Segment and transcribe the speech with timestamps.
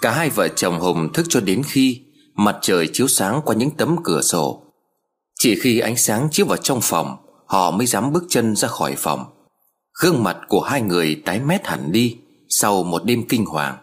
[0.00, 2.02] Cả hai vợ chồng Hùng thức cho đến khi
[2.34, 4.62] Mặt trời chiếu sáng qua những tấm cửa sổ.
[5.38, 7.16] Chỉ khi ánh sáng chiếu vào trong phòng,
[7.46, 9.24] Họ mới dám bước chân ra khỏi phòng.
[10.00, 13.76] Gương mặt của hai người tái mét hẳn đi Sau một đêm kinh hoàng.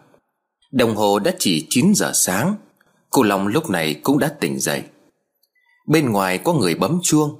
[0.71, 2.55] Đồng hồ đã chỉ 9 giờ sáng,
[3.09, 4.83] Cô Long lúc này cũng đã tỉnh dậy.
[5.87, 7.35] Bên ngoài có người bấm chuông.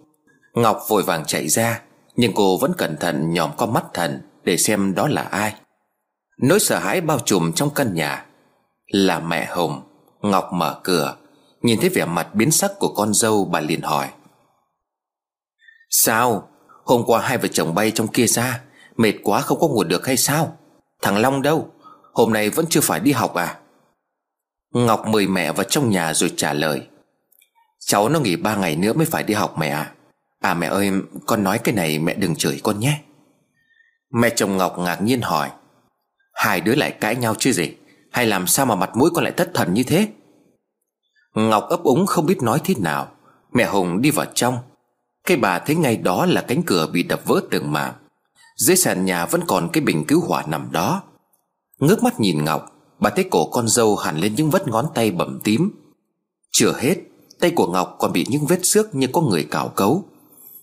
[0.54, 1.82] Ngọc vội vàng chạy ra,
[2.16, 5.54] Nhưng cô vẫn cẩn thận nhòm con mắt thần Để xem đó là ai.
[6.42, 8.26] Nỗi sợ hãi bao trùm trong căn nhà.
[8.88, 9.82] Là mẹ Hồng,
[10.22, 11.16] Ngọc mở cửa,
[11.66, 14.10] Nhìn thấy vẻ mặt biến sắc của con dâu, bà liền hỏi.
[15.90, 16.50] Sao?
[16.84, 18.62] Hôm qua hai vợ chồng bay trong kia ra,
[18.98, 20.58] Mệt quá không có ngủ được hay sao?
[21.02, 21.72] Thằng Long đâu?
[22.14, 23.58] Hôm nay vẫn chưa phải đi học à?
[24.74, 26.88] Ngọc mời mẹ vào trong nhà rồi trả lời.
[27.80, 29.92] Cháu nó nghỉ ba ngày nữa mới phải đi học mẹ ạ.
[30.42, 30.92] À mẹ ơi,
[31.26, 33.02] con nói cái này mẹ đừng chửi con nhé.
[34.14, 35.52] Mẹ chồng Ngọc ngạc nhiên hỏi.
[36.34, 37.76] Hai đứa lại cãi nhau chứ gì?
[38.16, 40.08] Hay làm sao mà mặt mũi con lại thất thần như thế?
[41.34, 43.08] Ngọc ấp úng không biết nói thế nào.
[43.54, 44.58] Mẹ Hùng đi vào trong.
[45.28, 47.94] Cái bà thấy ngay đó là cánh cửa bị đập vỡ từng mảng.
[48.58, 51.02] Dưới sàn nhà vẫn còn cái bình cứu hỏa nằm đó.
[51.80, 55.12] Ngước mắt nhìn Ngọc, Bà thấy cổ con dâu hẳn lên những vết ngón tay
[55.12, 55.72] bầm tím.
[56.52, 56.96] Chưa hết,
[57.40, 60.04] Tay của Ngọc còn bị những vết xước như có người cào cấu.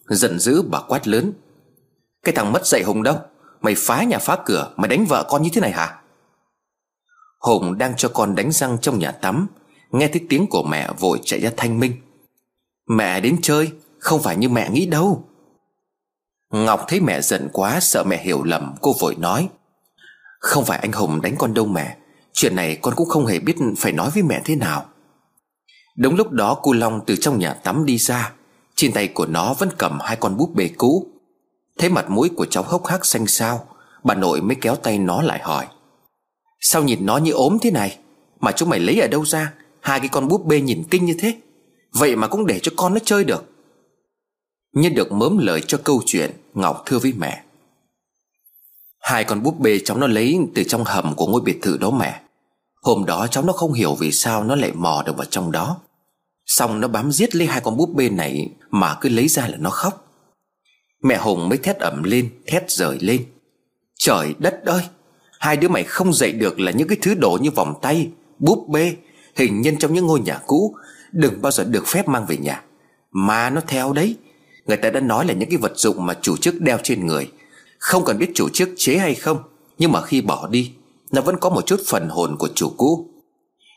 [0.09, 1.33] Giận dữ bà quát lớn.
[2.23, 3.17] Cái thằng mất dạy Hùng đâu?
[3.61, 6.02] Mày phá nhà phá cửa, Mày đánh vợ con như thế này hả?
[7.43, 9.47] Hùng đang cho con đánh răng trong nhà tắm.
[9.91, 11.93] Nghe thấy tiếng của mẹ vội chạy ra thanh minh.
[12.89, 15.25] Mẹ đến chơi, Không phải như mẹ nghĩ đâu.
[16.51, 19.49] Ngọc thấy mẹ giận quá, Sợ mẹ hiểu lầm, cô vội nói.
[20.39, 21.97] Không phải anh Hùng đánh con đâu mẹ,
[22.33, 24.85] Chuyện này con cũng không hề biết Phải nói với mẹ thế nào.
[25.97, 28.33] Đúng lúc đó cô Long từ trong nhà tắm đi ra.
[28.75, 31.07] Trên tay của nó vẫn cầm hai con búp bê cũ.
[31.79, 33.67] Thấy mặt mũi của cháu hốc hác xanh xao,
[34.05, 35.67] Bà nội mới kéo tay nó lại hỏi.
[36.65, 37.99] Sao nhìn nó như ốm thế này?
[38.41, 39.53] Mà chúng mày lấy ở đâu ra?
[39.81, 41.37] Hai cái con búp bê nhìn kinh như thế.
[41.93, 43.45] Vậy mà cũng để cho con nó chơi được.
[44.73, 47.43] Nhân được mớm lời cho câu chuyện, Ngọc thưa với mẹ.
[49.01, 51.91] Hai con búp bê cháu nó lấy từ trong hầm của ngôi biệt thự đó
[51.91, 52.21] mẹ.
[52.83, 55.77] Hôm đó cháu nó không hiểu vì sao nó lại mò được vào trong đó.
[56.47, 59.57] Xong nó bám giết lấy hai con búp bê này Mà cứ lấy ra là
[59.57, 60.07] nó khóc.
[61.03, 63.25] Mẹ Hùng mới thét ẩm lên, Thét rời lên.
[63.99, 64.83] Trời đất ơi!
[65.43, 68.69] Hai đứa mày không dạy được là những cái thứ đồ như vòng tay, Búp
[68.69, 68.97] bê,
[69.37, 70.75] Hình nhân trong những ngôi nhà cũ,
[71.13, 72.63] Đừng bao giờ được phép mang về nhà.
[73.11, 74.17] Mà nó theo đấy,
[74.67, 77.31] Người ta đã nói là những cái vật dụng mà chủ chức đeo trên người.
[77.79, 79.43] Không cần biết chủ chức chế hay không,
[79.79, 80.73] Nhưng mà khi bỏ đi,
[81.13, 83.07] Nó vẫn có một chút phần hồn của chủ cũ.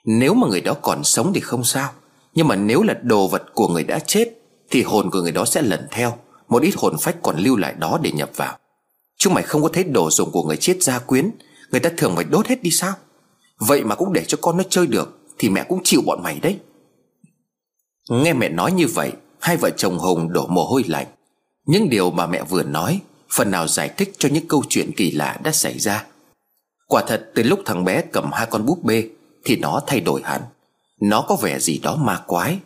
[0.05, 1.91] Nếu mà người đó còn sống thì không sao,
[2.33, 4.29] Nhưng mà nếu là đồ vật của người đã chết,
[4.71, 6.13] Thì hồn của người đó sẽ lần theo,
[6.49, 8.57] Một ít hồn phách còn lưu lại đó để nhập vào.
[9.17, 11.31] Chúng mày không có thấy đồ dùng của người chết gia quyến
[11.71, 12.93] Người ta thường phải đốt hết đi sao?
[13.57, 16.39] Vậy mà cũng để cho con nó chơi được, Thì mẹ cũng chịu bọn mày
[16.39, 16.59] đấy.
[18.09, 21.07] Nghe mẹ nói như vậy, Hai vợ chồng Hùng đổ mồ hôi lạnh.
[21.65, 22.99] Những điều mà mẹ vừa nói,
[23.31, 26.05] Phần nào giải thích cho những câu chuyện kỳ lạ đã xảy ra.
[26.87, 29.09] Quả thật, từ lúc thằng bé cầm hai con búp bê,
[29.45, 30.41] Thì nó thay đổi hẳn.
[31.01, 32.57] Nó có vẻ gì đó ma quái.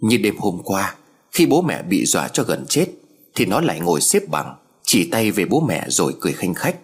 [0.00, 0.94] Như đêm hôm qua,
[1.32, 2.86] Khi bố mẹ bị dọa cho gần chết,
[3.34, 6.76] Thì nó lại ngồi xếp bằng, Chỉ tay về bố mẹ rồi cười khanh khách.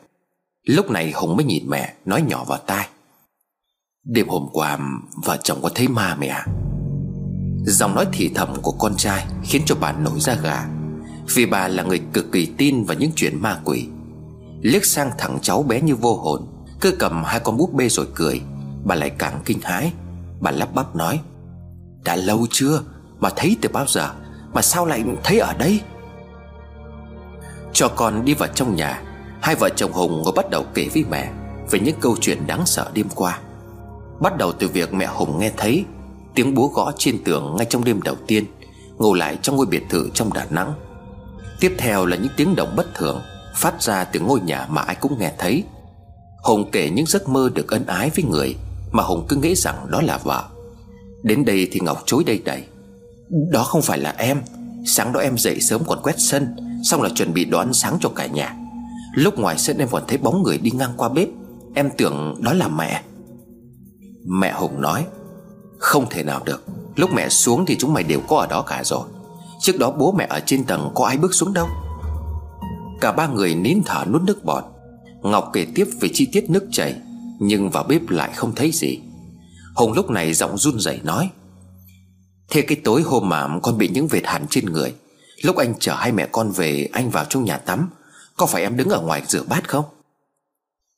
[0.66, 2.88] Lúc này Hùng mới nhìn mẹ, Nói nhỏ vào tai.
[4.04, 4.78] Đêm hôm qua,
[5.24, 6.26] vợ chồng có thấy ma mẹ?
[6.26, 6.46] À
[7.64, 10.68] Giọng nói thì thầm của con trai Khiến cho bà nổi da gà,
[11.34, 13.86] Vì bà là người cực kỳ tin vào những chuyện ma quỷ.
[14.60, 16.46] Liếc sang thằng cháu bé như vô hồn,
[16.80, 18.40] Cứ cầm hai con búp bê rồi cười.
[18.84, 19.92] Bà lại càng kinh hãi.
[20.40, 21.20] Bà lắp bắp nói,
[22.04, 22.82] Đã lâu chưa?
[23.18, 24.10] Mà thấy từ bao giờ?
[24.54, 25.80] Mà sao lại thấy ở đây?
[27.72, 29.02] Cho con đi vào trong nhà
[29.42, 31.32] Hai vợ chồng Hùng ngồi bắt đầu kể với mẹ
[31.70, 33.38] Về những câu chuyện đáng sợ đêm qua.
[34.20, 35.84] Bắt đầu từ việc mẹ Hùng nghe thấy
[36.34, 38.44] Tiếng búa gõ trên tường ngay trong đêm đầu tiên,
[38.98, 40.72] Ngủ lại trong ngôi biệt thự trong Đà Nẵng.
[41.60, 43.20] Tiếp theo là những tiếng động bất thường
[43.54, 45.64] Phát ra từ ngôi nhà mà ai cũng nghe thấy.
[46.42, 48.56] Hùng kể những giấc mơ được ân ái với người
[48.92, 50.44] Mà Hùng cứ nghĩ rằng đó là vợ.
[51.22, 52.64] Đến đây thì Ngọc chối đây đầy
[53.50, 54.42] Đó không phải là em.
[54.86, 58.08] Sáng đó em dậy sớm còn quét sân, Xong là chuẩn bị đón sáng cho
[58.08, 58.56] cả nhà.
[59.14, 61.28] Lúc ngoài sân em còn thấy bóng người đi ngang qua bếp.
[61.74, 63.02] Em tưởng đó là mẹ.
[64.26, 65.06] Mẹ Hùng nói,
[65.78, 66.64] Không thể nào được.
[66.96, 69.08] Lúc mẹ xuống thì chúng mày đều có ở đó cả rồi.
[69.60, 71.68] Trước đó bố mẹ ở trên tầng có ai bước xuống đâu?
[73.00, 74.64] Cả ba người nín thở nuốt nước bọt.
[75.22, 76.94] Ngọc kể tiếp về chi tiết nước chảy,
[77.38, 78.98] Nhưng vào bếp lại không thấy gì.
[79.74, 81.30] Hùng lúc này giọng run rẩy nói,
[82.50, 84.94] Thế cái tối hôm mà con bị những vệt hẳn trên người,
[85.42, 87.90] Lúc anh chở hai mẹ con về, Anh vào trong nhà tắm
[88.36, 89.84] có phải em đứng ở ngoài rửa bát không?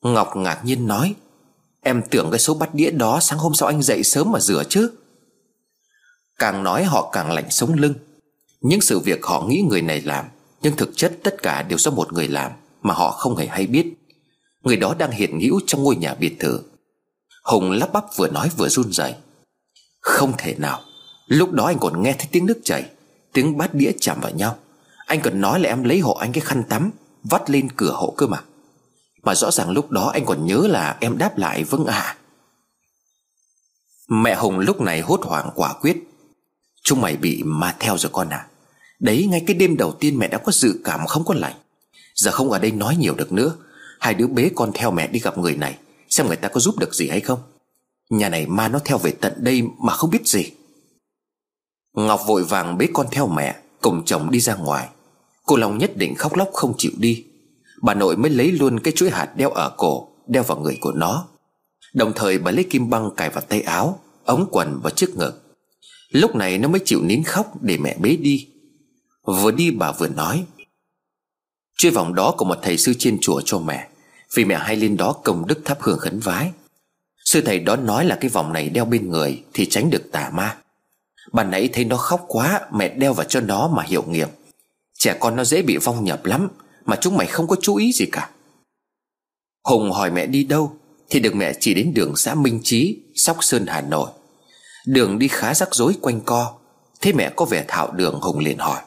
[0.03, 1.15] Ngọc ngạc nhiên nói,
[1.83, 4.63] Em tưởng cái số bát đĩa đó Sáng hôm sau anh dậy sớm mà rửa
[4.69, 4.91] chứ.
[6.39, 7.95] Càng nói họ càng lạnh sống lưng.
[8.61, 10.25] Những sự việc họ nghĩ người này làm,
[10.63, 12.53] Nhưng thực chất tất cả đều do một người làm
[12.83, 13.87] Mà họ không hề hay biết.
[14.63, 16.61] Người đó đang hiện hữu trong ngôi nhà biệt thự.
[17.45, 19.15] Hùng lắp bắp vừa nói vừa run rẩy.
[20.01, 20.81] Không thể nào.
[21.27, 22.85] Lúc đó anh còn nghe thấy tiếng nước chảy,
[23.33, 24.57] Tiếng bát đĩa chạm vào nhau.
[25.07, 26.91] Anh còn nói là em lấy hộ anh cái khăn tắm.
[27.25, 28.43] Vắt lên cửa hộ cơ mà.
[29.23, 32.01] Mà rõ ràng lúc đó anh còn nhớ là em đáp lại vâng ạ.
[32.01, 32.17] À.
[34.09, 35.97] Mẹ Hùng lúc này hốt hoảng quả quyết.
[36.83, 38.49] Chúng mày bị ma theo rồi con à
[39.01, 41.55] Đấy, ngay cái đêm đầu tiên mẹ đã có dự cảm không có lành.
[42.15, 43.57] Giờ không ở đây nói nhiều được nữa.
[44.01, 45.79] Hai đứa bế con theo mẹ đi gặp người này,
[46.09, 47.39] Xem người ta có giúp được gì hay không.
[48.11, 50.53] Nhà này ma nó theo về tận đây mà không biết gì.
[51.93, 54.89] Ngọc vội vàng bế con theo mẹ, Cùng chồng đi ra ngoài.
[55.47, 57.25] Cô Long nhất định khóc lóc không chịu đi.
[57.83, 60.93] Bà nội mới lấy luôn cái chuỗi hạt đeo ở cổ, Đeo vào người của
[60.93, 61.27] nó.
[61.95, 65.57] Đồng thời bà lấy kim băng cài vào tay áo, Ống quần và trước ngực.
[66.11, 68.49] Lúc này nó mới chịu nín khóc để mẹ bế đi.
[69.25, 70.45] Vừa đi bà vừa nói
[71.79, 73.89] Chuỗi vòng đó của một thầy sư trên chùa cho mẹ,
[74.35, 76.51] Vì mẹ hay lên đó công đức thắp hương khấn vái.
[77.25, 80.31] Sư thầy đó nói là cái vòng này đeo bên người Thì tránh được tà
[80.35, 80.57] ma.
[81.33, 84.29] Bà nãy thấy nó khóc quá, Mẹ đeo vào cho nó mà hiệu nghiệm.
[85.05, 86.49] Trẻ con nó dễ bị vong nhập lắm
[86.85, 88.31] Mà chúng mày không có chú ý gì cả.
[89.65, 90.77] Hùng hỏi mẹ đi đâu
[91.11, 94.11] Thì được mẹ chỉ đến đường xã Minh Chí, Sóc Sơn Hà Nội.
[94.87, 96.55] Đường đi khá rắc rối quanh co
[97.01, 98.83] Thế mẹ có vẻ thạo đường Hùng liền hỏi.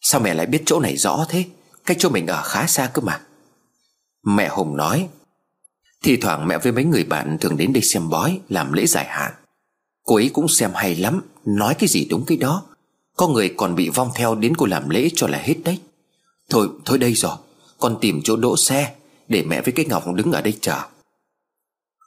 [0.00, 1.44] Sao mẹ lại biết chỗ này rõ thế?
[1.86, 3.20] Cách chỗ mình ở khá xa cơ mà.
[4.26, 5.08] Mẹ Hùng nói
[6.04, 9.06] Thì thoảng mẹ với mấy người bạn thường đến đây xem bói Làm lễ giải
[9.08, 9.32] hạn.
[10.04, 12.75] Cô ấy cũng xem hay lắm Nói cái gì đúng cái đó.
[13.16, 15.78] Có người còn bị vong theo đến cô làm lễ cho là hết đấy.
[16.50, 17.36] Thôi thôi đây rồi.
[17.78, 18.94] Con tìm chỗ đỗ xe
[19.28, 20.80] Để mẹ với cái Ngọc đứng ở đây chờ.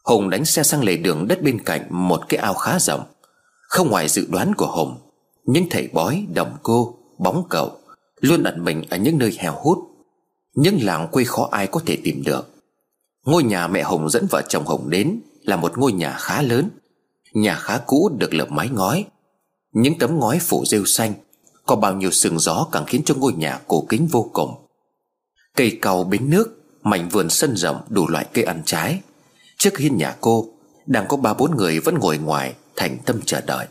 [0.04, 3.04] Hùng đánh xe sang lề đường đất bên cạnh Một cái ao khá rộng.
[3.62, 4.98] Không ngoài dự đoán của Hùng
[5.46, 7.78] Những thầy bói, đồng cô, bóng cậu
[8.20, 9.80] Luôn ẩn mình ở những nơi heo hút.
[10.56, 12.50] Những làng quê khó ai có thể tìm được.
[13.26, 16.70] Ngôi nhà mẹ Hùng dẫn vợ chồng Hùng đến Là một ngôi nhà khá lớn.
[17.34, 19.06] Nhà khá cũ được lợp mái ngói.
[19.74, 21.14] Những tấm ngói phủ rêu xanh,
[21.66, 24.56] Có bao nhiêu sừng gió càng khiến cho ngôi nhà cổ kính vô cùng.
[25.56, 29.02] Cây cầu bến nước, Mảnh vườn sân rộng đủ loại cây ăn trái.
[29.58, 30.54] Trước hiên nhà cô,
[30.86, 33.68] Đang có ba bốn người vẫn ngồi ngoài, Thành tâm chờ đợi.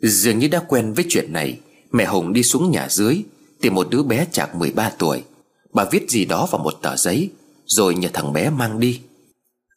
[0.00, 1.60] Dường như đã quen với chuyện này,
[1.92, 3.22] Mẹ Hùng đi xuống nhà dưới,
[3.60, 5.22] Tìm một đứa bé chạc 13 tuổi.
[5.72, 7.30] Bà viết gì đó vào một tờ giấy,
[7.66, 9.00] Rồi nhờ thằng bé mang đi.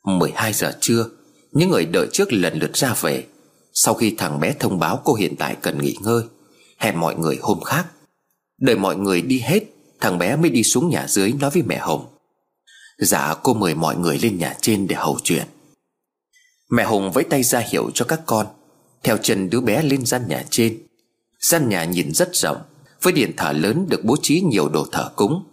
[0.03, 1.09] 12 giờ trưa,
[1.51, 3.25] Những người đợi trước lần lượt ra về.
[3.79, 6.23] Sau khi thằng bé thông báo cô hiện tại cần nghỉ ngơi,
[6.77, 7.87] Hẹn mọi người hôm khác.
[8.59, 9.63] Đợi mọi người đi hết,
[9.99, 12.05] Thằng bé mới đi xuống nhà dưới nói với mẹ hồng.
[12.97, 15.47] Dạ cô mời mọi người lên nhà trên để hầu chuyện.
[16.69, 18.47] Mẹ hồng vẫy tay ra hiệu cho các con,
[19.03, 20.77] Theo chân đứa bé lên gian nhà trên.
[21.39, 22.57] Gian nhà nhìn rất rộng,
[23.01, 25.43] Với điện thờ lớn được bố trí nhiều đồ thờ cúng.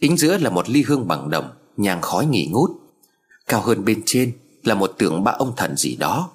[0.00, 2.70] Chính giữa là một ly hương bằng đồng, Nhang khói nghỉ ngút.
[3.46, 4.32] Cao hơn bên trên
[4.64, 6.30] là một tượng ba ông thần gì đó.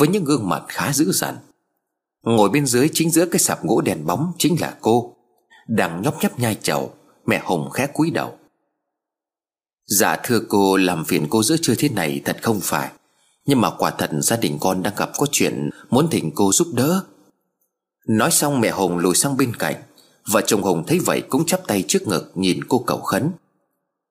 [0.00, 1.36] Với những gương mặt khá dữ dằn.
[2.22, 5.16] Ngồi bên dưới chính giữa cái sạp gỗ đèn bóng Chính là cô,
[5.68, 6.94] Đang nhóc nhấp nhai chầu,
[7.26, 8.38] Mẹ Hùng khẽ cúi đầu.
[9.86, 12.90] Dạ thưa cô, làm phiền cô giữa trưa thế này thật không phải,
[13.46, 16.68] Nhưng mà quả thật gia đình con đang gặp có chuyện, Muốn thỉnh cô giúp
[16.72, 17.00] đỡ.
[18.08, 19.76] Nói xong mẹ Hùng lùi sang bên cạnh,
[20.26, 23.30] Vợ chồng Hùng thấy vậy cũng chắp tay trước ngực Nhìn cô cầu khấn.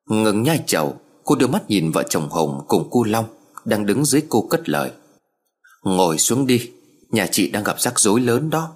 [0.10, 3.26] Ngừng nhai chầu, Cô đưa mắt nhìn vợ chồng Hùng cùng cô Long
[3.66, 4.92] Đang đứng dưới cô cất lời.
[5.84, 6.72] Ngồi xuống đi,
[7.10, 8.72] Nhà chị đang gặp rắc rối lớn đó.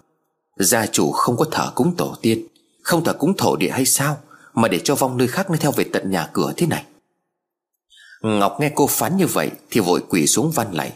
[0.58, 2.48] Gia chủ không có thờ cúng tổ tiên,
[2.82, 4.18] Không thờ cúng thổ địa hay sao
[4.54, 6.86] Mà để cho vong nơi khác nó theo về tận nhà cửa thế này?
[8.22, 10.94] Ngọc nghe cô phán như vậy Thì vội quỳ xuống văn lạy.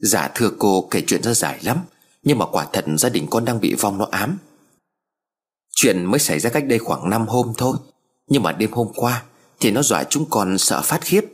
[0.00, 1.78] Dạ thưa cô, kể chuyện ra dài lắm,
[2.22, 4.38] Nhưng mà quả thật gia đình con đang bị vong nó ám.
[5.74, 7.76] Chuyện mới xảy ra cách đây khoảng 5 hôm thôi,
[8.28, 9.22] Nhưng mà đêm hôm qua
[9.60, 11.24] Thì nó dọa chúng con sợ phát khiếp.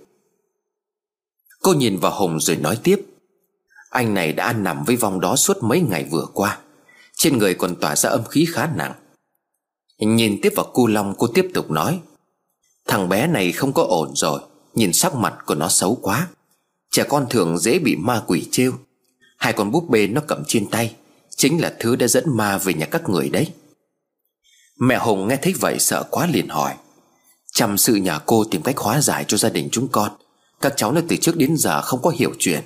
[1.62, 3.13] Cô nhìn vào Hùng rồi nói tiếp.
[3.94, 6.58] Anh này đã ăn nằm với vong đó suốt mấy ngày vừa qua.
[7.16, 8.92] Trên người còn tỏa ra âm khí khá nặng.
[9.98, 12.00] Nhìn tiếp vào cu Long, cô tiếp tục nói,
[12.88, 14.40] Thằng bé này không có ổn rồi,
[14.74, 16.28] Nhìn sắc mặt của nó xấu quá.
[16.90, 18.72] Trẻ con thường dễ bị ma quỷ trêu.
[19.36, 20.94] Hai con búp bê nó cầm trên tay,
[21.36, 23.52] Chính là thứ đã dẫn ma về nhà các người đấy.
[24.78, 26.74] Mẹ Hùng nghe thấy vậy sợ quá liền hỏi,
[27.52, 30.12] Chăm sự nhà cô tìm cách hóa giải cho gia đình chúng con.
[30.60, 32.64] Các cháu nó từ trước đến giờ không có hiểu chuyện.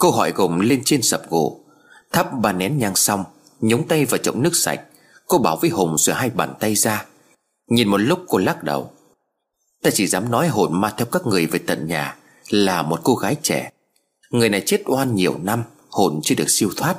[0.00, 1.60] Cô hỏi gồm lên trên sập gỗ.
[2.12, 3.24] Thắp ba nén nhang xong,
[3.60, 4.80] Nhúng tay vào chậu nước sạch.
[5.26, 7.06] Cô bảo với Hùng rửa hai bàn tay ra.
[7.68, 8.90] Nhìn một lúc cô lắc đầu.
[9.82, 12.16] Ta chỉ dám nói hồn ma theo các người về tận nhà,
[12.50, 13.70] Là một cô gái trẻ.
[14.30, 16.96] Người này chết oan nhiều năm, Hồn chưa được siêu thoát.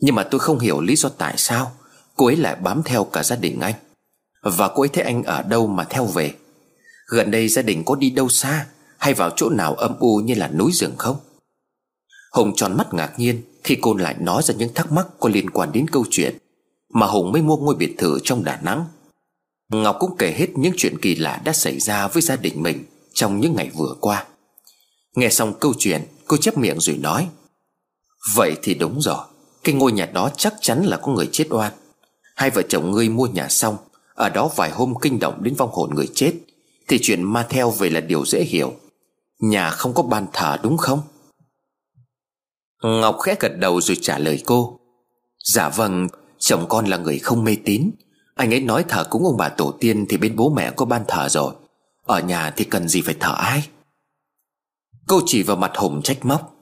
[0.00, 1.72] Nhưng mà tôi không hiểu lý do tại sao
[2.16, 3.74] Cô ấy lại bám theo cả gia đình anh.
[4.42, 6.34] Và cô ấy thấy anh ở đâu mà theo về?
[7.06, 8.66] Gần đây gia đình có đi đâu xa,
[8.98, 11.16] Hay vào chỗ nào âm u như là núi rừng không?
[12.34, 15.50] Hùng tròn mắt ngạc nhiên Khi cô lại nói ra những thắc mắc Có liên
[15.50, 16.38] quan đến câu chuyện
[16.94, 18.84] Mà Hùng mới mua ngôi biệt thự trong Đà Nẵng.
[19.72, 22.84] Ngọc cũng kể hết những chuyện kỳ lạ đã xảy ra với gia đình mình
[23.12, 24.26] Trong những ngày vừa qua.
[25.16, 27.28] Nghe xong câu chuyện, Cô chép miệng rồi nói,
[28.34, 29.24] Vậy thì đúng rồi,
[29.64, 31.72] Cái ngôi nhà đó chắc chắn là có người chết oan.
[32.36, 33.76] Hai vợ chồng ngươi mua nhà xong,
[34.14, 36.32] Ở đó vài hôm kinh động đến vong hồn người chết,
[36.88, 38.72] Thì chuyện ma theo về là điều dễ hiểu.
[39.40, 41.00] Nhà không có ban thờ đúng không?
[42.84, 44.80] Ngọc khẽ gật đầu rồi trả lời cô.
[45.44, 47.90] Dạ vâng Chồng con là người không mê tín.
[48.34, 51.02] Anh ấy nói thờ cúng ông bà tổ tiên Thì bên bố mẹ có ban
[51.08, 51.54] thờ rồi.
[52.04, 53.68] Ở nhà thì cần gì phải thờ ai?
[55.06, 56.56] Cô chỉ vào mặt Hùng trách móc.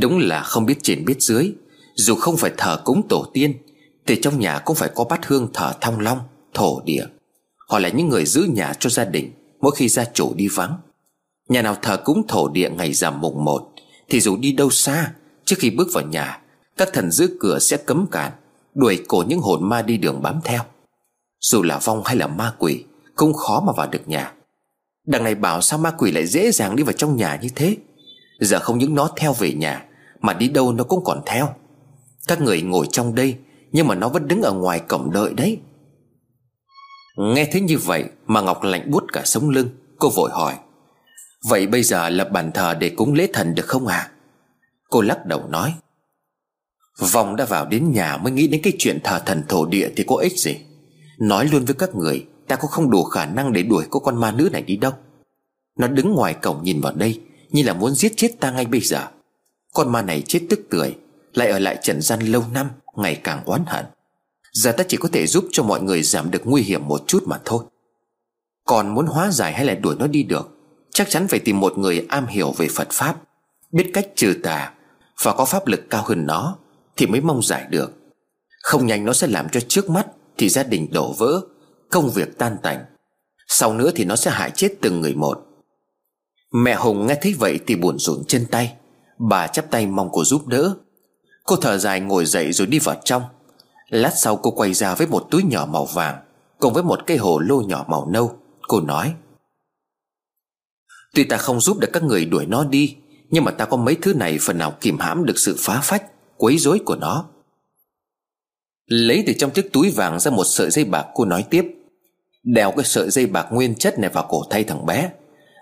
[0.00, 1.52] Đúng là không biết trên biết dưới,
[1.94, 3.56] Dù không phải thờ cúng tổ tiên,
[4.06, 6.18] Thì trong nhà cũng phải có bát hương thờ thong long,
[6.54, 7.06] Thổ địa.
[7.68, 10.78] Họ là những người giữ nhà cho gia đình Mỗi khi gia chủ đi vắng.
[11.48, 13.72] Nhà nào thờ cúng thổ địa ngày rằm mùng một
[14.08, 15.12] thì dù đi đâu xa,
[15.44, 16.40] Trước khi bước vào nhà,
[16.76, 18.32] Các thần giữ cửa sẽ cấm cản,
[18.74, 20.62] Đuổi cổ những hồn ma đi đường bám theo.
[21.40, 22.84] Dù là vong hay là ma quỷ,
[23.14, 24.32] Cũng khó mà vào được nhà.
[25.06, 27.76] Đằng này bảo sao ma quỷ lại dễ dàng đi vào trong nhà như thế?
[28.40, 29.84] Giờ không những nó theo về nhà,
[30.20, 31.48] Mà đi đâu nó cũng còn theo.
[32.28, 33.36] Các người ngồi trong đây,
[33.72, 35.58] Nhưng mà nó vẫn đứng ở ngoài cổng đợi đấy.
[37.16, 40.54] Nghe thế như vậy Mà Ngọc lạnh buốt cả sống lưng, Cô vội hỏi.
[41.48, 44.10] Vậy bây giờ lập bàn thờ để cúng lễ thần được không à
[44.90, 45.74] Cô lắc đầu nói.
[47.12, 50.04] Vòng đã vào đến nhà mới nghĩ đến cái chuyện thờ thần thổ địa thì
[50.06, 50.56] có ích gì?
[51.18, 54.20] Nói luôn với các người, Ta có không đủ khả năng để đuổi cô con
[54.20, 54.92] ma nữ này đi đâu.
[55.78, 58.80] Nó đứng ngoài cổng nhìn vào đây, Như là muốn giết chết ta ngay bây
[58.80, 59.06] giờ.
[59.74, 60.94] Con ma này chết tức tưởi,
[61.34, 63.84] Lại ở lại trần gian lâu năm, Ngày càng oán hận.
[64.52, 67.22] Giờ ta chỉ có thể giúp cho mọi người giảm được nguy hiểm một chút
[67.26, 67.64] mà thôi.
[68.64, 70.55] Còn muốn hóa giải hay là đuổi nó đi được
[70.96, 73.16] Chắc chắn phải tìm một người am hiểu về Phật Pháp,
[73.72, 74.72] Biết cách trừ tà
[75.22, 76.56] Và có pháp lực cao hơn nó
[76.96, 77.92] Thì mới mong giải được.
[78.62, 80.06] Không nhanh nó sẽ làm cho trước mắt
[80.38, 81.40] Thì gia đình đổ vỡ,
[81.90, 82.84] Công việc tan tành.
[83.48, 85.46] Sau nữa thì nó sẽ hại chết từng người một.
[86.52, 88.74] Mẹ Hùng nghe thấy vậy thì buồn rộn chân tay.
[89.18, 90.74] Bà chắp tay mong cô giúp đỡ.
[91.44, 93.22] Cô thở dài ngồi dậy rồi đi vào trong.
[93.88, 96.18] Lát sau cô quay ra với một túi nhỏ màu vàng
[96.58, 98.38] Cùng với một cây hồ lô nhỏ màu nâu.
[98.68, 99.14] Cô nói
[101.16, 102.96] Tuy ta không giúp được các người đuổi nó đi,
[103.30, 106.02] Nhưng mà ta có mấy thứ này phần nào kìm hãm được sự phá phách,
[106.36, 107.24] Quấy rối của nó.
[108.86, 111.64] Lấy từ trong chiếc túi vàng ra một sợi dây bạc, cô nói tiếp.
[112.44, 115.10] Đèo cái sợi dây bạc nguyên chất này vào cổ thay thằng bé.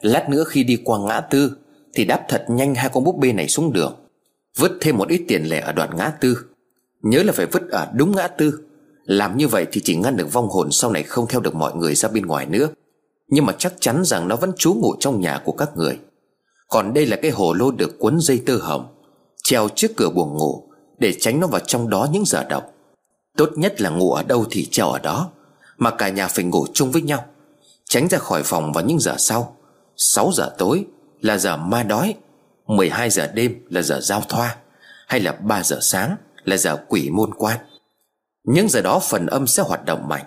[0.00, 1.56] Lát nữa khi đi qua ngã tư,
[1.94, 3.94] Thì đáp thật nhanh hai con búp bê này xuống đường.
[4.58, 6.38] Vứt thêm một ít tiền lẻ ở đoạn ngã tư.
[7.02, 8.60] Nhớ là phải vứt ở đúng ngã tư.
[9.04, 11.74] Làm như vậy thì chỉ ngăn được vong hồn Sau này không theo được mọi
[11.74, 12.68] người ra bên ngoài nữa.
[13.34, 15.98] Nhưng mà chắc chắn rằng nó vẫn trú ngụ trong nhà của các người.
[16.68, 18.94] Còn đây là cái hồ lô được cuốn dây tơ hồng,
[19.42, 20.62] Treo trước cửa buồng ngủ
[20.98, 22.64] Để tránh nó vào trong đó những giờ độc
[23.36, 25.30] Tốt nhất là ngủ ở đâu thì treo ở đó,
[25.78, 27.24] Mà cả nhà phải ngủ chung với nhau,
[27.88, 29.56] Tránh ra khỏi phòng vào những giờ sau.
[29.96, 30.84] 6 giờ tối
[31.20, 32.14] là giờ ma đói
[32.66, 34.56] 12 giờ đêm là giờ giao thoa,
[35.06, 37.58] Hay là 3 giờ sáng là giờ quỷ môn quan.
[38.44, 40.24] Những giờ đó phần âm sẽ hoạt động mạnh,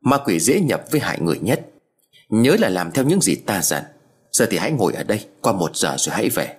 [0.00, 1.66] Ma quỷ dễ nhập với hại người nhất.
[2.30, 3.82] Nhớ là làm theo những gì ta dặn.
[4.32, 6.56] Giờ thì hãy ngồi ở đây, Qua một giờ rồi hãy về.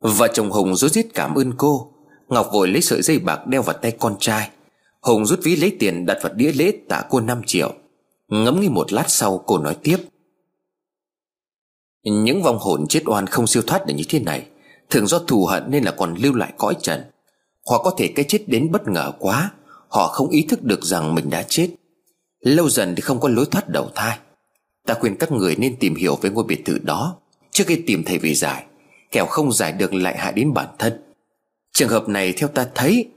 [0.00, 1.92] Vợ chồng Hùng rối rít cảm ơn cô.
[2.28, 4.50] Ngọc vội lấy sợi dây bạc đeo vào tay con trai.
[5.00, 7.74] Hùng rút ví lấy tiền đặt vào đĩa lễ tạ cô 5 triệu.
[8.28, 9.96] Ngẫm nghĩ một lát sau, cô nói tiếp.
[12.02, 14.46] Những vong hồn chết oan không siêu thoát được như thế này.
[14.90, 17.04] Thường do thù hận nên là còn lưu lại cõi trần.
[17.66, 19.50] Hoặc có thể cái chết đến bất ngờ quá.
[19.88, 21.68] Họ không ý thức được rằng mình đã chết.
[22.40, 24.18] Lâu dần thì không có lối thoát đầu thai.
[24.86, 27.16] Ta khuyên các người nên tìm hiểu về ngôi biệt thự đó
[27.50, 28.64] Trước khi tìm thầy về giải,
[29.12, 30.92] Kẻo không giải được lại hại đến bản thân.
[31.72, 33.08] Trường hợp này theo ta thấy,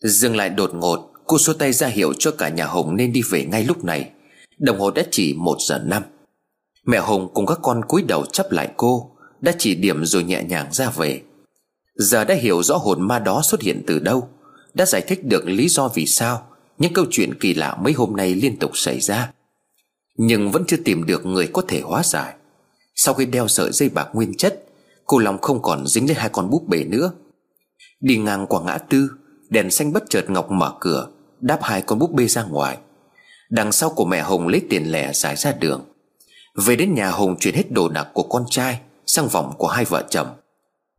[0.00, 3.22] Dừng lại đột ngột, Cô xua tay ra hiệu cho cả nhà Hồng nên đi
[3.30, 4.10] về ngay lúc này.
[4.58, 6.02] Đồng hồ đã chỉ một giờ năm.
[6.86, 9.10] Mẹ Hồng cùng các con cúi đầu chấp lại cô,
[9.40, 11.22] Đã chỉ điểm rồi nhẹ nhàng ra về.
[11.94, 14.28] Giờ đã hiểu rõ hồn ma đó xuất hiện từ đâu,
[14.74, 16.46] Đã giải thích được lý do vì sao
[16.78, 19.32] những câu chuyện kỳ lạ mấy hôm nay liên tục xảy ra,
[20.16, 22.34] Nhưng vẫn chưa tìm được người có thể hóa giải.
[22.94, 24.64] Sau khi đeo sợi dây bạc nguyên chất,
[25.04, 27.12] Cô lòng không còn dính lấy hai con búp bể nữa.
[28.00, 29.10] Đi ngang qua ngã tư,
[29.48, 31.08] Đèn xanh bất chợt Ngọc mở cửa,
[31.40, 32.78] Đáp hai con búp bê ra ngoài.
[33.50, 35.84] Đằng sau của mẹ hồng lấy tiền lẻ giải ra đường.
[36.54, 39.84] Về đến nhà hồng chuyển hết đồ đạc của con trai Sang vòng của hai
[39.84, 40.26] vợ chồng.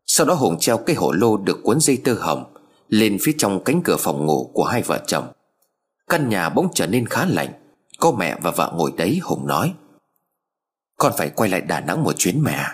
[0.06, 2.44] Sau đó Hùng treo cây hổ lô được cuốn dây tơ hồng
[2.88, 5.24] Lên phía trong cánh cửa phòng ngủ của hai vợ chồng.
[6.10, 7.48] Căn nhà bỗng trở nên khá lạnh.
[8.00, 9.74] Có mẹ và vợ ngồi đấy Hùng nói,
[10.98, 12.66] Con phải quay lại Đà Nẵng một chuyến mẹ.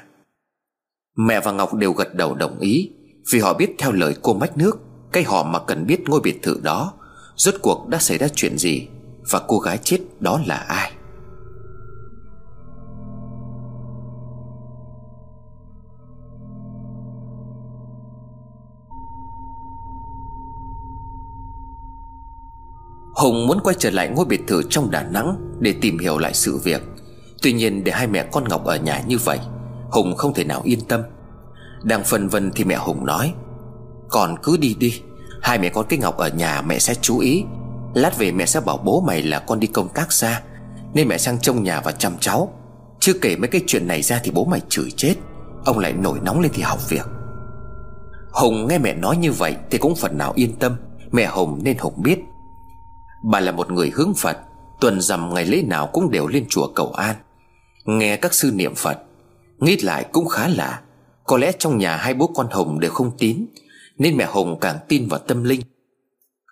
[1.17, 2.91] Mẹ và Ngọc đều gật đầu đồng ý,
[3.33, 4.79] Vì họ biết theo lời cô Mách Nước,
[5.13, 6.93] Cái họ mà cần biết ngôi biệt thự đó,
[7.37, 8.89] Rốt cuộc đã xảy ra chuyện gì
[9.31, 10.93] Và cô gái chết đó là ai.
[23.17, 26.35] Hùng muốn quay trở lại ngôi biệt thự trong Đà Nẵng Để tìm hiểu lại
[26.35, 26.83] sự việc.
[27.43, 29.39] Tuy nhiên để hai mẹ con Ngọc ở nhà như vậy,
[29.91, 31.03] Hùng không thể nào yên tâm.
[31.83, 33.35] Đang phân vân thì mẹ Hùng nói,
[34.09, 35.03] Con cứ đi đi,
[35.43, 37.45] Hai mẹ con cái Ngọc ở nhà mẹ sẽ chú ý.
[37.95, 40.43] Lát về mẹ sẽ bảo bố mày là con đi công tác xa,
[40.95, 42.53] Nên mẹ sang trông nhà và chăm cháu.
[43.01, 45.15] Chưa kể mấy cái chuyện này ra thì bố mày chửi chết,
[45.65, 47.07] Ông lại nổi nóng lên thì học việc.
[48.31, 50.77] Hùng nghe mẹ nói như vậy Thì cũng phần nào yên tâm.
[51.13, 52.19] Mẹ Hùng nên Hùng biết
[53.31, 54.39] Bà là một người hướng Phật,
[54.81, 57.17] Tuần rằm ngày lễ nào cũng đều lên chùa cầu an.
[57.85, 58.99] Nghe các sư niệm Phật,
[59.59, 60.81] Nghĩ lại cũng khá lạ.
[61.25, 63.47] Có lẽ trong nhà hai bố con Hồng đều không tín,
[63.99, 65.61] Nên mẹ Hồng càng tin vào tâm linh.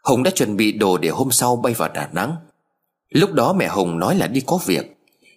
[0.05, 2.37] Hồng đã chuẩn bị đồ để hôm sau bay vào Đà Nẵng.
[3.09, 4.97] Lúc đó mẹ Hồng nói là đi có việc.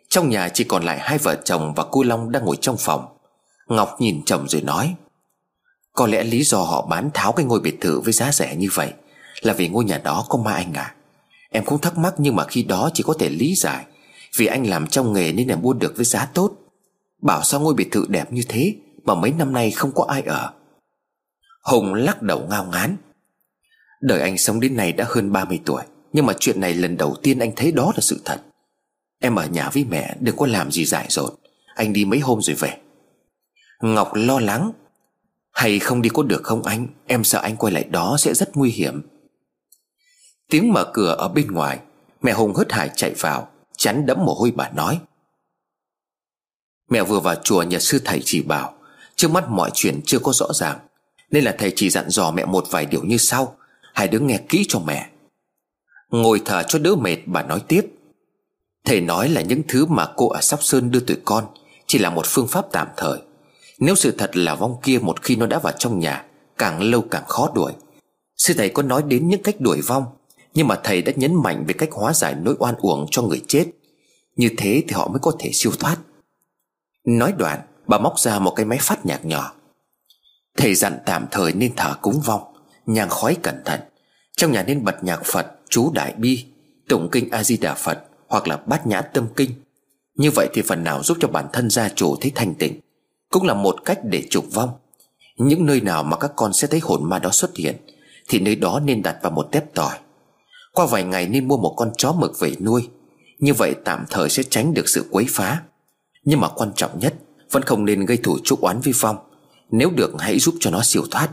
[0.10, 3.06] Trong nhà chỉ còn lại hai vợ chồng và cô Long đang ngồi trong phòng.
[3.68, 4.96] Ngọc nhìn chồng rồi nói,
[5.94, 8.68] Có lẽ lý do họ bán tháo cái ngôi biệt thự với giá rẻ như
[8.74, 8.94] vậy
[9.42, 10.94] Là vì ngôi nhà đó có ma anh à?
[11.50, 13.86] Em cũng thắc mắc nhưng mà khi đó chỉ có thể lý giải.
[14.38, 16.52] Vì anh làm trong nghề nên em mua được với giá tốt.
[17.22, 20.22] Bảo sao ngôi biệt thự đẹp như thế Mà mấy năm nay không có ai
[20.22, 20.52] ở?
[21.64, 22.98] Hùng lắc đầu ngao ngán.
[24.02, 27.16] Đời anh sống đến nay đã hơn 30 tuổi, Nhưng mà chuyện này lần đầu
[27.24, 28.42] tiên anh thấy đó là sự thật.
[29.20, 31.34] Em ở nhà với mẹ, đừng có làm gì dại dột.
[31.76, 32.78] Anh đi mấy hôm rồi về.
[33.82, 34.72] Ngọc lo lắng.
[35.52, 36.88] Hay không đi có được không anh?
[37.08, 39.02] Em sợ anh quay lại đó sẽ rất nguy hiểm.
[40.50, 41.80] Tiếng mở cửa ở bên ngoài,
[42.22, 45.00] Mẹ Hùng hớt hải chạy vào, Chắn đẫm mồ hôi bà nói.
[46.90, 48.74] Mẹ vừa vào chùa, nhà sư thầy chỉ bảo,
[49.16, 50.80] Trước mắt mọi chuyện chưa có rõ ràng,
[51.32, 53.58] Nên là thầy chỉ dặn dò mẹ một vài điều như sau
[53.94, 55.10] hãy đứng nghe kỹ cho mẹ.
[56.10, 57.82] Ngồi thở cho đỡ mệt, bà nói tiếp.
[58.86, 61.46] Thầy nói là những thứ mà cô ở Sóc Sơn đưa tụi con
[61.88, 63.20] Chỉ là một phương pháp tạm thời.
[63.80, 66.26] Nếu sự thật là vong kia một khi nó đã vào trong nhà,
[66.58, 67.74] Càng lâu càng khó đuổi.
[68.38, 70.06] Sư thầy có nói đến những cách đuổi vong
[70.54, 73.42] nhưng mà thầy đã nhấn mạnh về cách hóa giải nỗi oan uổng cho người
[73.48, 73.66] chết.
[74.36, 75.98] Như thế thì họ mới có thể siêu thoát.
[77.06, 79.54] Nói đoạn, Bà móc ra một cái máy phát nhạc nhỏ.
[80.58, 82.42] Thầy dặn tạm thời nên thở cúng vong
[82.86, 83.80] Nhang khói cẩn thận.
[84.38, 86.46] Trong nhà nên bật nhạc Phật, Chú Đại Bi,
[86.90, 89.52] Tụng kinh A-di-đà Phật Hoặc là bát nhã tâm kinh.
[90.16, 92.80] Như vậy thì phần nào giúp cho bản thân gia chủ thấy thanh tịnh,
[93.30, 94.70] Cũng là một cách để trục vong.
[95.38, 97.76] Những nơi nào mà các con sẽ thấy hồn ma đó xuất hiện,
[98.30, 99.98] Thì nơi đó nên đặt vào một tép tỏi.
[100.78, 102.90] Qua vài ngày nên mua một con chó mực về nuôi.
[103.40, 105.62] Như vậy tạm thời sẽ tránh được sự quấy phá.
[106.24, 107.14] Nhưng mà quan trọng nhất,
[107.52, 109.18] Vẫn không nên gây thủ trúc oán vi phong.
[109.72, 111.30] Nếu được, hãy giúp cho nó siêu thoát.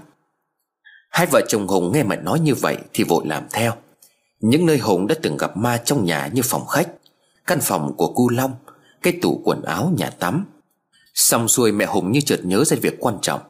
[1.11, 3.73] Hai vợ chồng Hùng nghe mẹ nói như vậy Thì vội làm theo.
[4.41, 6.89] Những nơi Hùng đã từng gặp ma trong nhà như phòng khách,
[7.47, 8.55] Căn phòng của cu Long,
[9.03, 10.47] Cái tủ quần áo, nhà tắm.
[11.15, 13.41] Xong xuôi mẹ Hùng như chợt nhớ ra việc quan trọng.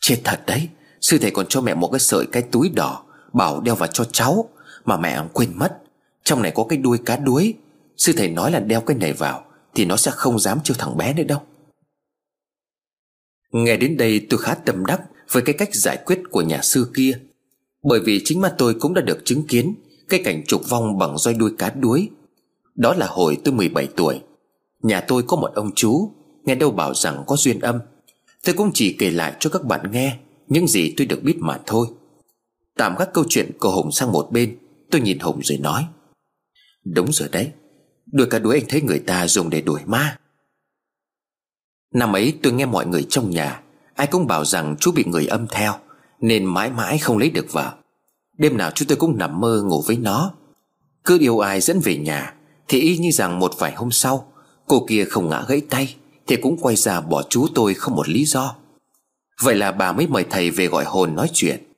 [0.00, 0.68] Chết thật đấy,
[1.00, 4.04] Sư thầy còn cho mẹ một cái sợi cái túi đỏ, Bảo đeo vào cho
[4.04, 4.48] cháu.
[4.90, 5.78] Mà mẹ quên mất.
[6.24, 7.54] Trong này có cái đuôi cá đuối.
[7.96, 10.96] Sư thầy nói là đeo cái này vào, Thì nó sẽ không dám chiêu thằng
[10.96, 11.42] bé nữa đâu.
[13.52, 15.00] Nghe đến đây tôi khá tâm đắc
[15.30, 17.18] với cái cách giải quyết của nhà sư kia.
[17.82, 19.74] Bởi vì chính mắt tôi cũng đã được chứng kiến
[20.08, 22.08] Cái cảnh trục vong bằng roi đuôi cá đuối.
[22.74, 24.20] Đó là hồi tôi 17 tuổi.
[24.82, 26.12] Nhà tôi có một ông chú,
[26.44, 27.78] Nghe đâu bảo rằng có duyên âm.
[28.44, 30.16] Tôi cũng chỉ kể lại cho các bạn nghe,
[30.48, 31.86] Những gì tôi được biết mà thôi.
[32.76, 34.56] Tạm các câu chuyện của Hùng sang một bên.
[34.90, 35.86] Tôi nhìn Hùng rồi nói.
[36.84, 37.52] Đúng rồi đấy.
[38.12, 40.16] Đuổi cả đuổi anh thấy người ta dùng để đuổi ma.
[41.94, 43.62] Năm ấy tôi nghe mọi người trong nhà,
[43.94, 45.74] Ai cũng bảo rằng chú bị người âm theo,
[46.20, 47.72] Nên mãi mãi không lấy được vợ.
[48.38, 50.34] Đêm nào chú tôi cũng nằm mơ ngủ với nó.
[51.04, 52.34] Cứ yêu ai dẫn về nhà,
[52.68, 54.32] Thì y như rằng một vài hôm sau,
[54.66, 58.08] Cô kia không ngã gãy tay, Thì cũng quay ra bỏ chú tôi không một
[58.08, 58.54] lý do.
[59.42, 61.69] Vậy là bà mới mời thầy về gọi hồn nói chuyện.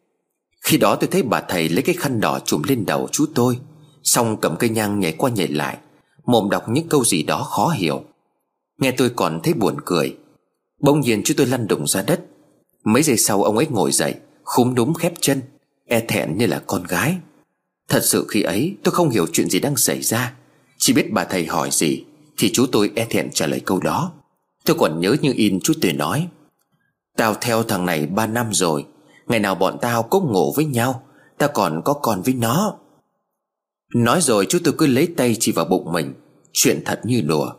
[0.62, 3.59] Khi đó tôi thấy bà thầy lấy cái khăn đỏ trùm lên đầu chú tôi,
[4.03, 5.77] Xong cầm cây nhang nhảy qua nhảy lại,
[6.25, 8.05] Mồm đọc những câu gì đó khó hiểu.
[8.79, 10.16] Nghe tôi còn thấy buồn cười,
[10.81, 12.20] Bỗng nhiên chú tôi lăn đùng ra đất.
[12.85, 15.40] Mấy giây sau ông ấy ngồi dậy, Khúm núm khép chân
[15.87, 17.16] E thẹn như là con gái.
[17.88, 20.33] Thật sự khi ấy tôi không hiểu chuyện gì đang xảy ra,
[20.79, 22.05] Chỉ biết bà thầy hỏi gì,
[22.38, 24.12] Thì chú tôi e thẹn trả lời câu đó.
[24.64, 26.29] Tôi còn nhớ như in chú tôi nói,
[27.16, 28.85] Tao theo thằng này ba năm rồi
[29.33, 31.03] Ngày nào bọn tao cũng ngủ với nhau,
[31.38, 32.77] Tao còn có con với nó.
[33.95, 36.14] Nói rồi chú tôi cứ lấy tay chỉ vào bụng mình,
[36.53, 37.53] Chuyện thật như đùa.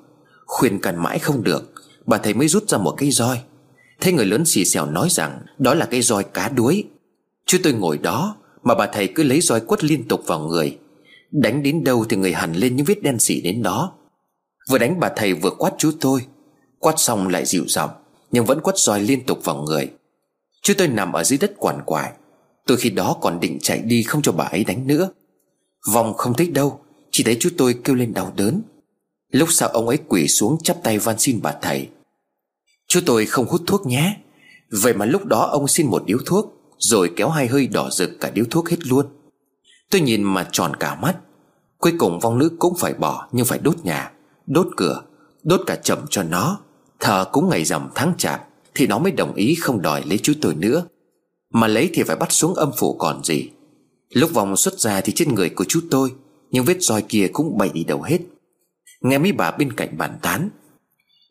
[0.46, 1.74] Khuyên cằn mãi không được,
[2.06, 3.42] Bà thầy mới rút ra một cây roi.
[4.02, 6.84] Thấy người lớn xì xèo nói rằng Đó là cây roi cá đuối.
[7.46, 10.78] Chú tôi ngồi đó, Mà bà thầy cứ lấy roi quất liên tục vào người.
[11.32, 13.94] Đánh đến đâu thì người hẳn lên những vết đen xỉ đến đó.
[14.70, 16.26] Vừa đánh bà thầy vừa quát chú tôi.
[16.80, 17.90] Quát xong lại dịu giọng,
[18.32, 19.90] Nhưng vẫn quất roi liên tục vào người.
[20.64, 22.14] Chú tôi nằm ở dưới đất quản quải
[22.66, 25.10] Tôi khi đó còn định chạy đi không cho bà ấy đánh nữa.
[25.94, 26.80] Vòng không thích đâu,
[27.12, 28.62] Chỉ thấy chú tôi kêu lên đau đớn.
[29.32, 31.90] Lúc sau ông ấy quỳ xuống chắp tay van xin bà thầy.
[32.88, 34.18] Chú tôi không hút thuốc nhé.
[34.72, 38.10] Vậy mà lúc đó ông xin một điếu thuốc, Rồi kéo hai hơi đỏ rực
[38.20, 39.06] cả điếu thuốc hết luôn.
[39.92, 41.16] Tôi nhìn mà tròn cả mắt.
[41.78, 44.12] Cuối cùng vong nữ cũng phải bỏ, Nhưng phải đốt nhà,
[44.46, 45.02] Đốt cửa,
[45.44, 46.60] Đốt cả chậm cho nó.
[47.00, 48.48] Thờ cũng ngày rằm tháng chạp.
[48.76, 50.86] Thì nó mới đồng ý không đòi lấy chú tôi nữa.
[51.54, 53.50] Mà lấy thì phải bắt xuống âm phủ còn gì.
[54.10, 56.12] Lúc vòng xuất ra thì trên người của chú tôi
[56.52, 58.20] Nhưng vết roi kia cũng bậy đi đầu hết.
[59.02, 60.50] Nghe mấy bà bên cạnh bàn tán,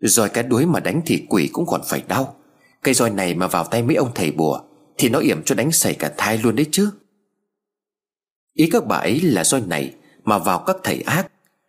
[0.03, 2.37] Roi cá đuối mà đánh thì quỷ cũng còn phải đau.
[2.83, 4.61] Cây roi này mà vào tay mấy ông thầy bùa
[4.99, 6.91] Thì nó yểm cho đánh sảy cả thai luôn đấy chứ.
[8.55, 11.27] Ý các bà ấy là roi này Mà vào các thầy ác,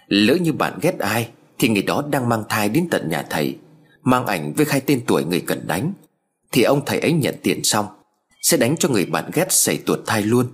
[0.07, 3.57] Lỡ như bạn ghét ai Thì người đó đang mang thai đến tận nhà thầy.
[4.03, 5.93] Mang ảnh với khai tên tuổi người cần đánh
[6.51, 7.85] Thì ông thầy ấy nhận tiền xong
[8.41, 10.47] Sẽ đánh cho người bạn ghét xảy tuột thai luôn.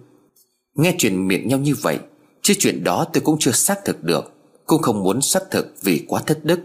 [0.75, 1.99] Nghe chuyện miệng nhau như vậy
[2.41, 4.33] Chứ chuyện đó tôi cũng chưa xác thực được
[4.65, 6.59] Cũng không muốn xác thực vì quá thất đức.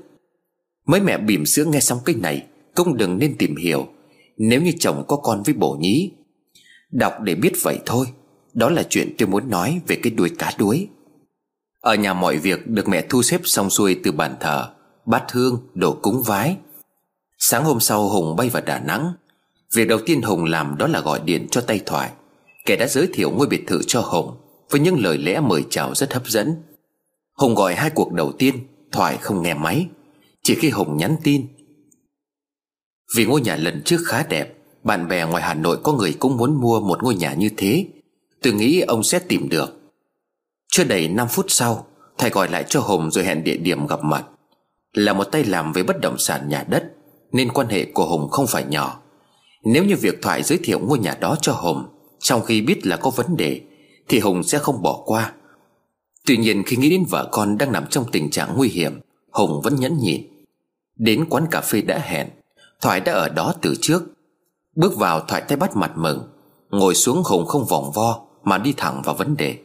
[0.87, 3.87] Mấy mẹ bỉm sữa nghe xong cái này Cũng đừng nên tìm hiểu
[4.37, 6.11] Nếu như chồng có con với bổ nhí.
[6.93, 8.07] Đọc để biết vậy thôi
[8.53, 10.89] Đó là chuyện tôi muốn nói về cái đuôi cá đuối.
[11.81, 14.71] Ở nhà mọi việc được mẹ thu xếp xong xuôi từ bàn thờ
[15.07, 16.57] Bát hương, đồ cúng vái.
[17.47, 19.13] Sáng hôm sau Hùng bay vào Đà Nẵng.
[19.75, 22.11] Việc đầu tiên Hùng làm đó là gọi điện cho tay thoại.
[22.67, 24.37] Kẻ đã giới thiệu ngôi biệt thự cho Hùng
[24.71, 26.55] Với những lời lẽ mời chào rất hấp dẫn.
[27.37, 28.55] Hùng gọi hai cuộc đầu tiên,
[28.93, 29.87] Thoại không nghe máy.
[30.43, 31.47] Chỉ khi Hùng nhắn tin.
[33.17, 36.37] Vì ngôi nhà lần trước khá đẹp, Bạn bè ngoài Hà Nội có người cũng
[36.37, 37.87] muốn mua một ngôi nhà như thế.
[38.43, 39.81] Tôi nghĩ ông sẽ tìm được.
[40.73, 41.87] Chưa đầy 5 phút sau
[42.19, 44.25] Thầy gọi lại cho Hùng rồi hẹn địa điểm gặp mặt.
[44.93, 46.94] Là một tay làm với bất động sản nhà đất.
[47.35, 49.01] Nên quan hệ của Hùng không phải nhỏ.
[49.65, 51.85] Nếu như việc Thoại giới thiệu ngôi nhà đó cho Hùng,
[52.19, 53.61] trong khi biết là có vấn đề,
[54.09, 55.33] Thì Hùng sẽ không bỏ qua.
[56.27, 59.61] Tuy nhiên khi nghĩ đến vợ con đang nằm trong tình trạng nguy hiểm, Hùng
[59.63, 60.23] vẫn nhẫn nhịn.
[60.97, 62.29] Đến quán cà phê đã hẹn,
[62.81, 64.03] Thoại đã ở đó từ trước.
[64.77, 66.29] Bước vào, Thoại tay bắt mặt mừng.
[66.71, 69.59] Ngồi xuống Hùng không vòng vo, Mà đi thẳng vào vấn đề.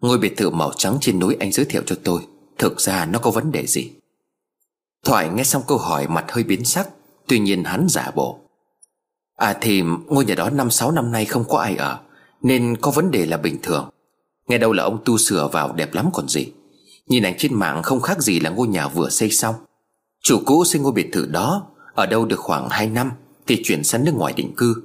[0.00, 2.20] Ngôi biệt thự màu trắng trên núi anh giới thiệu cho tôi,
[2.58, 3.90] Thực ra nó có vấn đề gì?
[5.04, 6.88] Thoại nghe xong câu hỏi mặt hơi biến sắc,
[7.28, 8.38] Tuy nhiên hắn giả bộ.
[9.36, 11.98] À thì ngôi nhà đó năm sáu năm nay không có ai ở,
[12.42, 13.90] Nên có vấn đề là bình thường.
[14.48, 16.46] Nghe đâu là ông tu sửa vào đẹp lắm còn gì.
[17.06, 19.54] Nhìn ảnh trên mạng không khác gì là ngôi nhà vừa xây xong.
[20.22, 23.10] Chủ cũ xây ngôi biệt thự đó, Ở đâu được khoảng 2 năm
[23.46, 24.82] Thì chuyển sang nước ngoài định cư.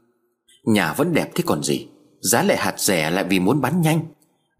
[0.65, 1.87] Nhà vẫn đẹp thế còn gì,
[2.21, 3.99] Giá lại hạt rẻ lại vì muốn bán nhanh.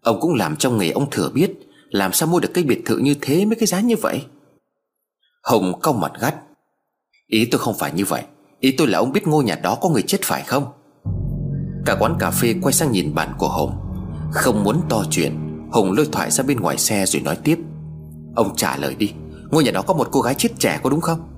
[0.02, 1.50] Ông cũng làm trong nghề ông thừa biết,
[1.90, 4.22] Làm sao mua được cái biệt thự như thế mấy cái giá như vậy?
[5.44, 6.34] Hồng cong mặt gắt.
[7.26, 8.22] Ý tôi không phải như vậy.
[8.60, 10.64] Ý tôi là ông biết ngôi nhà đó có người chết phải không?
[11.86, 13.76] Cả quán cà phê quay sang nhìn bạn của Hùng
[14.32, 17.58] Không muốn to chuyện Hùng lôi thoại ra bên ngoài xe rồi nói tiếp.
[18.36, 19.12] Ông trả lời đi
[19.50, 21.28] Ngôi nhà đó có một cô gái chết trẻ có đúng không?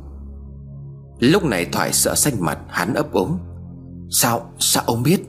[1.18, 3.38] Lúc này Thoại sợ xanh mặt Hắn ấp ống.
[4.10, 5.20] Sao, sao ông biết?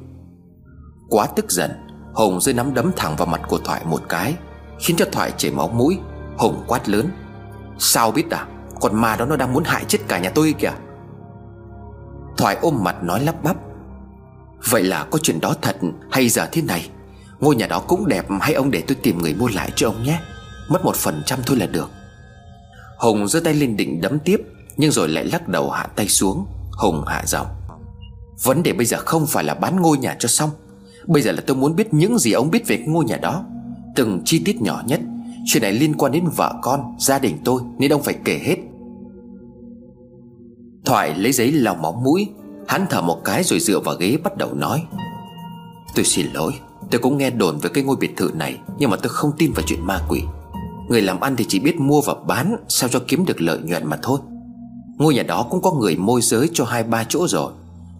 [1.09, 1.71] Quá tức giận
[2.13, 4.35] Hùng rơi nắm đấm thẳng vào mặt của Thoại một cái
[4.79, 5.97] Khiến cho Thoại chảy máu mũi.
[6.37, 7.09] Hùng quát lớn.
[7.79, 8.47] Sao biết à?
[8.81, 10.71] Con ma đó nó đang muốn hại chết cả nhà tôi kìa.
[12.37, 13.55] Thoại ôm mặt nói lắp bắp.
[14.69, 15.77] Vậy là có chuyện đó thật
[16.11, 16.89] hay giờ thế này?
[17.39, 20.03] Ngôi nhà đó cũng đẹp, hay ông để tôi tìm người mua lại cho ông
[20.03, 20.19] nhé.
[20.69, 21.89] Mất một phần trăm thôi là được.
[22.97, 24.41] Hùng giơ tay lên định đấm tiếp,
[24.77, 26.45] Nhưng rồi lại lắc đầu hạ tay xuống.
[26.71, 27.47] Hùng hạ giọng.
[28.43, 30.49] Vấn đề bây giờ không phải là bán ngôi nhà cho xong.
[31.07, 33.45] Bây giờ là tôi muốn biết những gì ông biết về ngôi nhà đó.
[33.95, 34.99] Từng chi tiết nhỏ nhất.
[35.49, 38.55] Chuyện này liên quan đến vợ con, Gia đình tôi, Nên ông phải kể hết.
[40.85, 42.27] Thoại lấy giấy lau móng mũi,
[42.67, 44.83] Hắn thở một cái rồi dựa vào ghế bắt đầu nói.
[45.95, 46.53] Tôi xin lỗi,
[46.91, 49.51] Tôi cũng nghe đồn về cái ngôi biệt thự này, Nhưng mà tôi không tin
[49.51, 50.21] vào chuyện ma quỷ.
[50.89, 53.85] Người làm ăn thì chỉ biết mua và bán, Sao cho kiếm được lợi nhuận
[53.85, 54.19] mà thôi.
[54.97, 57.51] Ngôi nhà đó cũng có người môi giới cho hai ba chỗ rồi,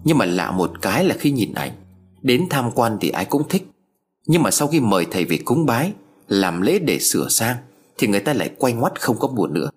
[0.04, 1.72] Nhưng mà lạ một cái là khi nhìn ảnh,
[2.22, 3.70] Đến tham quan thì ai cũng thích.
[4.26, 5.92] Nhưng mà sau khi mời thầy về cúng bái
[6.28, 7.56] làm lễ để sửa sang,
[7.98, 9.70] Thì người ta lại quay ngoắt không có buồn nữa.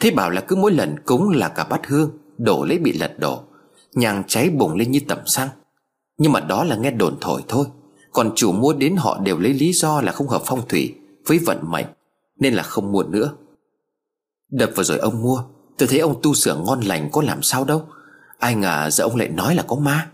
[0.00, 3.18] Thế bảo là cứ mỗi lần cúng là cả bát hương, Đổ lấy bị lật
[3.18, 3.42] đổ
[3.92, 5.48] Nhang cháy bùng lên như tẩm xăng.
[6.18, 7.66] Nhưng mà đó là nghe đồn thổi thôi,
[8.12, 10.94] Còn chủ mua đến họ đều lấy lý do là không hợp phong thủy
[11.26, 11.86] Với vận mệnh,
[12.38, 13.32] Nên là không mua nữa.
[14.50, 15.42] Đập vào rồi ông mua,
[15.78, 17.86] Tôi thấy ông tu sửa ngon lành có làm sao đâu,
[18.38, 20.10] Ai ngờ giờ ông lại nói là có ma.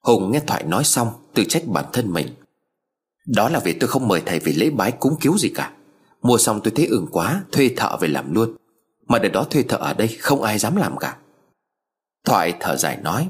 [0.00, 2.26] Hùng nghe thoại nói xong, Tự trách bản thân mình.
[3.26, 5.70] Đó là vì tôi không mời thầy về lễ bái cúng cứu gì cả.
[6.22, 8.56] Mua xong tôi thấy ửng quá, Thuê thợ về làm luôn.
[9.06, 11.16] Mà để đó thuê thợ ở đây, không ai dám làm cả.
[12.26, 13.28] Thoại thở dài nói,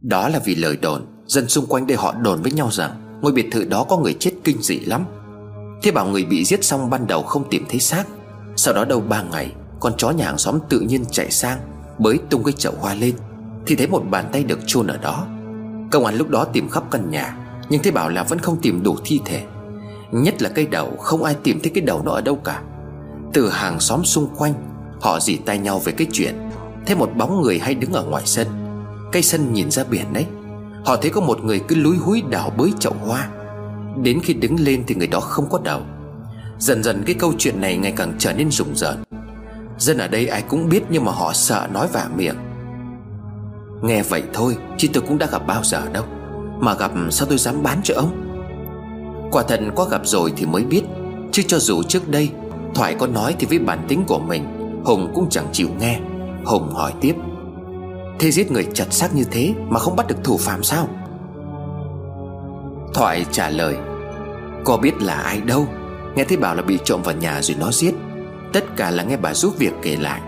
[0.00, 3.32] Đó là vì lời đồn, Dân xung quanh đây họ đồn với nhau rằng, Ngôi
[3.32, 5.04] biệt thự đó có người chết kinh dị lắm.
[5.82, 8.04] Thế bảo người bị giết xong ban đầu không tìm thấy xác.
[8.56, 11.58] Sau đó đâu ba ngày, Con chó nhà hàng xóm tự nhiên chạy sang,
[11.98, 13.14] Bới tung cái chậu hoa lên,
[13.66, 15.26] Thì thấy một bàn tay được chôn ở đó.
[15.90, 17.39] Công an lúc đó tìm khắp căn nhà
[17.70, 19.42] nhưng thế bảo là vẫn không tìm đủ thi thể.
[20.12, 22.62] Nhất là cây đầu, Không ai tìm thấy cái đầu nó ở đâu cả.
[23.32, 24.54] Từ hàng xóm xung quanh,
[25.00, 26.34] Họ dì tay nhau về cái chuyện,
[26.86, 28.46] Thấy một bóng người hay đứng ở ngoài sân.
[29.12, 30.26] Cây sân nhìn ra biển đấy.
[30.84, 33.28] Họ thấy có một người cứ lúi húi đào bới chậu hoa.
[34.02, 35.80] Đến khi đứng lên thì người đó không có đầu.
[36.58, 38.96] Dần dần cái câu chuyện này ngày càng trở nên rùng rợn.
[39.78, 42.36] Dân ở đây ai cũng biết nhưng mà họ sợ nói vả miệng.
[43.82, 46.04] Nghe vậy thôi, Chứ tôi cũng đã gặp bao giờ đâu.
[46.60, 48.26] Mà gặp sao tôi dám bán cho ông?
[49.30, 50.82] Quả thật có gặp rồi thì mới biết,
[51.32, 52.30] Chứ cho dù trước đây,
[52.74, 54.44] Thoại có nói thì với bản tính của mình,
[54.84, 56.00] Hùng cũng chẳng chịu nghe.
[56.44, 57.14] Hùng hỏi tiếp,
[58.18, 60.88] Thế giết người chặt xác như thế Mà không bắt được thủ phạm sao?
[62.94, 63.76] Thoại trả lời,
[64.64, 65.66] Có biết là ai đâu,
[66.14, 67.94] Nghe thấy bảo là bị trộm vào nhà rồi nó giết.
[68.52, 70.20] Tất cả là nghe bà giúp việc kể lại.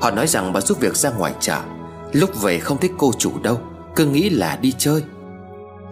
[0.00, 1.60] Họ nói rằng bà giúp việc ra ngoài chợ,
[2.12, 3.60] Lúc về không thấy cô chủ đâu,
[3.96, 5.02] Cứ nghĩ là đi chơi.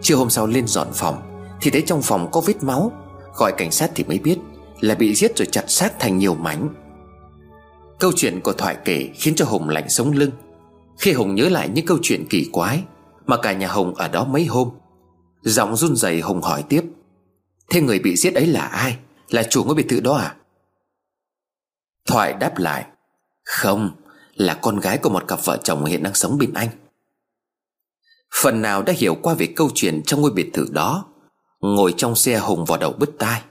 [0.02, 1.22] Trưa hôm sau lên dọn phòng,
[1.60, 2.92] Thì thấy trong phòng có vết máu.
[3.36, 4.38] Gọi cảnh sát thì mới biết
[4.80, 6.68] Là bị giết rồi chặt xác thành nhiều mảnh.
[7.98, 10.30] Câu chuyện của Thoại kể Khiến cho Hùng lạnh sống lưng.
[10.98, 12.82] Khi Hùng nhớ lại những câu chuyện kỳ quái
[13.26, 14.68] Mà cả nhà Hùng ở đó mấy hôm,
[15.42, 16.82] Giọng run rẩy Hùng hỏi tiếp,
[17.70, 18.96] Thế người bị giết ấy là ai?
[19.30, 20.36] Là chủ ngôi biệt thự đó à?
[22.06, 22.86] Thoại đáp lại,
[23.44, 23.90] Không,
[24.36, 26.68] Là con gái của một cặp vợ chồng hiện đang sống bên anh.
[28.34, 31.04] Phần nào đã hiểu qua về câu chuyện trong ngôi biệt thự đó.
[31.60, 33.42] Ngồi trong xe Hùng vào đầu bứt tai.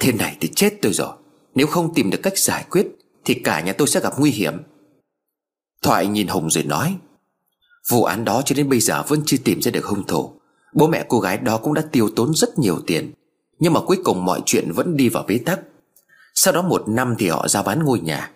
[0.00, 1.12] Thế này thì chết tôi rồi.
[1.54, 2.86] Nếu không tìm được cách giải quyết,
[3.24, 4.62] Thì cả nhà tôi sẽ gặp nguy hiểm.
[5.82, 6.96] Thoại nhìn Hùng rồi nói,
[7.88, 10.32] Vụ án đó cho đến bây giờ vẫn chưa tìm ra được hung thủ.
[10.74, 13.12] Bố mẹ cô gái đó cũng đã tiêu tốn rất nhiều tiền.
[13.58, 15.60] Nhưng mà cuối cùng mọi chuyện vẫn đi vào bế tắc.
[16.34, 18.30] Sau đó một năm thì họ ra bán ngôi nhà.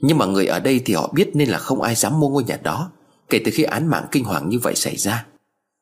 [0.00, 2.44] Nhưng mà người ở đây thì họ biết nên là không ai dám mua ngôi
[2.44, 2.90] nhà đó.
[3.32, 5.26] Kể từ khi án mạng kinh hoàng như vậy xảy ra,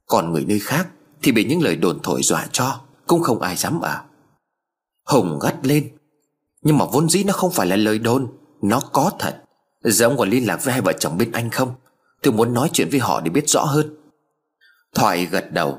[0.07, 0.89] Còn người nơi khác
[1.23, 4.01] Thì bị những lời đồn thổi dọa cho, Cũng không ai dám ở
[5.07, 5.91] Hùng gắt lên,
[6.63, 8.27] Nhưng mà vốn dĩ nó không phải là lời đồn,
[8.63, 9.43] Nó có thật.
[9.85, 11.75] Giờ ông còn liên lạc với hai vợ chồng bên anh không?
[12.23, 13.97] Tôi muốn nói chuyện với họ để biết rõ hơn.
[14.95, 15.79] Thoại gật đầu,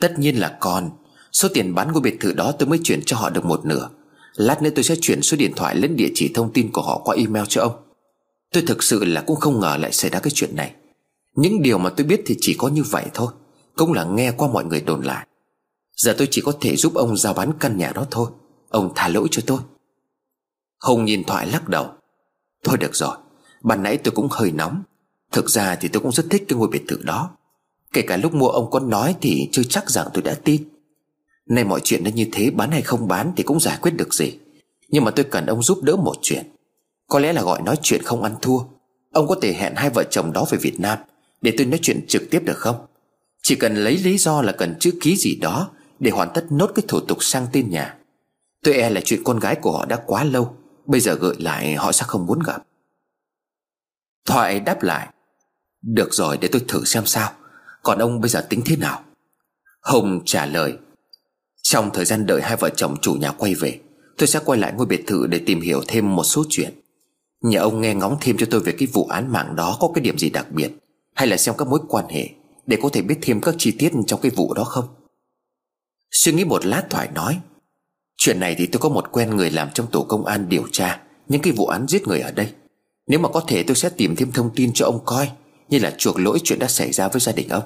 [0.00, 0.90] Tất nhiên là còn.
[1.32, 3.88] Số tiền bán ngôi biệt thự đó tôi mới chuyển cho họ được một nửa.
[4.34, 7.00] Lát nữa tôi sẽ chuyển số điện thoại lẫn địa chỉ thông tin của họ
[7.04, 7.72] qua email cho ông.
[8.52, 10.74] Tôi thực sự là cũng không ngờ lại xảy ra cái chuyện này.
[11.36, 13.32] Những điều mà tôi biết thì chỉ có như vậy thôi.
[13.76, 15.26] Cũng là nghe qua mọi người đồn lại.
[15.96, 18.30] Giờ tôi chỉ có thể giúp ông giao bán căn nhà đó thôi.
[18.68, 19.58] Ông tha lỗi cho tôi.
[20.80, 21.86] Hùng nhìn thoại lắc đầu.
[22.64, 23.16] Thôi được rồi.
[23.62, 24.82] Ban nãy tôi cũng hơi nóng.
[25.32, 27.30] Thực ra thì tôi cũng rất thích cái ngôi biệt thự đó.
[27.92, 30.68] Kể cả lúc mua ông có nói thì chưa chắc rằng tôi đã tin.
[31.46, 34.14] Nay mọi chuyện nó như thế, bán hay không bán Thì cũng giải quyết được
[34.14, 34.38] gì.
[34.88, 36.46] Nhưng mà tôi cần ông giúp đỡ một chuyện.
[37.08, 38.58] Có lẽ là gọi nói chuyện không ăn thua.
[39.12, 40.98] Ông có thể hẹn hai vợ chồng đó về Việt Nam.
[41.46, 42.86] Để tôi nói chuyện trực tiếp được không?
[43.42, 46.70] Chỉ cần lấy lý do là cần chữ ký gì đó Để hoàn tất nốt
[46.74, 47.96] cái thủ tục sang tên nhà.
[48.64, 50.56] Tôi e là chuyện con gái của họ đã quá lâu,
[50.86, 52.62] Bây giờ gợi lại họ sẽ không muốn gặp.
[54.26, 55.08] Thoại đáp lại,
[55.82, 57.32] Được rồi, để tôi thử xem sao.
[57.82, 59.04] Còn ông bây giờ tính thế nào?
[59.82, 60.78] Hùng trả lời,
[61.62, 63.80] trong thời gian đợi hai vợ chồng chủ nhà quay về,
[64.18, 66.80] Tôi sẽ quay lại ngôi biệt thự để tìm hiểu thêm một số chuyện.
[67.42, 70.04] Nhờ ông nghe ngóng thêm cho tôi về cái vụ án mạng đó có cái
[70.04, 70.70] điểm gì đặc biệt.
[71.16, 72.28] Hay là xem các mối quan hệ
[72.66, 74.84] Để có thể biết thêm các chi tiết trong cái vụ đó không?
[76.10, 77.38] Suy nghĩ một lát thoại nói,
[78.16, 81.02] Chuyện này thì tôi có một quen người làm trong tổ công an điều tra
[81.28, 82.52] Những cái vụ án giết người ở đây.
[83.06, 85.30] Nếu mà có thể tôi sẽ tìm thêm thông tin cho ông coi,
[85.68, 87.64] Như là chuộc lỗi chuyện đã xảy ra với gia đình ông.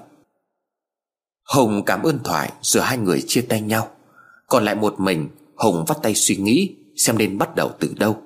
[1.43, 3.89] Hồng cảm ơn Thoại Rồi hai người chia tay nhau.
[4.47, 8.23] Còn lại một mình, Hồng vắt tay suy nghĩ Xem nên bắt đầu từ đâu.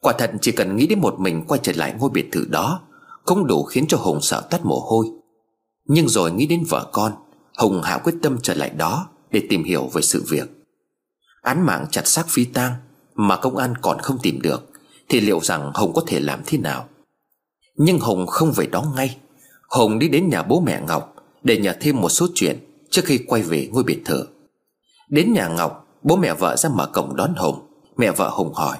[0.00, 2.87] Quả thật chỉ cần nghĩ đến một mình quay trở lại ngôi biệt thự đó
[3.28, 5.06] cũng đủ khiến cho Hùng sợ tắt mồ hôi.
[5.84, 7.12] Nhưng rồi nghĩ đến vợ con,
[7.58, 10.50] Hùng hạ quyết tâm trở lại đó Để tìm hiểu về sự việc.
[11.42, 12.72] Án mạng chặt xác phi tang
[13.14, 14.70] Mà công an còn không tìm được
[15.08, 16.88] Thì liệu rằng Hùng có thể làm thế nào?
[17.76, 19.16] Nhưng Hùng không về đó ngay.
[19.68, 22.58] Hùng đi đến nhà bố mẹ Ngọc Để nhờ thêm một số chuyện
[22.90, 24.26] Trước khi quay về ngôi biệt thự.
[25.08, 27.66] Đến nhà Ngọc, Bố mẹ vợ ra mở cổng đón Hùng.
[27.96, 28.76] Mẹ vợ Hùng hỏi,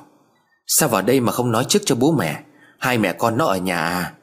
[0.66, 2.42] Sao vào đây mà không nói trước cho bố mẹ?
[2.78, 4.14] Hai mẹ con nó ở nhà à?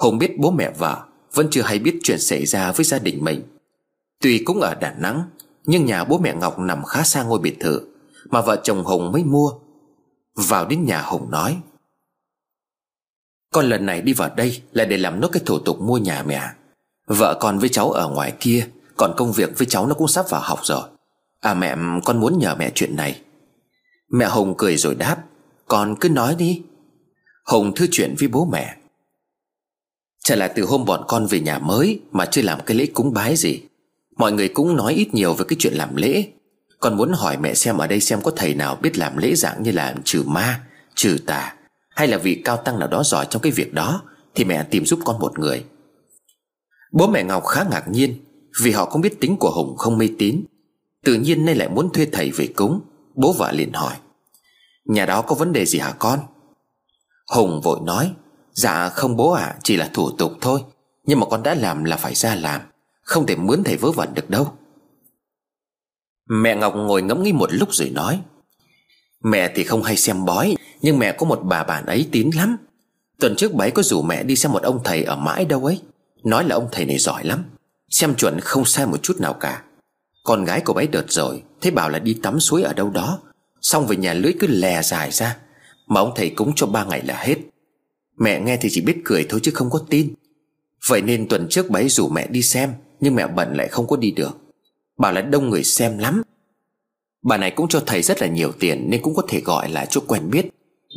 [0.00, 1.02] Hùng biết bố mẹ vợ
[1.34, 3.42] Vẫn chưa hay biết chuyện xảy ra với gia đình mình.
[4.20, 5.22] Tuy cũng ở Đà Nẵng,
[5.64, 7.80] Nhưng nhà bố mẹ Ngọc nằm khá xa ngôi biệt thự
[8.30, 9.52] Mà vợ chồng Hùng mới mua.
[10.34, 11.58] Vào đến nhà Hùng nói,
[13.52, 16.22] Con lần này đi vào đây Là để làm nốt cái thủ tục mua nhà
[16.26, 16.42] mẹ.
[17.06, 20.26] Vợ con với cháu ở ngoài kia, Còn công việc với cháu nó cũng sắp
[20.30, 20.82] vào học rồi.
[21.40, 23.20] À mẹ, con muốn nhờ mẹ chuyện này.
[24.12, 25.16] Mẹ Hùng cười rồi đáp,
[25.68, 26.62] Con cứ nói đi.
[27.44, 28.79] Hùng thư chuyện với bố mẹ
[30.24, 33.12] Chả là từ hôm bọn con về nhà mới Mà chưa làm cái lễ cúng
[33.12, 33.60] bái gì.
[34.16, 36.24] Mọi người cũng nói ít nhiều về cái chuyện làm lễ.
[36.80, 39.62] Con muốn hỏi mẹ xem ở đây xem có thầy nào biết làm lễ dạng
[39.62, 40.60] như là trừ ma,
[40.94, 41.54] trừ tà
[41.90, 44.02] Hay là vị cao tăng nào đó giỏi trong cái việc đó
[44.34, 45.64] Thì mẹ tìm giúp con một người.
[46.92, 48.14] Bố mẹ Ngọc khá ngạc nhiên
[48.62, 50.44] Vì họ không biết tính của Hùng không mê tín.
[51.04, 52.80] Tự nhiên nay lại muốn thuê thầy về cúng
[53.14, 53.94] Bố vợ liền hỏi.
[54.84, 56.20] Nhà đó có vấn đề gì hả con?
[57.32, 58.12] Hùng vội nói
[58.60, 60.60] Dạ không bố ạ à, Chỉ là thủ tục thôi.
[61.04, 62.60] Nhưng mà con đã làm là phải ra làm.
[63.02, 64.52] Không thể mướn thầy vớ vẩn được đâu.
[66.28, 68.20] Mẹ Ngọc ngồi ngẫm nghĩ một lúc rồi nói
[69.24, 72.56] Mẹ thì không hay xem bói Nhưng mẹ có một bà bạn ấy tín lắm.
[73.20, 75.64] Tuần trước bà ấy có rủ mẹ đi xem một ông thầy ở mãi đâu
[75.64, 75.80] ấy.
[76.24, 77.44] Nói là ông thầy này giỏi lắm
[77.88, 79.62] Xem chuẩn không sai một chút nào cả.
[80.24, 82.90] Con gái của bà ấy đợt rồi Thế bảo là đi tắm suối ở đâu
[82.90, 83.18] đó.
[83.60, 85.36] Xong về nhà lưỡi cứ lè dài ra
[85.86, 87.36] Mà ông thầy cúng cho ba ngày là hết.
[88.20, 90.14] Mẹ nghe thì chỉ biết cười thôi chứ không có tin.
[90.88, 93.86] Vậy nên tuần trước bà ấy rủ mẹ đi xem, Nhưng mẹ bận lại không
[93.86, 94.38] có đi được.
[94.98, 96.22] Bảo là đông người xem lắm.
[97.22, 99.86] Bà này cũng cho thầy rất là nhiều tiền Nên cũng có thể gọi là
[99.86, 100.46] chỗ quen biết,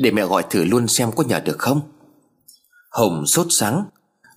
[0.01, 1.81] Để mẹ gọi thử luôn xem có nhờ được không.
[2.91, 3.83] Hồng sốt sắng.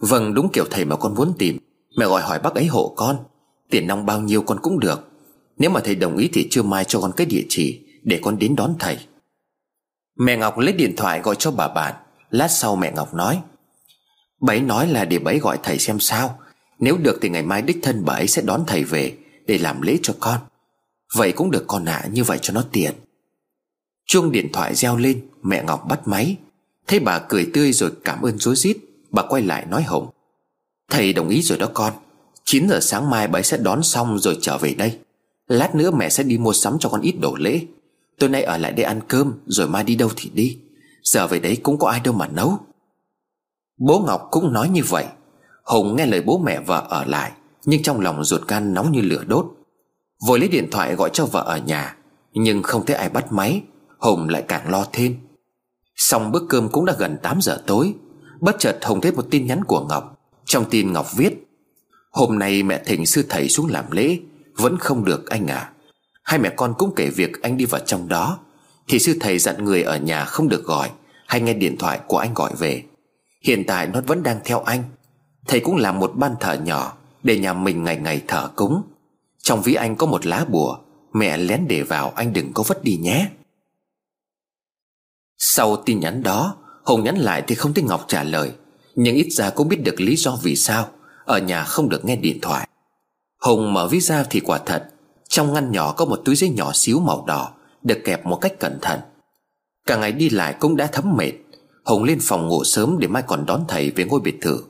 [0.00, 1.58] Vâng đúng kiểu thầy mà con muốn tìm.
[1.96, 3.16] Mẹ gọi hỏi bác ấy hộ con.
[3.70, 5.08] Tiền nong bao nhiêu con cũng được.
[5.58, 8.38] Nếu mà thầy đồng ý thì chưa mai cho con cái địa chỉ, Để con
[8.38, 8.98] đến đón thầy.
[10.18, 11.94] Mẹ Ngọc lấy điện thoại gọi cho bà bạn.
[12.36, 13.40] Lát sau mẹ Ngọc nói
[14.40, 16.38] Bà ấy nói là để bà ấy gọi thầy xem sao.
[16.78, 19.82] Nếu được thì ngày mai đích thân bà ấy sẽ đón thầy về Để làm
[19.82, 20.38] lễ cho con.
[21.14, 22.94] Vậy cũng được con ạ à, như vậy cho nó tiện.
[24.06, 26.36] Chuông điện thoại reo lên Mẹ Ngọc bắt máy.
[26.86, 28.76] Thấy bà cười tươi rồi cảm ơn rối rít
[29.10, 30.10] Bà quay lại nói Hồng
[30.90, 31.92] Thầy đồng ý rồi đó con.
[32.44, 34.98] 9 giờ sáng mai bà ấy sẽ đón xong rồi trở về đây.
[35.48, 37.60] Lát nữa mẹ sẽ đi mua sắm cho con ít đồ lễ.
[38.18, 40.58] Tối nay ở lại đây ăn cơm Rồi mai đi đâu thì đi.
[41.06, 42.58] Giờ về đấy cũng có ai đâu mà nấu.
[43.78, 45.04] Bố Ngọc cũng nói như vậy.
[45.64, 47.32] Hùng nghe lời bố mẹ vợ ở lại,
[47.64, 49.46] Nhưng trong lòng ruột gan nóng như lửa đốt.
[50.26, 51.96] Vội lấy điện thoại gọi cho vợ ở nhà,
[52.32, 53.62] Nhưng không thấy ai bắt máy.
[53.98, 55.16] Hùng lại càng lo thêm.
[55.96, 57.94] Xong bữa cơm cũng đã gần 8 giờ tối.
[58.40, 60.18] Bất chợt Hùng thấy một tin nhắn của Ngọc.
[60.44, 61.46] Trong tin Ngọc viết,
[62.10, 64.18] Hôm nay mẹ thỉnh sư thầy xuống làm lễ,
[64.56, 65.72] Vẫn không được anh à.
[66.22, 68.38] Hai mẹ con cũng kể việc anh đi vào trong đó.
[68.88, 70.90] Thì sư thầy dặn người ở nhà không được gọi,
[71.26, 72.82] Hay nghe điện thoại của anh gọi về.
[73.44, 74.82] Hiện tại nó vẫn đang theo anh.
[75.46, 78.82] Thầy cũng làm một ban thờ nhỏ, Để nhà mình ngày ngày thờ cúng.
[79.42, 80.78] Trong ví anh có một lá bùa,
[81.12, 83.28] Mẹ lén để vào, anh đừng có vất đi nhé.
[85.38, 88.52] Sau tin nhắn đó, Hùng nhắn lại thì không thấy Ngọc trả lời,
[88.94, 90.88] Nhưng ít ra cũng biết được lý do vì sao,
[91.24, 92.68] Ở nhà không được nghe điện thoại.
[93.40, 94.88] Hùng mở ví ra thì quả thật,
[95.28, 97.52] Trong ngăn nhỏ có một túi giấy nhỏ xíu màu đỏ.
[97.86, 99.00] Được kẹp một cách cẩn thận.
[99.86, 101.32] Cả ngày đi lại cũng đã thấm mệt.
[101.84, 104.64] Hùng lên phòng ngủ sớm để mai còn đón thầy về ngôi biệt thự.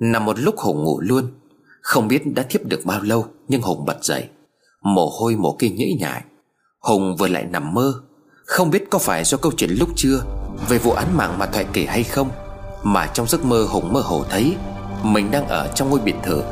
[0.00, 1.26] Nằm một lúc Hùng ngủ luôn.
[1.80, 4.28] Không biết đã thiếp được bao lâu, Nhưng Hùng bật dậy.
[4.82, 6.22] Mồ hôi, mồ kia nhễ nhại.
[6.80, 7.94] Hùng vừa lại nằm mơ.
[8.46, 10.24] Không biết có phải do câu chuyện lúc trưa
[10.68, 12.30] Về vụ án mạng mà Thoại kể hay không,
[12.82, 14.56] Mà trong giấc mơ Hùng mơ hồ thấy
[15.02, 16.42] Mình đang ở trong ngôi biệt thự.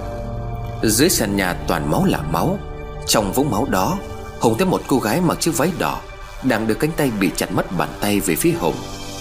[0.82, 2.58] Dưới sàn nhà toàn máu là máu.
[3.06, 3.98] Trong vũng máu đó
[4.42, 6.00] Hùng thấy một cô gái mặc chiếc váy đỏ
[6.42, 8.74] Đang đưa cánh tay bị chặt mất bàn tay về phía Hùng,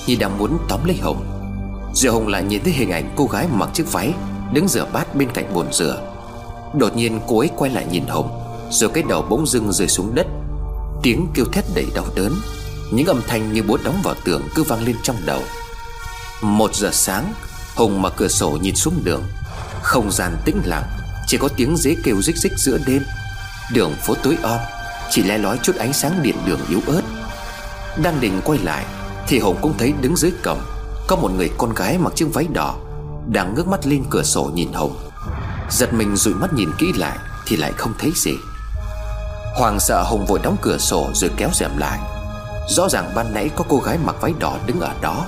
[0.07, 1.25] Như đang muốn tóm lấy Hùng.
[1.93, 4.13] Rồi Hùng lại nhìn thấy hình ảnh cô gái mặc chiếc váy
[4.53, 6.01] Đứng rửa bát bên cạnh bồn rửa.
[6.73, 8.29] Đột nhiên cô ấy quay lại nhìn Hùng,
[8.71, 10.27] Rồi cái đầu bỗng dưng rơi xuống đất.
[11.03, 12.35] Tiếng kêu thét đầy đau đớn,
[12.91, 15.41] Những âm thanh như búa đóng vào tường cứ vang lên trong đầu.
[16.41, 17.33] Một giờ sáng,
[17.75, 19.23] Hùng mở cửa sổ nhìn xuống đường.
[19.81, 20.83] Không gian tĩnh lặng,
[21.27, 23.03] Chỉ có tiếng dế kêu rích rích giữa đêm.
[23.73, 24.59] Đường phố tối om
[25.11, 27.01] chỉ le lói chút ánh sáng điện đường yếu ớt.
[28.03, 28.85] Đang định quay lại,
[29.27, 30.61] Thì Hùng cũng thấy đứng dưới cổng
[31.07, 32.75] Có một người con gái mặc chiếc váy đỏ,
[33.27, 34.95] Đang ngước mắt lên cửa sổ nhìn Hùng
[35.69, 38.33] Giật mình dụi mắt nhìn kỹ lại, Thì lại không thấy gì.
[39.55, 41.99] Hoàng sợ Hùng vội đóng cửa sổ rồi kéo rèm lại.
[42.69, 45.25] Rõ ràng ban nãy có cô gái mặc váy đỏ đứng ở đó.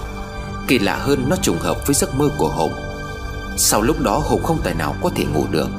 [0.67, 2.73] Kỳ lạ hơn nó trùng hợp với giấc mơ của Hùng
[3.57, 5.69] Sau lúc đó Hùng không tài nào có thể ngủ được.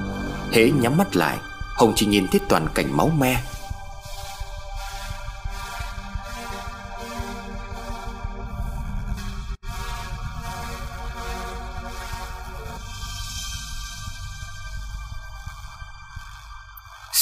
[0.52, 1.38] Hễ nhắm mắt lại
[1.76, 3.42] Hùng chỉ nhìn thấy toàn cảnh máu me.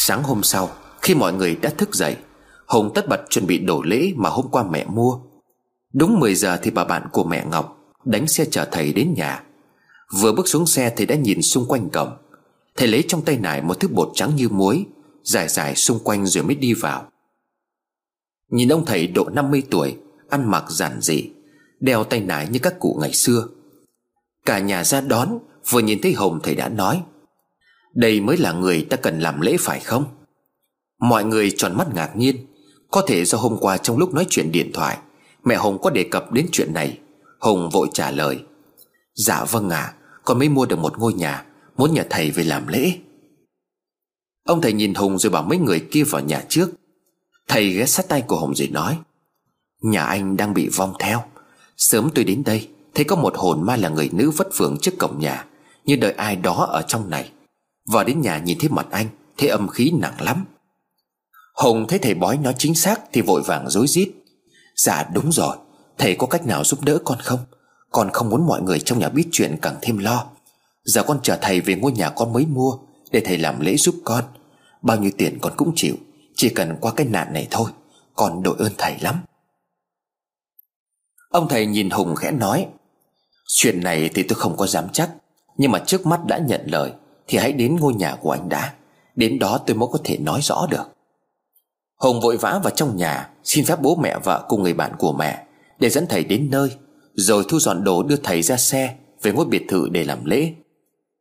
[0.04, 0.70] Sáng hôm sau,
[1.02, 2.16] Khi mọi người đã thức dậy
[2.66, 5.18] Hùng tất bật chuẩn bị đổ lễ mà hôm qua mẹ mua.
[5.92, 9.42] Đúng 10 giờ thì bà bạn của mẹ Ngọc Đánh xe chở thầy đến nhà.
[10.20, 12.16] Vừa bước xuống xe thì đã nhìn xung quanh cổng.
[12.76, 14.86] Thầy lấy trong tay nải một thứ bột trắng như muối,
[15.22, 17.10] Dài dài xung quanh rồi mới đi vào.
[18.48, 19.96] Nhìn ông thầy độ 50 tuổi,
[20.28, 21.30] Ăn mặc giản dị,
[21.80, 23.48] Đeo tay nải như các cụ ngày xưa.
[24.46, 25.38] Cả nhà ra đón,
[25.68, 27.02] Vừa nhìn thấy Hồng thầy đã nói
[27.94, 30.04] đây mới là người ta cần làm lễ phải không?
[31.00, 32.36] Mọi người tròn mắt ngạc nhiên.
[32.90, 34.98] Có thể do hôm qua trong lúc nói chuyện điện thoại
[35.44, 36.98] Mẹ Hồng có đề cập đến chuyện này.
[37.38, 38.38] Hồng vội trả lời.
[39.14, 41.44] Dạ vâng ạ à, Con mới mua được một ngôi nhà
[41.76, 42.92] Muốn nhờ thầy về làm lễ.
[44.44, 46.70] Ông thầy nhìn Hùng rồi bảo mấy người kia vào nhà trước.
[47.48, 48.98] Thầy ghé sát tay của Hùng rồi nói.
[49.82, 51.22] Nhà anh đang bị vong theo.
[51.76, 54.98] Sớm tôi đến đây Thấy có một hồn ma là người nữ vất vưởng trước
[54.98, 55.44] cổng nhà.
[55.84, 57.30] Như đợi ai đó ở trong này.
[57.86, 60.44] Vào đến nhà nhìn thấy mặt anh, Thấy âm khí nặng lắm.
[61.54, 64.12] Hùng thấy thầy bói nói chính xác Thì vội vàng rối rít.
[64.76, 65.56] Dạ đúng rồi.
[65.98, 67.40] Thầy có cách nào giúp đỡ con không?
[67.90, 70.26] Con không muốn mọi người trong nhà biết chuyện càng thêm lo.
[70.84, 72.76] Giờ con chờ thầy về ngôi nhà con mới mua,
[73.10, 74.24] Để thầy làm lễ giúp con.
[74.82, 75.96] Bao nhiêu tiền con cũng chịu,
[76.34, 77.70] Chỉ cần qua cái nạn này thôi.
[78.14, 79.14] Con đội ơn thầy lắm.
[81.28, 82.66] Ông thầy nhìn Hùng khẽ nói,
[83.46, 85.10] Chuyện này thì tôi không có dám chắc,
[85.56, 86.92] Nhưng mà trước mắt đã nhận lời.
[87.32, 88.74] Thì hãy đến ngôi nhà của anh đã.
[89.16, 90.84] Đến đó tôi mới có thể nói rõ được.
[91.96, 95.12] Hùng vội vã vào trong nhà, Xin phép bố mẹ vợ cùng người bạn của
[95.12, 95.44] mẹ
[95.78, 96.70] Để dẫn thầy đến nơi,
[97.14, 100.52] Rồi thu dọn đồ đưa thầy ra xe Về ngôi biệt thự để làm lễ.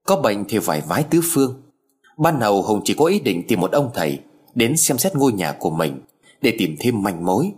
[0.05, 1.61] Có bệnh thì phải vái tứ phương.
[2.17, 4.19] Ban đầu Hùng chỉ có ý định tìm một ông thầy
[4.55, 6.01] Đến xem xét ngôi nhà của mình
[6.41, 7.51] Để tìm thêm manh mối.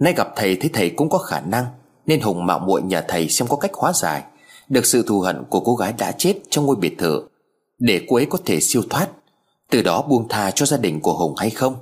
[0.00, 1.64] Nay gặp thầy thấy thầy cũng có khả năng,
[2.06, 4.22] Nên Hùng mạo muội nhờ thầy xem có cách hóa giải
[4.68, 7.22] Được sự thù hận của cô gái đã chết Trong ngôi biệt thự.
[7.78, 9.08] Để cô ấy có thể siêu thoát,
[9.70, 11.76] Từ đó buông tha cho gia đình của Hùng hay không?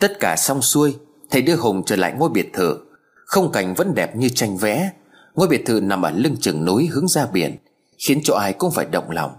[0.00, 0.96] Tất cả xong xuôi,
[1.30, 2.78] Thầy đưa Hùng trở lại ngôi biệt thự.
[3.26, 4.90] Không cảnh vẫn đẹp như tranh vẽ.
[5.34, 7.56] Ngôi biệt thự nằm ở lưng chừng núi hướng ra biển,
[7.98, 9.32] Khiến cho ai cũng phải động lòng.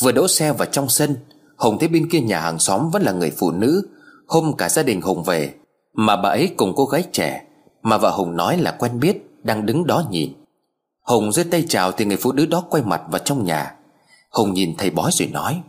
[0.00, 1.16] Vừa đỗ xe vào trong sân
[1.56, 3.88] Hùng thấy bên kia nhà hàng xóm vẫn là người phụ nữ.
[4.26, 5.54] Hôm cả gia đình Hùng về,
[5.94, 7.44] Mà bà ấy cùng cô gái trẻ,
[7.82, 10.32] Mà vợ Hùng nói là quen biết, Đang đứng đó nhìn.
[11.02, 13.74] Hùng giơ tay chào thì người phụ nữ đó quay mặt vào trong nhà.
[14.32, 15.62] Hùng nhìn thầy bói rồi nói.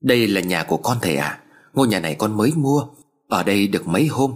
[0.00, 2.86] Đây là nhà của con thầy à Ngôi nhà này con mới mua,
[3.28, 4.34] Ở đây được mấy hôm.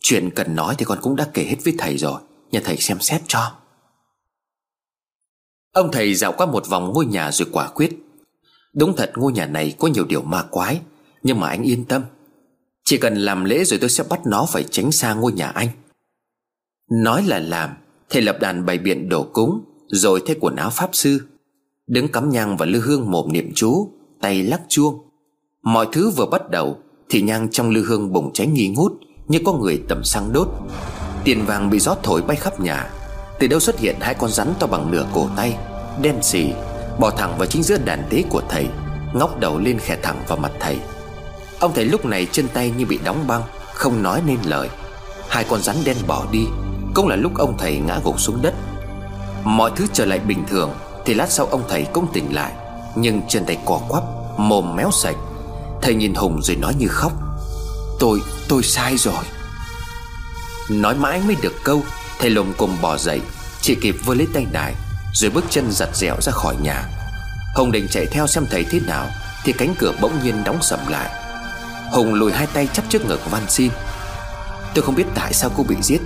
[0.00, 3.00] Chuyện cần nói thì con cũng đã kể hết với thầy rồi, Nhờ thầy xem
[3.00, 3.52] xét cho.
[5.72, 7.98] Ông thầy dạo qua một vòng ngôi nhà rồi quả quyết.
[8.72, 10.80] Đúng thật, ngôi nhà này có nhiều điều ma quái,
[11.22, 12.02] Nhưng mà anh yên tâm.
[12.84, 15.68] Chỉ cần làm lễ rồi tôi sẽ bắt nó phải tránh xa ngôi nhà anh.
[16.90, 17.70] Nói là làm,
[18.08, 21.20] Thầy lập đàn bày biện đổ cúng, Rồi thay quần áo pháp sư.
[21.86, 24.98] Đứng cắm nhang và lư hương mồm niệm chú, Tay lắc chuông.
[25.62, 26.78] Mọi thứ vừa bắt đầu,
[27.08, 28.92] Thì nhang trong lư hương bùng cháy nghi ngút,
[29.28, 30.48] Như có người tầm xăng đốt.
[31.24, 32.90] Tiền vàng bị gió thổi bay khắp nhà.
[33.38, 35.56] Từ đâu xuất hiện hai con rắn to bằng nửa cổ tay,
[36.02, 36.52] Đen xì,
[37.00, 38.66] Bò thẳng vào chính giữa đàn tế của thầy,
[39.14, 40.78] Ngóc đầu lên khẽ thẳng vào mặt thầy.
[41.60, 43.42] Ông thầy lúc này chân tay như bị đóng băng,
[43.74, 44.68] Không nói nên lời.
[45.28, 46.46] Hai con rắn đen bỏ đi,
[46.94, 48.54] Cũng là lúc ông thầy ngã gục xuống đất.
[49.44, 50.70] Mọi thứ trở lại bình thường
[51.06, 52.52] thì lát sau ông thầy cũng tỉnh lại.
[52.94, 54.02] Nhưng chân tay cò quắp
[54.36, 55.16] Mồm méo sạch.
[55.82, 57.12] Thầy nhìn Hùng rồi nói như khóc.
[58.00, 59.24] Tôi, tôi sai rồi.
[60.70, 61.82] Nói mãi mới được câu
[62.18, 63.20] Thầy lùng cùng bỏ dậy
[63.60, 64.74] Chỉ kịp vơ lấy tay đài
[65.12, 66.84] Rồi bước chân giặt dẻo ra khỏi nhà.
[67.56, 69.08] Hùng định chạy theo xem thầy thế nào
[69.44, 71.10] Thì cánh cửa bỗng nhiên đóng sầm lại.
[71.92, 73.70] Hùng lùi hai tay chắp trước ngực van xin.
[74.74, 76.00] Tôi không biết tại sao cô bị giết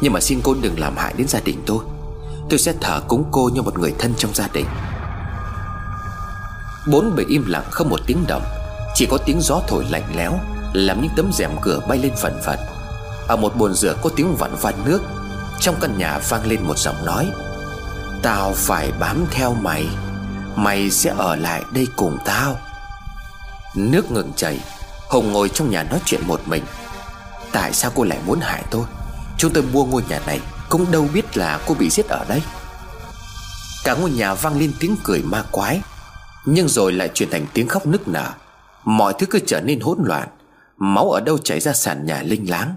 [0.00, 1.78] Nhưng mà xin cô đừng làm hại đến gia đình tôi.
[2.50, 4.66] Tôi sẽ thờ cúng cô như một người thân trong gia đình.
[6.88, 8.44] Bốn bề im lặng không một tiếng động.
[8.94, 10.38] Chỉ có tiếng gió thổi lạnh lẽo,
[10.76, 12.58] Làm những tấm rèm cửa bay lên phần phật
[13.28, 15.02] Ở một bồn rửa có tiếng vặn vặn nước.
[15.60, 17.30] Trong căn nhà vang lên một giọng nói.
[18.22, 19.86] Tao phải bám theo mày.
[20.56, 22.58] Mày sẽ ở lại đây cùng tao.
[23.74, 24.60] Nước ngừng chảy.
[25.08, 26.64] Hồng ngồi trong nhà nói chuyện một mình.
[27.52, 28.84] Tại sao cô lại muốn hại tôi?
[29.38, 30.40] Chúng tôi mua ngôi nhà này.
[30.68, 32.42] Cũng đâu biết là cô bị giết ở đây.
[33.84, 35.80] Cả ngôi nhà vang lên tiếng cười ma quái.
[36.46, 38.32] Nhưng rồi lại chuyển thành tiếng khóc nức nở.
[38.84, 40.28] Mọi thứ cứ trở nên hỗn loạn.
[40.76, 42.74] Máu ở đâu chảy ra sàn nhà linh láng.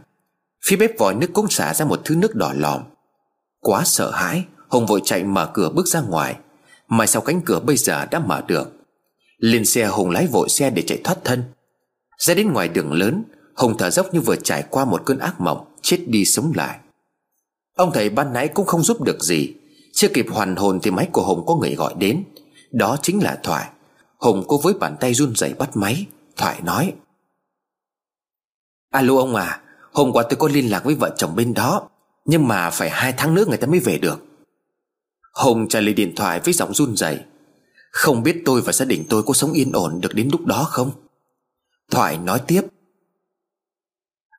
[0.66, 2.82] Phía bếp vòi nước cũng xả ra một thứ nước đỏ lòm.
[3.60, 6.36] Quá sợ hãi Hùng vội chạy mở cửa bước ra ngoài.
[6.88, 8.74] Mà sau cánh cửa bây giờ đã mở được.
[9.38, 11.44] Lên xe Hùng lái vội xe để chạy thoát thân.
[12.18, 13.24] Ra đến ngoài đường lớn,
[13.56, 16.78] Hùng thở dốc như vừa trải qua một cơn ác mộng, Chết đi sống lại.
[17.80, 19.54] Ông thầy ban nãy cũng không giúp được gì.
[19.94, 22.24] Chưa kịp hoàn hồn thì máy của Hùng có người gọi đến.
[22.72, 23.70] Đó chính là Thoại.
[24.18, 26.06] Hùng cô với bàn tay run rẩy bắt máy.
[26.38, 26.94] Thoại nói,
[28.92, 29.62] Alo ông à
[29.92, 31.90] Hôm qua tôi có liên lạc với vợ chồng bên đó,
[32.26, 34.26] Nhưng mà phải hai tháng nữa người ta mới về được.
[35.34, 37.20] Hùng trả lời điện thoại với giọng run rẩy,
[37.92, 40.68] Không biết tôi và gia đình tôi có sống yên ổn được đến lúc đó
[40.70, 40.92] không?
[41.92, 42.62] Thoại nói tiếp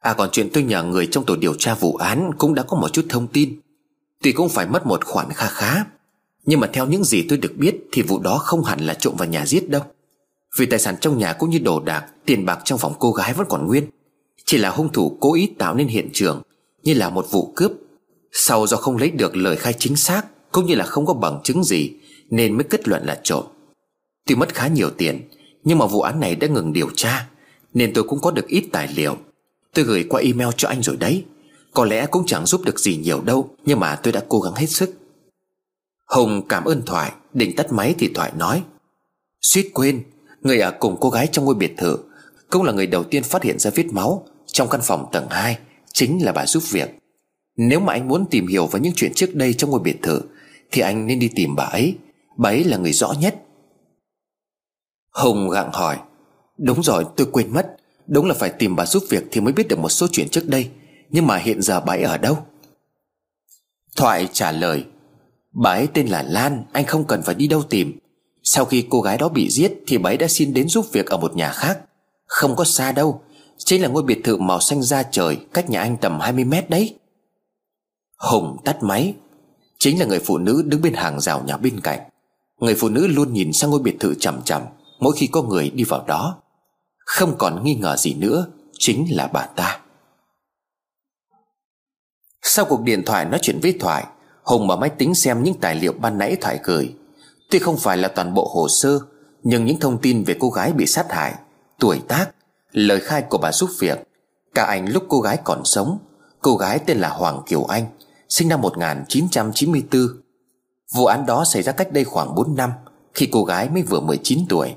[0.00, 2.76] À còn chuyện tôi nhờ người trong tổ điều tra vụ án Cũng đã có
[2.76, 3.60] một chút thông tin.
[4.22, 5.84] Tuy cũng phải mất một khoản kha khá,
[6.44, 9.14] Nhưng mà theo những gì tôi được biết Thì vụ đó không hẳn là trộm
[9.18, 9.82] vào nhà giết đâu.
[10.58, 13.34] Vì tài sản trong nhà cũng như đồ đạc, Tiền bạc trong phòng cô gái
[13.34, 13.84] vẫn còn nguyên.
[14.44, 16.42] Chỉ là hung thủ cố ý tạo nên hiện trường,
[16.82, 17.72] Như là một vụ cướp.
[18.32, 20.22] Sau do không lấy được lời khai chính xác,
[20.52, 21.92] Cũng như là không có bằng chứng gì,
[22.30, 23.44] Nên mới kết luận là trộm.
[24.26, 25.28] Tuy mất khá nhiều tiền,
[25.64, 27.28] Nhưng mà vụ án này đã ngừng điều tra,
[27.74, 29.16] Nên tôi cũng có được ít tài liệu.
[29.74, 31.24] Tôi gửi qua email cho anh rồi đấy.
[31.74, 34.54] Có lẽ cũng chẳng giúp được gì nhiều đâu, Nhưng mà tôi đã cố gắng
[34.54, 34.90] hết sức.
[36.06, 38.62] Hùng cảm ơn Thoại, Định tắt máy thì Thoại nói.
[39.40, 40.02] Suýt quên,
[40.40, 41.98] Người ở cùng cô gái trong ngôi biệt thự
[42.50, 45.58] Cũng là người đầu tiên phát hiện ra vết máu Trong căn phòng tầng 2
[45.92, 46.90] Chính là bà giúp việc.
[47.56, 50.20] Nếu mà anh muốn tìm hiểu về những chuyện trước đây trong ngôi biệt thự,
[50.70, 51.96] Thì anh nên đi tìm bà ấy.
[52.36, 53.42] Bà ấy là người rõ nhất.
[55.14, 55.98] Hùng gặng hỏi.
[56.58, 57.76] Đúng rồi, tôi quên mất.
[58.10, 60.48] Đúng là phải tìm bà giúp việc thì mới biết được một số chuyện trước
[60.48, 60.70] đây.
[61.10, 62.38] Nhưng mà hiện giờ bà ấy ở đâu?
[63.96, 64.84] Thoại trả lời,
[65.52, 67.98] Bà ấy tên là Lan, Anh không cần phải đi đâu tìm.
[68.42, 71.06] Sau khi cô gái đó bị giết Thì bà ấy đã xin đến giúp việc
[71.06, 71.78] ở một nhà khác.
[72.26, 73.20] Không có xa đâu.
[73.58, 76.70] Chính là ngôi biệt thự màu xanh da trời, Cách nhà anh tầm 20 mét
[76.70, 76.98] đấy.
[78.16, 79.14] Hùng tắt máy.
[79.78, 82.00] Chính là người phụ nữ đứng bên hàng rào nhà bên cạnh.
[82.60, 84.62] Người phụ nữ luôn nhìn sang ngôi biệt thự chằm chằm
[85.00, 86.42] Mỗi khi có người đi vào đó
[87.10, 88.46] không còn nghi ngờ gì nữa,
[88.78, 89.80] Chính là bà ta.
[92.42, 94.06] Sau cuộc điện thoại nói chuyện với Thoại,
[94.42, 96.94] Hùng mở máy tính xem những tài liệu ban nãy Thoại gửi.
[97.50, 98.98] Tuy không phải là toàn bộ hồ sơ,
[99.42, 101.34] Nhưng những thông tin về cô gái bị sát hại,
[101.78, 102.26] Tuổi tác,
[102.72, 103.98] Lời khai của bà giúp việc,
[104.54, 105.98] Cả ảnh lúc cô gái còn sống,
[106.40, 107.86] Cô gái tên là Hoàng Kiều Anh,
[108.28, 110.00] Sinh năm 1994
[110.94, 112.70] Vụ án đó xảy ra cách đây khoảng 4 năm,
[113.14, 114.74] Khi cô gái mới vừa 19 tuổi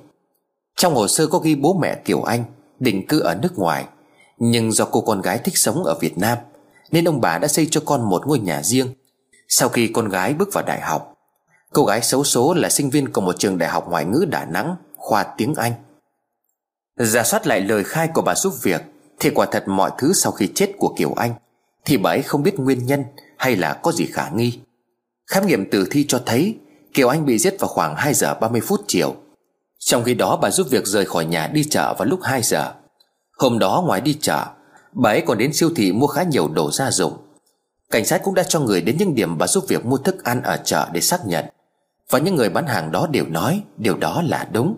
[0.76, 2.44] trong hồ sơ có ghi bố mẹ Kiều Anh
[2.80, 3.86] Định cư ở nước ngoài.
[4.38, 6.38] Nhưng do cô con gái thích sống ở Việt Nam,
[6.92, 8.94] Nên ông bà đã xây cho con một ngôi nhà riêng.
[9.48, 11.14] Sau khi con gái bước vào đại học,
[11.74, 14.46] Cô gái xấu số là sinh viên của một trường đại học ngoại ngữ Đà
[14.46, 15.74] Nẵng, Khoa tiếng Anh.
[16.98, 18.82] Giả soát lại lời khai của bà giúp việc,
[19.20, 21.34] Thì quả thật mọi thứ sau khi chết của Kiều Anh,
[21.86, 23.04] Thì bà ấy không biết nguyên nhân
[23.38, 24.60] Hay là có gì khả nghi.
[25.28, 26.58] Khám nghiệm tử thi cho thấy
[26.94, 29.16] Kiều Anh bị giết vào khoảng 2 giờ 30 phút chiều
[29.86, 32.74] trong khi đó bà giúp việc rời khỏi nhà đi chợ vào lúc 2 giờ.
[33.38, 34.46] Hôm đó ngoài đi chợ,
[34.94, 37.14] Bà ấy còn đến siêu thị mua khá nhiều đồ gia dụng.
[37.92, 40.42] Cảnh sát cũng đã cho người đến những điểm bà giúp việc mua thức ăn
[40.42, 41.46] ở chợ để xác nhận.
[42.10, 44.78] Và những người bán hàng đó đều nói Điều đó là đúng.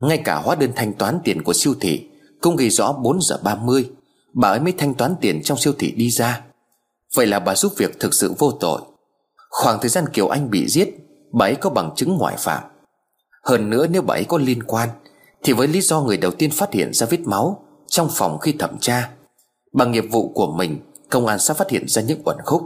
[0.00, 2.08] Ngay cả hóa đơn thanh toán tiền của siêu thị
[2.40, 3.90] Cũng ghi rõ 4 giờ 30
[4.34, 6.40] Bà ấy mới thanh toán tiền trong siêu thị đi ra.
[7.14, 8.80] Vậy là bà giúp việc thực sự vô tội.
[9.50, 10.88] Khoảng thời gian Kiều Anh bị giết,
[11.32, 12.62] Bà ấy có bằng chứng ngoại phạm
[13.42, 14.88] hơn nữa nếu bà ấy có liên quan,
[15.42, 18.52] Thì với lý do người đầu tiên phát hiện ra vết máu Trong phòng khi
[18.52, 19.10] thẩm tra,
[19.72, 20.78] Bằng nghiệp vụ của mình,
[21.10, 22.62] Công an sẽ phát hiện ra những uẩn khúc.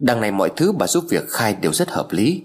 [0.00, 2.42] Đằng này mọi thứ bà giúp việc khai đều rất hợp lý.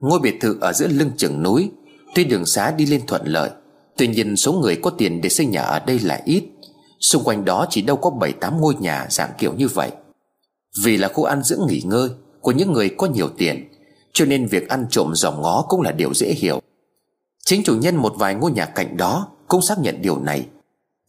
[0.00, 1.70] Ngôi biệt thự ở giữa lưng chừng núi,
[2.14, 3.50] Tuy đường xá đi lên thuận lợi,
[3.96, 6.44] Tuy nhiên số người có tiền để xây nhà ở đây là ít.
[7.00, 9.90] Xung quanh đó chỉ đâu có 7-8 ngôi nhà dạng kiểu như vậy.
[10.84, 12.08] Vì là khu ăn dưỡng nghỉ ngơi
[12.40, 13.68] Của những người có nhiều tiền
[14.14, 16.60] cho nên việc ăn trộm dòm ngó cũng là điều dễ hiểu.
[17.44, 20.46] Chính chủ nhân một vài ngôi nhà cạnh đó Cũng xác nhận điều này.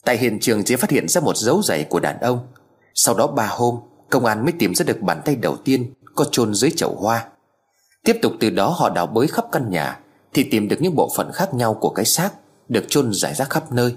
[0.05, 2.39] Tại hiện trường chỉ phát hiện ra một dấu giày của đàn ông.
[2.93, 3.75] Sau đó ba hôm,
[4.09, 7.25] Công an mới tìm ra được bàn tay đầu tiên Có chôn dưới chậu hoa.
[8.03, 9.99] Tiếp tục từ đó họ đào bới khắp căn nhà,
[10.33, 12.29] Thì tìm được những bộ phận khác nhau của cái xác
[12.69, 13.95] Được chôn rải rác khắp nơi,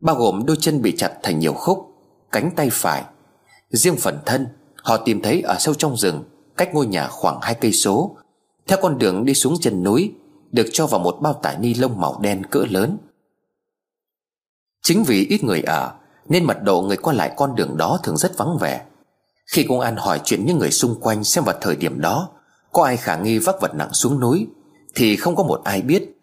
[0.00, 1.86] Bao gồm đôi chân bị chặt thành nhiều khúc,
[2.32, 3.04] Cánh tay phải.
[3.70, 4.46] Riêng phần thân,
[4.82, 6.24] Họ tìm thấy ở sâu trong rừng,
[6.56, 8.16] Cách ngôi nhà khoảng hai cây số
[8.66, 10.12] theo con đường đi xuống chân núi,
[10.52, 12.98] Được cho vào một bao tải ni lông màu đen cỡ lớn.
[14.82, 15.92] Chính vì ít người ở,
[16.28, 18.84] Nên mật độ người qua lại con đường đó thường rất vắng vẻ.
[19.46, 22.28] Khi công an hỏi chuyện những người xung quanh xem vào thời điểm đó,
[22.72, 24.46] Có ai khả nghi vác vật nặng xuống núi,
[24.94, 26.20] Thì không có một ai biết.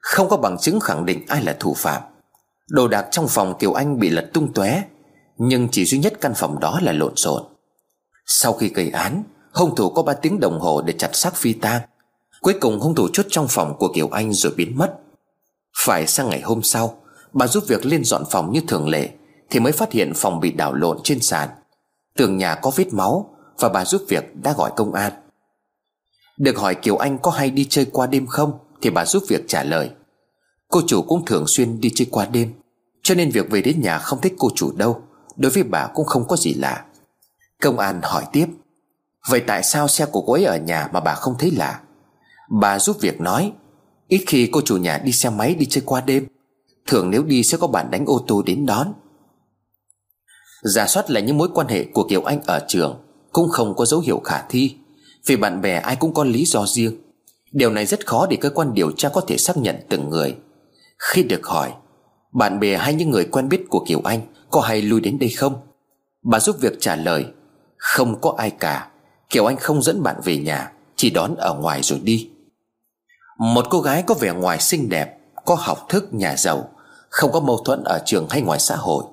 [0.00, 2.02] Không có bằng chứng khẳng định ai là thủ phạm.
[2.68, 4.82] Đồ đạc trong phòng Kiều Anh bị lật tung tóe,
[5.38, 7.42] Nhưng chỉ duy nhất căn phòng đó là lộn xộn.
[8.26, 9.22] Sau khi gây án
[9.56, 11.82] Hung thủ có 3 tiếng đồng hồ để chặt xác phi tang.
[12.40, 14.94] Cuối cùng hung thủ chốt trong phòng của Kiều Anh rồi biến mất.
[15.84, 17.02] Phải sang ngày hôm sau,
[17.32, 19.10] Bà giúp việc lên dọn phòng như thường lệ,
[19.50, 21.48] Thì mới phát hiện phòng bị đảo lộn trên sàn.
[22.16, 25.12] Tường nhà có vết máu Và bà giúp việc đã gọi công an.
[26.38, 28.52] Được hỏi Kiều Anh có hay đi chơi qua đêm không,
[28.82, 29.90] Thì bà giúp việc trả lời.
[30.68, 32.52] Cô chủ cũng thường xuyên đi chơi qua đêm,
[33.02, 35.02] Cho nên việc về đến nhà không thích cô chủ đâu,
[35.36, 36.84] Đối với bà cũng không có gì lạ.
[37.60, 38.46] Công an hỏi tiếp.
[39.28, 41.80] Vậy tại sao xe của cô ấy ở nhà mà bà không thấy lạ?
[42.60, 43.52] Bà giúp việc nói,
[44.08, 46.26] Ít khi cô chủ nhà đi xe máy đi chơi qua đêm,
[46.86, 48.92] Thường nếu đi sẽ có bạn đánh ô tô đến đón.
[50.62, 53.02] Giả soát lại những mối quan hệ của Kiều Anh ở trường
[53.32, 54.76] Cũng không có dấu hiệu khả thi,
[55.26, 56.96] Vì bạn bè ai cũng có lý do riêng.
[57.52, 60.36] Điều này rất khó để cơ quan điều tra có thể xác nhận từng người.
[60.98, 61.72] Khi được hỏi,
[62.32, 64.20] Bạn bè hay những người quen biết của Kiều Anh
[64.50, 65.54] Có hay lui đến đây không?
[66.22, 67.26] Bà giúp việc trả lời,
[67.76, 68.88] Không có ai cả.
[69.30, 72.30] Kiều Anh không dẫn bạn về nhà, Chỉ đón ở ngoài rồi đi.
[73.38, 76.68] Một cô gái có vẻ ngoài xinh đẹp, Có học thức, nhà giàu,
[77.08, 79.04] Không có mâu thuẫn ở trường hay ngoài xã hội,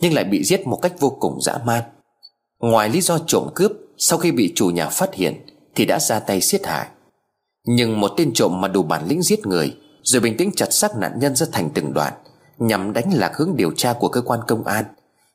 [0.00, 1.82] Nhưng lại bị giết một cách vô cùng dã man.
[2.60, 6.20] Ngoài lý do trộm cướp, Sau khi bị chủ nhà phát hiện Thì đã ra
[6.20, 6.86] tay giết hại.
[7.66, 10.96] Nhưng một tên trộm mà đủ bản lĩnh giết người, Rồi bình tĩnh chặt xác
[10.96, 12.12] nạn nhân ra thành từng đoạn,
[12.58, 14.84] Nhằm đánh lạc hướng điều tra của cơ quan công an,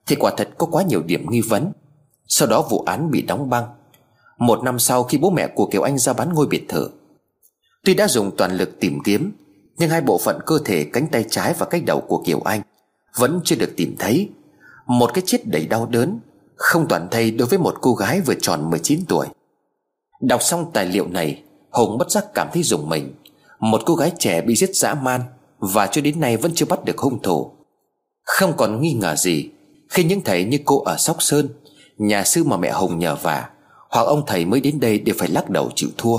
[0.07, 1.71] Thì quả thật có quá nhiều điểm nghi vấn.
[2.27, 3.65] Sau đó vụ án bị đóng băng.
[4.37, 6.89] Một năm sau khi bố mẹ của Kiều Anh ra bán ngôi biệt thự,
[7.83, 9.31] Tuy đã dùng toàn lực tìm kiếm,
[9.77, 12.61] Nhưng hai bộ phận cơ thể, cánh tay trái và cách đầu của Kiều Anh
[13.15, 14.29] Vẫn chưa được tìm thấy.
[14.85, 16.19] Một cái chết đầy đau đớn,
[16.55, 19.27] Không toàn thay đối với một cô gái vừa tròn 19 tuổi.
[20.21, 23.13] Đọc xong tài liệu này, Hùng bất giác cảm thấy dùng mình.
[23.59, 25.21] Một cô gái trẻ bị giết dã man
[25.59, 27.51] Và cho đến nay vẫn chưa bắt được hung thủ.
[28.23, 29.49] Không còn nghi ngờ gì
[29.89, 31.49] Khi những thầy như cô ở Sóc Sơn,
[31.97, 33.49] Nhà sư mà mẹ Hùng nhờ vả
[33.97, 36.17] hoặc ông thầy mới đến đây đều phải lắc đầu chịu thua.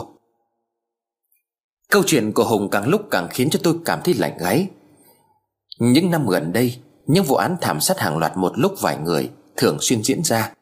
[1.90, 4.68] Câu chuyện của Hùng càng lúc càng khiến cho tôi cảm thấy lạnh gáy.
[5.78, 9.30] Những năm gần đây, Những vụ án thảm sát hàng loạt một lúc vài người
[9.56, 10.52] Thường xuyên diễn ra.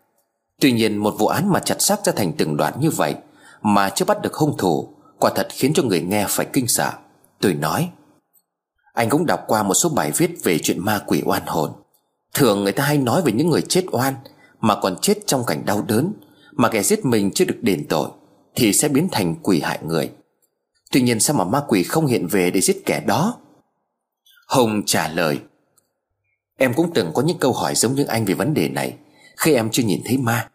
[0.61, 3.15] Tuy nhiên, một vụ án mà chặt xác ra thành từng đoạn như vậy
[3.63, 4.89] Mà chưa bắt được hung thủ,
[5.19, 6.93] Quả thật khiến cho người nghe phải kinh sợ.
[7.41, 7.89] Tôi nói,
[8.93, 11.73] Anh cũng đọc qua một số bài viết về chuyện ma quỷ oan hồn.
[12.35, 14.15] Thường người ta hay nói về những người chết oan
[14.61, 16.13] Mà còn chết trong cảnh đau đớn
[16.57, 18.09] mà kẻ giết mình chưa được đền tội,
[18.55, 20.11] Thì sẽ biến thành quỷ hại người.
[20.93, 23.37] Tuy nhiên sao mà ma quỷ không hiện về để giết kẻ đó?
[24.49, 25.39] Hùng trả lời,
[26.59, 28.95] Em cũng từng có những câu hỏi giống như anh về vấn đề này,
[29.37, 30.49] Khi em chưa nhìn thấy ma.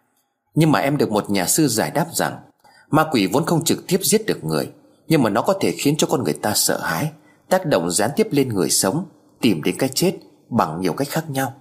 [0.55, 2.37] Nhưng mà em được một nhà sư giải đáp rằng,
[2.89, 4.69] Ma quỷ vốn không trực tiếp giết được người,
[5.07, 7.11] Nhưng mà nó có thể khiến cho con người ta sợ hãi,
[7.49, 9.05] Tác động gián tiếp lên người sống,
[9.41, 10.13] Tìm đến cái chết
[10.49, 11.53] bằng nhiều cách khác nhau.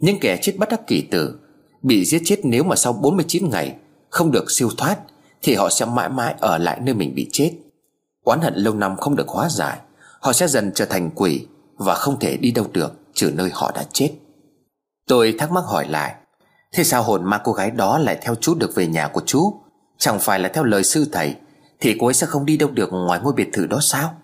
[0.00, 1.38] Những kẻ chết bắt đắc kỳ tử
[1.86, 3.76] Bị giết chết nếu mà sau 49 ngày
[4.10, 4.98] Không được siêu thoát,
[5.42, 7.52] Thì họ sẽ mãi mãi ở lại nơi mình bị chết.
[8.24, 9.78] Oán hận lâu năm không được hóa giải,
[10.20, 13.72] Họ sẽ dần trở thành quỷ Và không thể đi đâu được Trừ nơi họ
[13.74, 14.10] đã chết.
[15.08, 16.14] Tôi thắc mắc hỏi lại,
[16.72, 19.54] Thế sao hồn ma cô gái đó lại theo chú được về nhà của chú?
[19.98, 21.34] Chẳng phải là theo lời sư thầy,
[21.80, 24.14] Thì cô ấy sẽ không đi đâu được ngoài ngôi biệt thự đó sao?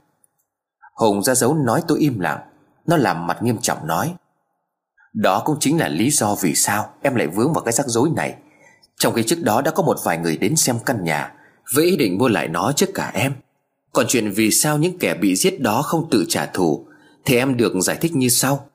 [0.94, 2.40] Hùng ra dấu nói tôi im lặng,
[2.86, 4.14] Nó làm mặt nghiêm trọng nói
[5.12, 8.10] đó cũng chính là lý do vì sao Em lại vướng vào cái rắc rối
[8.16, 8.34] này.
[8.98, 11.32] Trong khi trước đó đã có một vài người đến xem căn nhà,
[11.74, 13.32] Với ý định mua lại nó trước cả em.
[13.92, 16.86] Còn chuyện vì sao những kẻ bị giết đó không tự trả thù,
[17.24, 18.68] Thì em được giải thích như sau.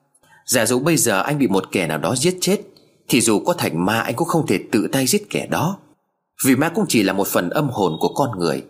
[0.46, 2.60] Giả dụ bây giờ anh bị một kẻ nào đó giết chết,
[3.08, 5.78] Thì dù có thành ma anh cũng không thể tự tay giết kẻ đó.
[6.44, 8.62] Vì ma cũng chỉ là một phần âm hồn của con người.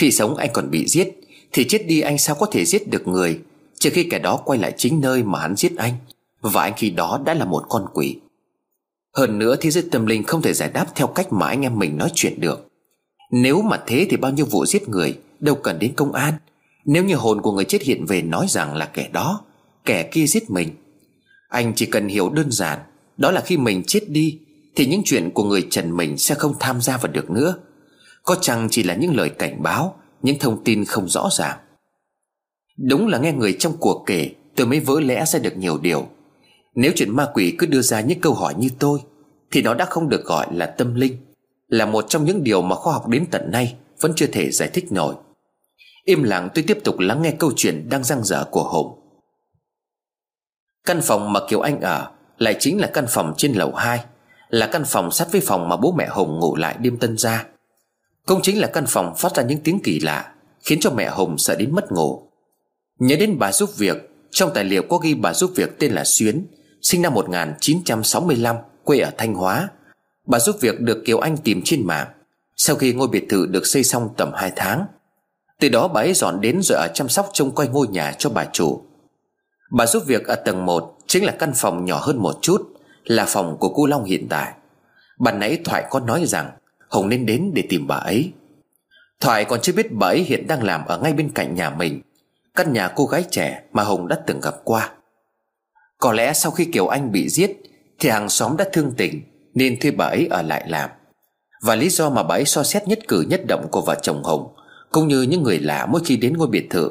[0.00, 1.08] Khi sống anh còn bị giết,
[1.52, 3.40] Thì chết đi anh sao có thể giết được người,
[3.78, 5.94] Trừ khi kẻ đó quay lại chính nơi mà hắn giết anh.
[6.42, 8.16] Và anh khi đó đã là một con quỷ.
[9.16, 11.78] Hơn nữa, thế giới tâm linh không thể giải đáp theo cách mà anh em
[11.78, 12.68] mình nói chuyện được.
[13.30, 16.34] Nếu mà thế thì bao nhiêu vụ giết người, Đâu cần đến công an.
[16.84, 19.40] Nếu như hồn của người chết hiện về nói rằng là kẻ đó,
[19.84, 20.68] Kẻ kia giết mình.
[21.48, 22.78] Anh chỉ cần hiểu đơn giản,
[23.16, 24.38] Đó là khi mình chết đi,
[24.76, 27.54] Thì những chuyện của người trần mình sẽ không tham gia vào được nữa.
[28.22, 31.58] Có chăng chỉ là những lời cảnh báo, Những thông tin không rõ ràng?
[32.76, 36.08] Đúng là nghe người trong cuộc kể, Tôi mới vỡ lẽ ra được nhiều điều.
[36.74, 38.98] Nếu chuyện ma quỷ cứ đưa ra những câu hỏi như tôi,
[39.50, 41.16] Thì nó đã không được gọi là tâm linh,
[41.68, 44.70] Là một trong những điều mà khoa học đến tận nay Vẫn chưa thể giải
[44.72, 45.14] thích nổi.
[46.04, 48.98] Im lặng tôi tiếp tục lắng nghe câu chuyện đang răng dở của Hùng.
[50.84, 54.04] Căn phòng mà Kiều Anh ở Lại chính là căn phòng trên lầu 2
[54.48, 57.46] Là căn phòng sát với phòng mà bố mẹ Hùng ngủ lại đêm tân ra
[58.26, 61.38] Cũng chính là căn phòng phát ra những tiếng kỳ lạ, Khiến cho mẹ Hùng
[61.38, 62.22] sợ đến mất ngủ.
[62.98, 66.04] Nhớ đến bà giúp việc, Trong tài liệu có ghi bà giúp việc tên là
[66.04, 66.46] Xuyến.
[66.82, 69.68] Sinh năm 1965 Quê ở Thanh Hóa.
[70.26, 72.08] Bà giúp việc được Kiều Anh tìm trên mạng.
[72.56, 74.86] Sau khi ngôi biệt thự được xây xong tầm 2 tháng,
[75.60, 78.30] Từ đó bà ấy dọn đến rồi ở chăm sóc trông coi ngôi nhà cho
[78.30, 78.82] bà chủ.
[79.70, 82.68] Bà giúp việc ở tầng 1 Chính là căn phòng nhỏ hơn một chút,
[83.04, 84.52] Là phòng của cô Long hiện tại.
[85.18, 86.50] Bà nãy Thoại có nói rằng
[86.88, 88.32] Hồng nên đến để tìm bà ấy.
[89.20, 92.00] Thoại còn chưa biết bà ấy hiện đang làm ở ngay bên cạnh nhà mình,
[92.54, 94.90] Căn nhà cô gái trẻ mà Hồng đã từng gặp qua.
[96.02, 97.50] Có lẽ sau khi Kiều Anh bị giết,
[97.98, 99.22] Thì hàng xóm đã thương tình,
[99.54, 100.90] Nên thuê bà ấy ở lại làm.
[101.62, 104.22] Và lý do mà bà ấy so xét nhất cử nhất động của vợ chồng
[104.24, 104.54] Hồng,
[104.92, 106.90] Cũng như những người lạ mỗi khi đến ngôi biệt thự,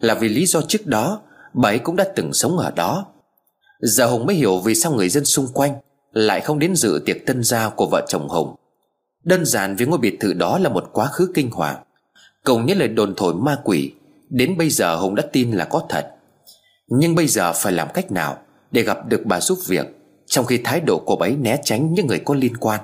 [0.00, 1.22] Là vì lý do trước đó
[1.54, 3.06] Bà ấy cũng đã từng sống ở đó.
[3.80, 5.74] Giờ Hồng mới hiểu vì sao người dân xung quanh
[6.12, 8.54] Lại không đến dự tiệc tân gia của vợ chồng Hồng.
[9.24, 11.76] Đơn giản vì ngôi biệt thự đó là một quá khứ kinh hoàng.
[12.44, 13.92] Cùng những lời đồn thổi ma quỷ,
[14.30, 16.10] Đến bây giờ Hùng đã tin là có thật.
[16.88, 18.38] Nhưng bây giờ phải làm cách nào?
[18.72, 19.86] Để gặp được bà giúp việc,
[20.26, 22.80] Trong khi thái độ của bà ấy né tránh những người có liên quan.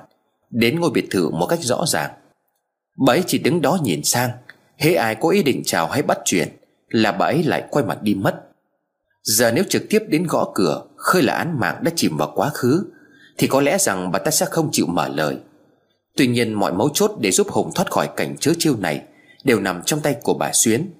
[0.50, 2.10] Đến ngôi biệt thự một cách rõ ràng.
[3.06, 4.30] Bà ấy chỉ đứng đó nhìn sang,
[4.76, 6.48] Hễ ai có ý định chào hay bắt chuyện
[6.88, 8.34] Là bà ấy lại quay mặt đi mất.
[9.22, 12.50] Giờ nếu trực tiếp đến gõ cửa, Khơi là án mạng đã chìm vào quá
[12.54, 12.84] khứ,
[13.38, 15.36] Thì có lẽ rằng bà ta sẽ không chịu mở lời.
[16.16, 19.02] Tuy nhiên mọi mấu chốt để giúp Hùng thoát khỏi cảnh chớ chiêu này
[19.44, 20.90] Đều nằm trong tay của bà Xuyến.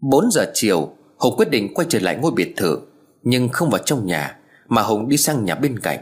[0.00, 2.78] 4 giờ chiều, Hùng quyết định quay trở lại ngôi biệt thự.
[3.22, 5.98] Nhưng không vào trong nhà, Mà Hùng đi sang nhà bên cạnh.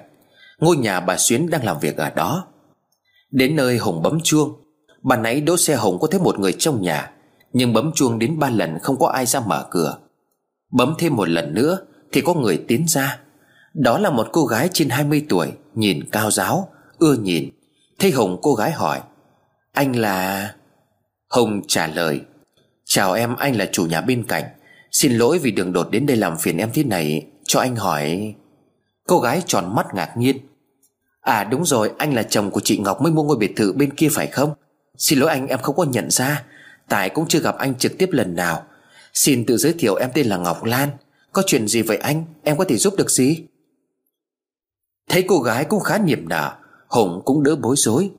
[0.58, 2.46] Ngôi nhà bà Xuyến đang làm việc ở đó.
[3.30, 4.52] Đến nơi Hùng bấm chuông.
[5.02, 7.10] Bà nãy đỗ xe Hùng có thấy một người trong nhà,
[7.52, 9.98] Nhưng bấm chuông đến ba lần không có ai ra mở cửa.
[10.72, 11.78] Bấm thêm một lần nữa
[12.12, 13.18] Thì có người tiến ra.
[13.74, 16.68] Đó là một cô gái trên 20 tuổi, Nhìn cao giáo,
[16.98, 17.50] Ưa nhìn.
[17.98, 19.00] Thấy Hùng, cô gái hỏi,
[19.72, 20.54] Anh là...
[21.30, 22.20] Hùng trả lời,
[22.84, 24.44] Chào em, anh là chủ nhà bên cạnh.
[24.90, 28.34] Xin lỗi vì đường đột đến đây làm phiền em thế này, Cho anh hỏi.
[29.06, 30.36] Cô gái tròn mắt ngạc nhiên.
[31.20, 33.94] À đúng rồi, anh là chồng của chị Ngọc Mới mua ngôi biệt thự bên
[33.94, 34.54] kia phải không?
[34.96, 36.44] Xin lỗi anh, em không có nhận ra.
[36.88, 38.62] Tại cũng chưa gặp anh trực tiếp lần nào.
[39.14, 40.88] Xin tự giới thiệu em tên là Ngọc Lan.
[41.32, 42.24] Có chuyện gì vậy anh?
[42.42, 43.44] Em có thể giúp được gì?
[45.08, 46.52] Thấy cô gái cũng khá niềm nở,
[46.88, 48.10] Hùng cũng đỡ bối rối.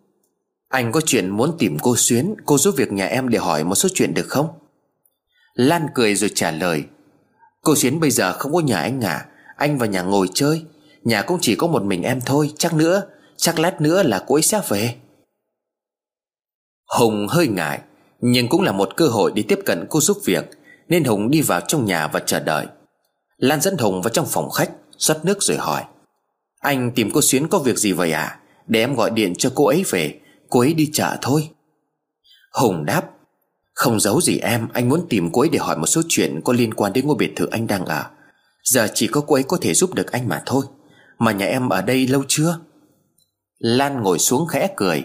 [0.69, 3.75] Anh có chuyện muốn tìm cô Xuyến, Cô giúp việc nhà em để hỏi một
[3.75, 4.47] số chuyện được không?
[5.53, 6.83] Lan cười rồi trả lời.
[7.61, 9.25] Cô Xuyến bây giờ không có nhà anh à?
[9.57, 10.65] Anh vào nhà ngồi chơi.
[11.03, 12.53] Nhà cũng chỉ có một mình em thôi.
[12.57, 13.03] Chắc nữa,
[13.41, 14.95] Chắc lát nữa là cô ấy sẽ về.
[16.99, 17.79] Hùng hơi ngại,
[18.19, 20.49] Nhưng cũng là một cơ hội để tiếp cận cô giúp việc,
[20.89, 22.65] Nên Hùng đi vào trong nhà và chờ đợi.
[23.37, 25.83] Lan dẫn Hùng vào trong phòng khách, rót nước rồi hỏi.
[26.59, 28.39] Anh tìm cô Xuyến có việc gì vậy à?
[28.67, 30.19] Để em gọi điện cho cô ấy về.
[30.49, 31.49] Cô ấy đi chợ thôi.
[32.53, 33.09] Hùng đáp.
[33.73, 36.53] Không giấu gì em, Anh muốn tìm cô ấy để hỏi một số chuyện Có
[36.53, 38.05] liên quan đến ngôi biệt thự anh đang ở.
[38.63, 40.65] Giờ chỉ có cô ấy có thể giúp được anh mà thôi.
[41.19, 42.59] Mà nhà em ở đây lâu chưa?
[43.57, 45.03] Lan ngồi xuống khẽ cười.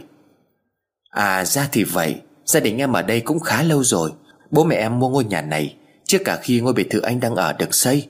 [1.10, 2.20] À ra thì vậy.
[2.44, 4.12] Gia đình em ở đây cũng khá lâu rồi.
[4.50, 7.34] Bố mẹ em mua ngôi nhà này, Trước cả khi ngôi biệt thự anh đang
[7.34, 8.08] ở được xây.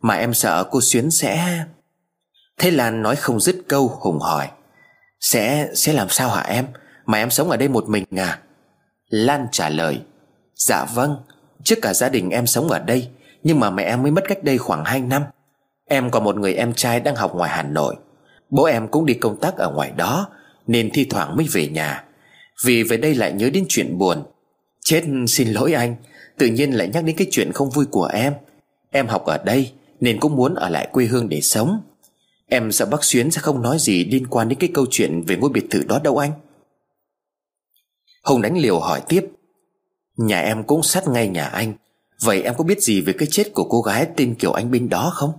[0.00, 1.64] Mà em sợ cô Xuyến sẽ
[2.58, 4.48] Thế Lan nói không dứt câu, Hùng hỏi.
[5.20, 6.66] Sẽ sẽ làm sao hả em?
[7.06, 8.40] Mà em sống ở đây một mình à?
[9.08, 10.00] Lan trả lời
[10.54, 11.16] Dạ vâng
[11.62, 13.08] Trước cả gia đình em sống ở đây,
[13.42, 15.22] Nhưng mà mẹ em mới mất cách đây khoảng 2 năm.
[15.86, 17.96] Em còn một người em trai đang học ngoài Hà Nội.
[18.50, 20.28] Bố em cũng đi công tác ở ngoài đó,
[20.66, 22.04] Nên thi thoảng mới về nhà.
[22.64, 24.22] Vì về đây lại nhớ đến chuyện buồn.
[24.84, 25.96] Chết, xin lỗi anh,
[26.38, 28.32] Tự nhiên lại nhắc đến cái chuyện không vui của em.
[28.90, 31.80] Em học ở đây, Nên cũng muốn ở lại quê hương để sống.
[32.48, 35.36] Em sợ bác Xuyến sẽ không nói gì Liên quan đến cái câu chuyện về
[35.36, 36.32] ngôi biệt thự đó đâu anh.
[38.28, 39.26] Hùng đánh liều hỏi tiếp.
[40.16, 41.74] Nhà em cũng sát ngay nhà anh.
[42.22, 44.88] Vậy em có biết gì về cái chết của cô gái tên Kiều Anh binh
[44.88, 45.32] đó không?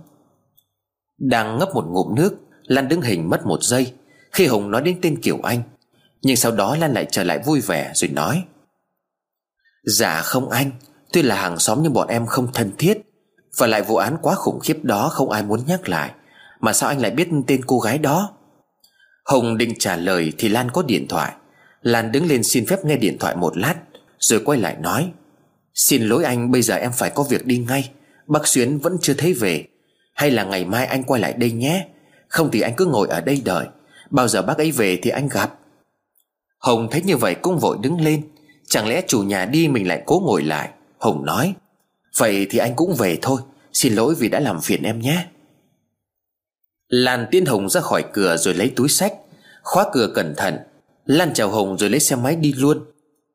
[1.18, 3.92] Đang ngấp một ngụm nước, Lan đứng hình mất một giây.
[4.32, 5.62] Khi Hùng nói đến tên Kiều Anh,
[6.22, 8.44] Nhưng sau đó Lan lại trở lại vui vẻ rồi nói.
[9.84, 10.70] Dạ không anh,
[11.12, 12.98] Tuy là hàng xóm nhưng bọn em không thân thiết.
[13.56, 16.10] Và lại vụ án quá khủng khiếp đó Không ai muốn nhắc lại.
[16.60, 18.32] Mà sao anh lại biết tên cô gái đó?
[19.24, 21.32] Hùng định trả lời thì Lan có điện thoại.
[21.82, 23.74] Lan đứng lên xin phép nghe điện thoại một lát,
[24.18, 25.12] Rồi quay lại nói,
[25.74, 27.90] Xin lỗi anh, bây giờ em phải có việc đi ngay.
[28.26, 29.64] Bác Xuyến vẫn chưa thấy về.
[30.14, 31.86] Hay là ngày mai anh quay lại đây nhé.
[32.28, 33.66] Không thì anh cứ ngồi ở đây đợi.
[34.10, 35.58] Bao giờ bác ấy về thì anh gặp.
[36.58, 38.22] Hồng thấy như vậy cũng vội đứng lên.
[38.68, 40.68] Chẳng lẽ chủ nhà đi mình lại cố ngồi lại?
[40.98, 41.54] Hồng nói,
[42.18, 43.40] Vậy thì anh cũng về thôi.
[43.72, 45.26] Xin lỗi vì đã làm phiền em nhé.
[46.88, 49.14] Lan tiên Hồng ra khỏi cửa rồi lấy túi sách,
[49.62, 50.58] Khóa cửa cẩn thận.
[51.10, 52.78] Lan chào Hồng rồi lấy xe máy đi luôn.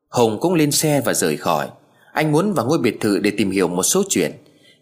[0.08, 1.68] Hồng cũng lên xe và rời khỏi.
[2.12, 4.32] Anh muốn vào ngôi biệt thự để tìm hiểu một số chuyện,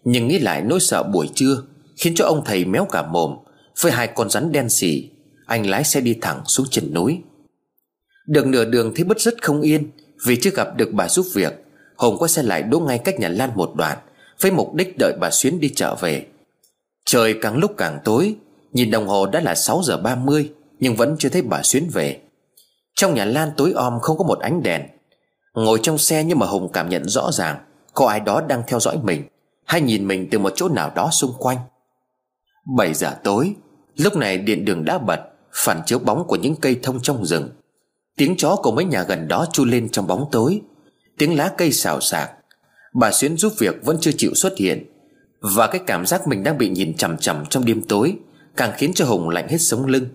[0.03, 1.61] Nhưng nghĩ lại nỗi sợ buổi trưa
[1.97, 3.35] Khiến cho ông thầy méo cả mồm,
[3.81, 5.09] Với hai con rắn đen xì.
[5.45, 7.17] Anh lái xe đi thẳng xuống chân núi.
[8.27, 9.89] Được nửa đường thấy bất rất không yên,
[10.25, 11.53] Vì chưa gặp được bà giúp việc.
[11.95, 13.97] Hùng quay xe lại đỗ ngay cách nhà Lan một đoạn,
[14.41, 16.25] Với mục đích đợi bà Xuyến đi trở về.
[17.05, 18.35] Trời càng lúc càng tối,
[18.73, 22.21] Nhìn đồng hồ đã là 6 giờ 30 Nhưng vẫn chưa thấy bà Xuyến về.
[22.95, 24.81] Trong nhà Lan tối om không có một ánh đèn.
[25.53, 27.57] Ngồi trong xe nhưng mà Hùng cảm nhận rõ ràng
[27.93, 29.23] Có ai đó đang theo dõi mình,
[29.65, 31.57] Hay nhìn mình từ một chỗ nào đó xung quanh.
[32.77, 33.55] 7 giờ tối,
[33.97, 35.19] Lúc này điện đường đã bật,
[35.53, 37.49] Phản chiếu bóng của những cây thông trong rừng.
[38.17, 40.61] Tiếng chó của mấy nhà gần đó chu lên trong bóng tối,
[41.17, 42.31] Tiếng lá cây xào xạc.
[42.93, 44.85] Bà Xuyến giúp việc vẫn chưa chịu xuất hiện,
[45.41, 48.17] Và cái cảm giác mình đang bị nhìn chằm chằm trong đêm tối
[48.57, 50.05] Càng khiến cho Hùng lạnh hết sống lưng.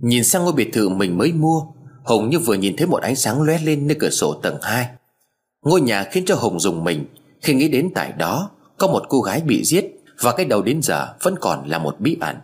[0.00, 1.62] Nhìn sang ngôi biệt thự mình mới mua
[2.04, 4.88] Hùng như vừa nhìn thấy một ánh sáng lóe lên nơi cửa sổ tầng 2
[5.64, 7.06] Ngôi nhà khiến cho Hùng dùng mình.
[7.42, 9.84] Khi nghĩ đến tại đó, Có một cô gái bị giết
[10.20, 12.36] Và cái đầu đến giờ vẫn còn là một bí ẩn.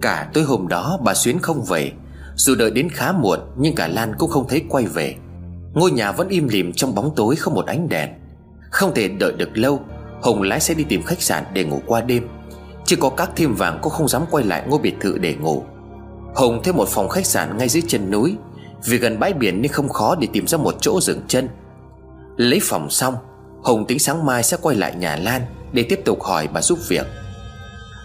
[0.00, 1.92] Cả tối hôm đó, bà Xuyến không về.
[2.34, 5.16] Dù đợi đến khá muộn, Nhưng cả Lan cũng không thấy quay về.
[5.74, 8.10] Ngôi nhà vẫn im lìm trong bóng tối không một ánh đèn.
[8.74, 9.80] Không thể đợi được lâu,
[10.22, 12.28] Hùng lái xe đi tìm khách sạn để ngủ qua đêm.
[12.84, 15.64] Chỉ có các thêm vàng cũng không dám quay lại ngôi biệt thự để ngủ.
[16.34, 18.36] Hùng thuê một phòng khách sạn ngay dưới chân núi,
[18.84, 21.48] Vì gần bãi biển nên không khó để tìm ra một chỗ dừng chân.
[22.36, 23.14] Lấy phòng xong,
[23.62, 26.78] Hùng tính sáng mai sẽ quay lại nhà Lan Để tiếp tục hỏi bà giúp
[26.88, 27.06] việc.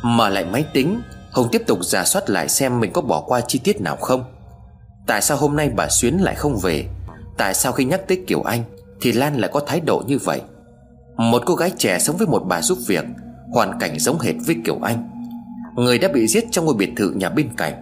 [0.03, 1.01] Mở lại máy tính,
[1.33, 4.23] Hùng tiếp tục giả soát lại xem mình có bỏ qua chi tiết nào không.
[5.07, 6.85] Tại sao hôm nay bà Xuyến lại không về?
[7.37, 8.63] Tại sao khi nhắc tới Kiều Anh
[9.01, 10.41] Thì Lan lại có thái độ như vậy?
[11.19, 13.05] Một cô gái trẻ sống với một bà giúp việc,
[13.53, 15.09] Hoàn cảnh giống hệt với Kiều Anh.
[15.75, 17.73] Người đã bị giết trong ngôi biệt thự nhà bên cạnh.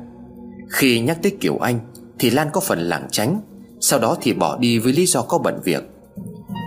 [0.70, 1.80] Khi nhắc tới Kiều Anh,
[2.20, 3.42] Thì Lan có phần lảng tránh,
[3.80, 5.90] Sau đó thì bỏ đi với lý do có bận việc.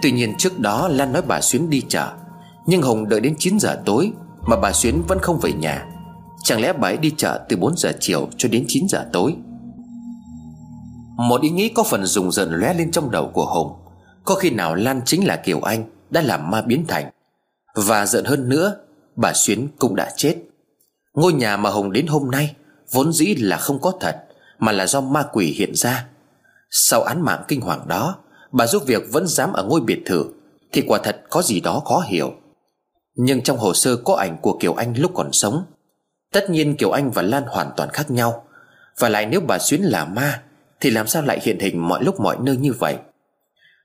[0.02, 2.12] Tuy nhiên trước đó Lan nói bà Xuyến đi chợ,
[2.66, 4.12] Nhưng Hùng đợi đến 9 giờ tối
[4.46, 5.86] Mà bà Xuyến vẫn không về nhà.
[6.42, 9.34] Chẳng lẽ bà ấy đi chợ từ 4 giờ chiều cho đến 9 giờ tối?
[11.16, 13.72] Một ý nghĩ có phần rùng rợn lóe lên trong đầu của Hùng
[14.24, 17.10] Có khi nào Lan chính là Kiều Anh đã làm ma biến thành.
[17.74, 18.76] Và giận hơn nữa,
[19.16, 20.36] Bà Xuyến cũng đã chết.
[21.14, 22.54] Ngôi nhà mà Hồng đến hôm nay
[22.90, 24.16] Vốn dĩ là không có thật,
[24.58, 26.06] Mà là do ma quỷ hiện ra.
[26.70, 28.16] Sau án mạng kinh hoàng đó,
[28.52, 30.24] Bà giúp việc vẫn dám ở ngôi biệt thự,
[30.72, 32.32] Thì quả thật có gì đó khó hiểu.
[33.14, 35.64] Nhưng trong hồ sơ có ảnh của Kiều Anh lúc còn sống,
[36.32, 38.44] Tất nhiên Kiều Anh và Lan hoàn toàn khác nhau.
[38.98, 40.42] Và lại nếu bà Xuyến là ma,
[40.80, 42.96] Thì làm sao lại hiện hình mọi lúc mọi nơi như vậy?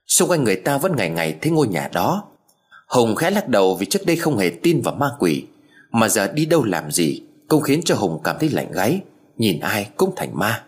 [0.08, 2.24] Xung quanh người ta vẫn ngày ngày thấy ngôi nhà đó.
[2.88, 5.46] Hùng khẽ lắc đầu vì trước đây không hề tin vào ma quỷ,
[5.92, 9.02] Mà giờ đi đâu làm gì Cũng khiến cho Hùng cảm thấy lạnh gáy,
[9.38, 10.64] Nhìn ai cũng thành ma.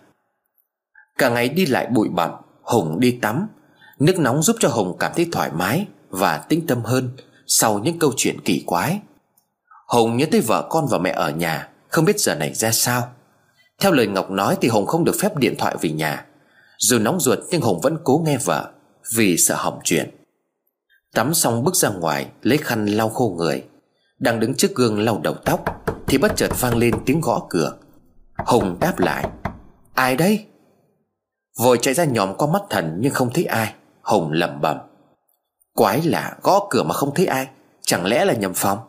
[1.17, 2.31] Cả ngày đi lại bụi bặm,
[2.61, 3.47] Hùng đi tắm.
[3.99, 7.09] Nước nóng giúp cho Hùng cảm thấy thoải mái Và tĩnh tâm hơn
[7.47, 8.99] Sau những câu chuyện kỳ quái.
[9.87, 13.09] Hùng nhớ tới vợ con và mẹ ở nhà, Không biết giờ này ra sao.
[13.79, 16.25] Theo lời Ngọc nói thì Hùng không được phép điện thoại về nhà.
[16.77, 18.71] Dù nóng ruột nhưng Hùng vẫn cố nghe vợ.
[19.15, 20.09] Vì sợ hỏng chuyện.
[21.13, 23.63] Tắm xong bước ra ngoài, Lấy khăn lau khô người.
[24.19, 25.63] Đang đứng trước gương lau đầu tóc,
[26.07, 27.77] Thì bất chợt vang lên tiếng gõ cửa.
[28.45, 29.29] Hùng đáp lại,
[29.93, 30.45] Ai đây?
[31.57, 33.73] Vội chạy ra nhòm qua mắt thần nhưng không thấy ai.
[34.01, 34.77] Hùng lẩm bẩm,
[35.73, 37.47] Quái lạ, gõ cửa mà không thấy ai.
[37.81, 38.79] Chẳng lẽ là nhầm phòng?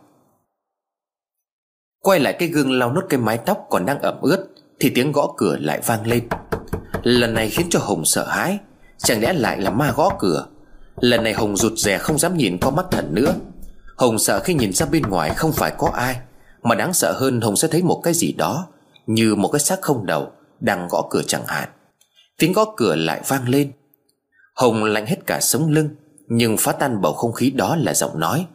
[2.01, 4.49] Quay lại cái gương lau nốt cái mái tóc còn đang ẩm ướt,
[4.81, 6.29] Thì tiếng gõ cửa lại vang lên.
[7.03, 8.59] Lần này khiến cho Hùng sợ hãi.
[8.99, 10.47] Chẳng lẽ lại là ma gõ cửa?
[11.01, 13.35] Lần này Hùng rụt rè không dám nhìn qua mắt thần nữa.
[13.97, 16.17] Hùng sợ khi nhìn ra bên ngoài không phải có ai,
[16.63, 18.67] Mà đáng sợ hơn Hùng sẽ thấy một cái gì đó,
[19.07, 21.69] Như một cái xác không đầu, Đang gõ cửa chẳng hạn.
[22.39, 23.73] Tiếng gõ cửa lại vang lên.
[24.57, 25.89] Hùng lạnh hết cả sống lưng,
[26.29, 28.47] Nhưng phá tan bầu không khí đó là giọng nói.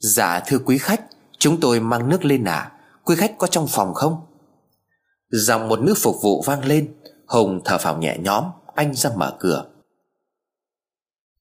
[0.00, 1.00] Dạ thưa quý khách,
[1.38, 2.72] Chúng tôi mang nước lên à
[3.04, 4.16] Quý khách có trong phòng không?
[5.30, 6.94] Dòng một nữ phục vụ vang lên.
[7.26, 8.44] Hùng thở phào nhẹ nhõm.
[8.80, 9.64] Anh ra mở cửa.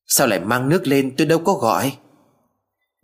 [0.08, 1.98] Sao lại mang nước lên, tôi đâu có gọi?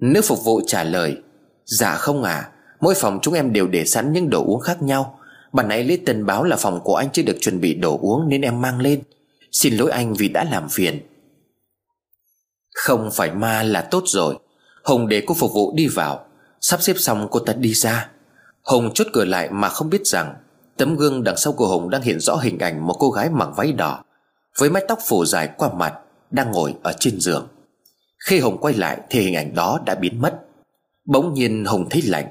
[0.02, 1.18] Nữ phục vụ trả lời
[1.66, 5.20] Dạ không à Mỗi phòng chúng em đều để sẵn những đồ uống khác nhau.
[5.54, 8.30] Bạn nãy lấy tin báo là phòng của anh chưa được chuẩn bị đồ uống
[8.30, 9.04] Nên em mang lên.
[9.52, 11.00] Xin lỗi anh vì đã làm phiền.
[12.74, 14.38] Không phải ma là tốt rồi.
[14.84, 16.26] Hùng để cô phục vụ đi vào.
[16.62, 18.10] Sắp xếp xong cô ta đi ra.
[18.64, 20.36] Hùng chốt cửa lại mà không biết rằng
[20.78, 23.50] Tấm gương đằng sau của Hùng đang hiện rõ hình ảnh Một cô gái mặc
[23.56, 24.04] váy đỏ.
[24.60, 26.00] Với mái tóc phủ dài qua mặt
[26.32, 27.48] Đang ngồi ở trên giường.
[28.26, 30.42] Khi Hùng quay lại thì hình ảnh đó đã biến mất.
[31.06, 32.28] Bỗng nhiên Hùng thấy lạnh,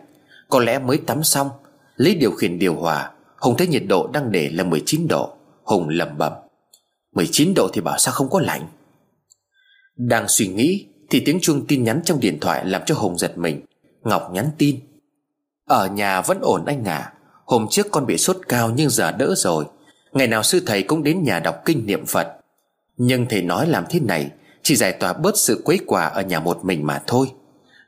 [0.49, 1.49] Có lẽ mới tắm xong.
[1.97, 5.37] Lấy điều khiển điều hòa Hùng thấy nhiệt độ đang để là 19 độ.
[5.65, 6.33] Hùng lẩm bẩm
[7.15, 8.69] 19 độ thì bảo sao không có lạnh?
[9.97, 13.39] Đang suy nghĩ Thì tiếng chuông tin nhắn trong điện thoại Làm cho Hùng giật
[13.39, 13.61] mình.
[14.03, 14.81] Ngọc nhắn tin,
[15.69, 17.13] Ở nhà vẫn ổn anh à.
[17.45, 19.65] Hôm trước con bị sốt cao nhưng giờ đỡ rồi.
[20.15, 22.29] Ngày nào sư thầy cũng đến nhà đọc kinh niệm Phật.
[22.97, 24.31] Nhưng thầy nói làm thế này,
[24.63, 27.33] Chỉ giải tỏa bớt sự quấy quả ở nhà một mình mà thôi.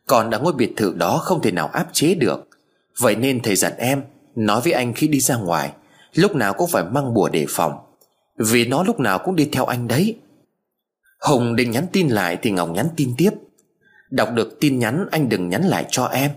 [0.06, 2.48] Còn ở ngôi biệt thự đó không thể nào áp chế được.
[3.00, 4.02] Vậy nên thầy dặn em,
[4.34, 5.72] Nói với anh khi đi ra ngoài,
[6.14, 7.72] Lúc nào cũng phải mang bùa đề phòng.
[8.38, 10.18] Vì nó lúc nào cũng đi theo anh đấy.
[11.20, 13.30] Hùng định nhắn tin lại Thì Ngọc nhắn tin tiếp.
[14.10, 16.30] Đọc được tin nhắn, anh đừng nhắn lại cho em.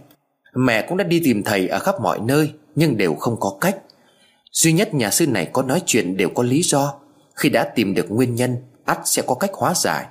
[0.56, 3.76] Mẹ cũng đã đi tìm thầy ở khắp mọi nơi, Nhưng đều không có cách.
[4.52, 6.94] Duy nhất nhà sư này có nói chuyện đều có lý do.
[7.36, 10.06] Khi đã tìm được nguyên nhân, ắt sẽ có cách hóa giải.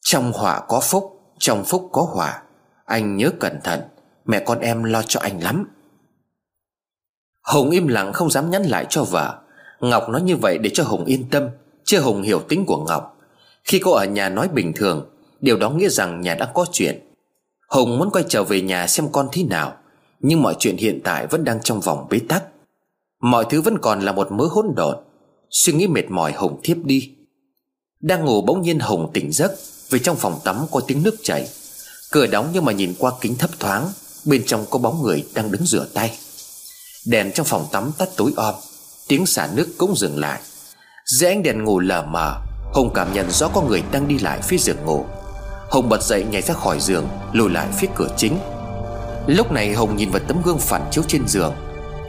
[0.00, 2.42] Trong họa có phúc, Trong phúc có họa.
[2.84, 3.80] Anh nhớ cẩn thận,
[4.24, 5.68] Mẹ con em lo cho anh lắm.
[7.42, 9.38] Hùng im lặng không dám nhắn lại cho vợ.
[9.80, 11.48] Ngọc nói như vậy để cho Hùng yên tâm,
[11.84, 13.16] Chứ Hùng hiểu tính của Ngọc.
[13.64, 15.10] Khi cô ở nhà nói bình thường,
[15.40, 17.00] Điều đó nghĩa rằng nhà đã có chuyện.
[17.68, 19.76] Hùng muốn quay trở về nhà xem con thế nào,
[20.20, 22.44] Nhưng mọi chuyện hiện tại vẫn đang trong vòng bế tắc.
[23.24, 24.96] Mọi thứ vẫn còn là một mớ hỗn độn.
[25.50, 27.10] Suy nghĩ mệt mỏi Hùng thiếp đi.
[28.00, 29.52] Đang ngủ bỗng nhiên Hùng tỉnh giấc,
[29.90, 31.48] Vì trong phòng tắm có tiếng nước chảy.
[32.12, 33.88] Cửa đóng nhưng mà nhìn qua kính thấp thoáng,
[34.24, 36.18] Bên trong có bóng người đang đứng rửa tay.
[37.06, 38.54] Đèn trong phòng tắm tắt tối om,
[39.08, 40.40] Tiếng xả nước cũng dừng lại.
[41.04, 42.40] Dưới ánh đèn ngủ lờ mờ
[42.74, 45.04] Hùng cảm nhận rõ có người đang đi lại phía giường ngủ.
[45.70, 48.38] Hùng bật dậy nhảy ra khỏi giường, Lùi lại phía cửa chính.
[49.26, 51.54] Lúc này Hùng nhìn vào tấm gương phản chiếu trên giường.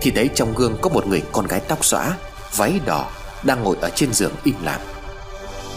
[0.01, 2.17] Thì thấy trong gương có một người con gái tóc xõa,
[2.55, 3.09] Váy đỏ
[3.43, 4.81] Đang ngồi ở trên giường im lặng.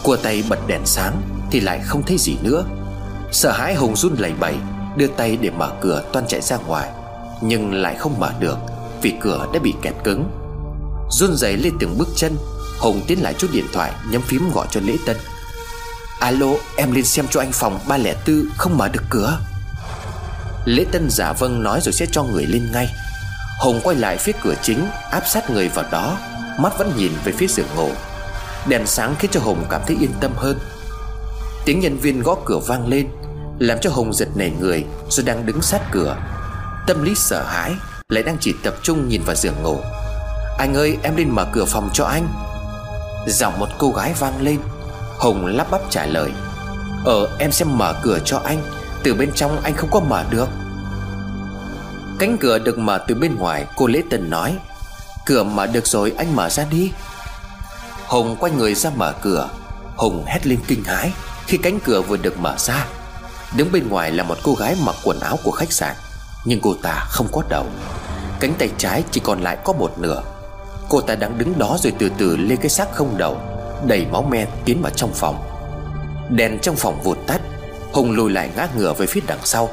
[0.03, 2.65] Cua tay bật đèn sáng Thì lại không thấy gì nữa.
[3.33, 4.55] Sợ hãi Hùng run lẩy bẩy,
[4.97, 6.91] Đưa tay để mở cửa toan chạy ra ngoài,
[7.41, 8.59] Nhưng lại không mở được
[9.03, 10.31] Vì cửa đã bị kẹt cứng.
[11.11, 12.37] Run rẩy lên từng bước chân,
[12.79, 15.17] Hùng tiến lại chút điện thoại nhấm phím gọi cho Lễ Tân.
[16.21, 16.47] Alo,
[16.77, 19.39] em lên xem cho anh phòng 304 Không mở được cửa.
[20.65, 22.89] Lễ Tân giả vâng nói rồi sẽ cho người lên ngay.
[23.59, 26.19] Hùng quay lại phía cửa chính, Áp sát người vào đó,
[26.59, 27.91] Mắt vẫn nhìn về phía giường ngủ.
[28.69, 30.59] Đèn sáng khiến cho Hùng cảm thấy yên tâm hơn.
[31.65, 33.09] Tiếng nhân viên gõ cửa vang lên,
[33.59, 36.17] Làm cho Hùng giật nảy người Rồi đang đứng sát cửa.
[36.87, 37.73] Tâm lý sợ hãi
[38.09, 39.77] Lại đang chỉ tập trung nhìn vào giường ngủ.
[40.59, 42.29] Anh ơi, em lên mở cửa phòng cho anh.
[43.27, 44.59] Giọng một cô gái vang lên.
[45.19, 46.31] Hùng lắp bắp trả lời
[47.05, 48.63] Ờ em sẽ mở cửa cho anh,
[49.03, 50.49] Từ bên trong anh không có mở được.
[52.19, 54.59] Cánh cửa được mở từ bên ngoài, Cô Lễ Tân nói.
[55.27, 56.93] Cửa mở được rồi, anh mở ra đi.
[58.07, 59.49] Hùng quay người ra mở cửa.
[59.97, 61.13] Hùng hét lên kinh hãi
[61.47, 62.87] Khi cánh cửa vừa được mở ra.
[63.57, 65.95] Đứng bên ngoài là một cô gái mặc quần áo của khách sạn,
[66.45, 67.67] Nhưng cô ta không có đầu.
[68.41, 70.23] Cánh tay trái chỉ còn lại có một nửa.
[70.89, 73.41] Cô ta đang đứng đó rồi từ từ lên cái xác không đầu
[73.87, 75.43] Đầy máu me tiến vào trong phòng.
[76.31, 77.41] Đèn trong phòng vụt tắt.
[77.93, 79.71] Hùng lùi lại ngã ngửa về phía đằng sau.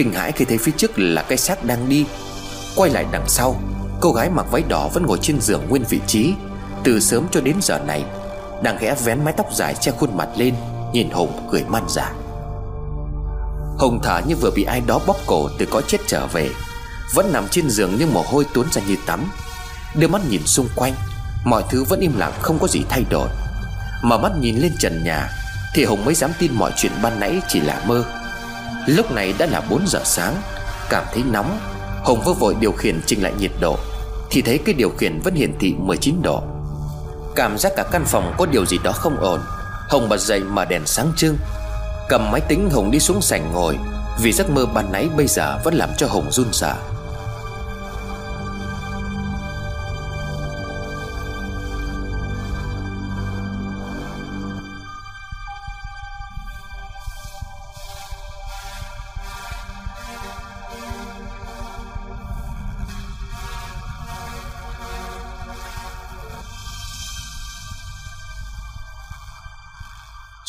[0.00, 2.06] Kinh hãi khi thấy phía trước là cái xác đang đi.
[2.76, 3.60] Quay lại đằng sau,
[4.00, 6.34] Cô gái mặc váy đỏ vẫn ngồi trên giường nguyên vị trí.
[6.84, 8.04] Từ sớm cho đến giờ này
[8.62, 10.54] Đang ghé vén mái tóc dài che khuôn mặt lên,
[10.92, 12.02] Nhìn Hùng cười man dạ.
[12.02, 12.12] giả
[13.78, 16.50] Hùng thở như vừa bị ai đó bóp cổ từ có chết trở về,
[17.14, 19.30] Vẫn nằm trên giường nhưng mồ hôi tuôn ra như tắm.
[19.94, 20.92] Đưa mắt nhìn xung quanh,
[21.44, 23.28] Mọi thứ vẫn im lặng, không có gì thay đổi.
[24.02, 25.28] Mở mắt nhìn lên trần nhà,
[25.74, 28.19] Thì Hùng mới dám tin mọi chuyện ban nãy chỉ là mơ.
[28.86, 30.36] Lúc này đã là 4 giờ sáng,
[30.90, 31.58] Cảm thấy nóng.
[32.04, 33.76] Hùng vô vội điều khiển chỉnh lại nhiệt độ,
[34.30, 36.42] Thì thấy cái điều khiển vẫn hiển thị 19 độ.
[37.36, 39.40] Cảm giác cả căn phòng có điều gì đó không ổn,
[39.88, 41.36] Hồng bật dậy mở đèn sáng trưng.
[42.08, 43.78] Cầm máy tính Hồng đi xuống sảnh ngồi,
[44.22, 46.74] Vì giấc mơ ban nãy bây giờ vẫn làm cho Hồng run sợ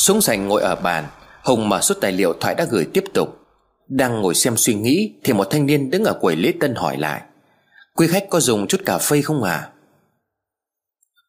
[0.01, 1.07] Xuống sành ngồi ở bàn,
[1.43, 3.39] Hùng mở suốt tài liệu thoại đã gửi tiếp tục.
[3.87, 6.97] Đang ngồi xem suy nghĩ, Thì một thanh niên đứng ở quầy lễ tân hỏi
[6.97, 7.21] lại.
[7.95, 9.69] Quý khách có dùng chút cà phê không à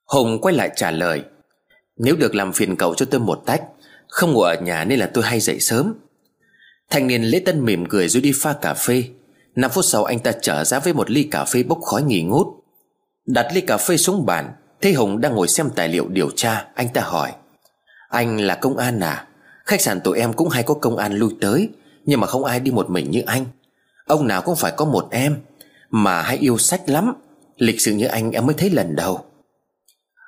[0.04, 1.22] Hùng quay lại trả lời.
[1.96, 3.62] Nếu được làm phiền cậu cho tôi một tách,
[4.08, 5.94] Không ngủ ở nhà nên là tôi hay dậy sớm.
[6.90, 9.04] Thanh niên lễ tân mỉm cười rồi đi pha cà phê.
[9.56, 12.22] 5 phút sau anh ta trở ra với một ly cà phê bốc khói nghỉ
[12.22, 12.46] ngút.
[13.26, 16.66] Đặt ly cà phê xuống bàn, Thấy Hùng đang ngồi xem tài liệu điều tra,
[16.74, 17.32] Anh ta hỏi
[18.12, 19.26] anh là công an à?
[19.64, 21.68] Khách sạn tụi em cũng hay có công an lui tới,
[22.04, 23.44] Nhưng mà không ai đi một mình như anh.
[24.06, 25.40] Ông nào cũng phải có một em,
[25.90, 27.12] Mà hay yêu sách lắm.
[27.56, 29.24] Lịch sự như anh em mới thấy lần đầu.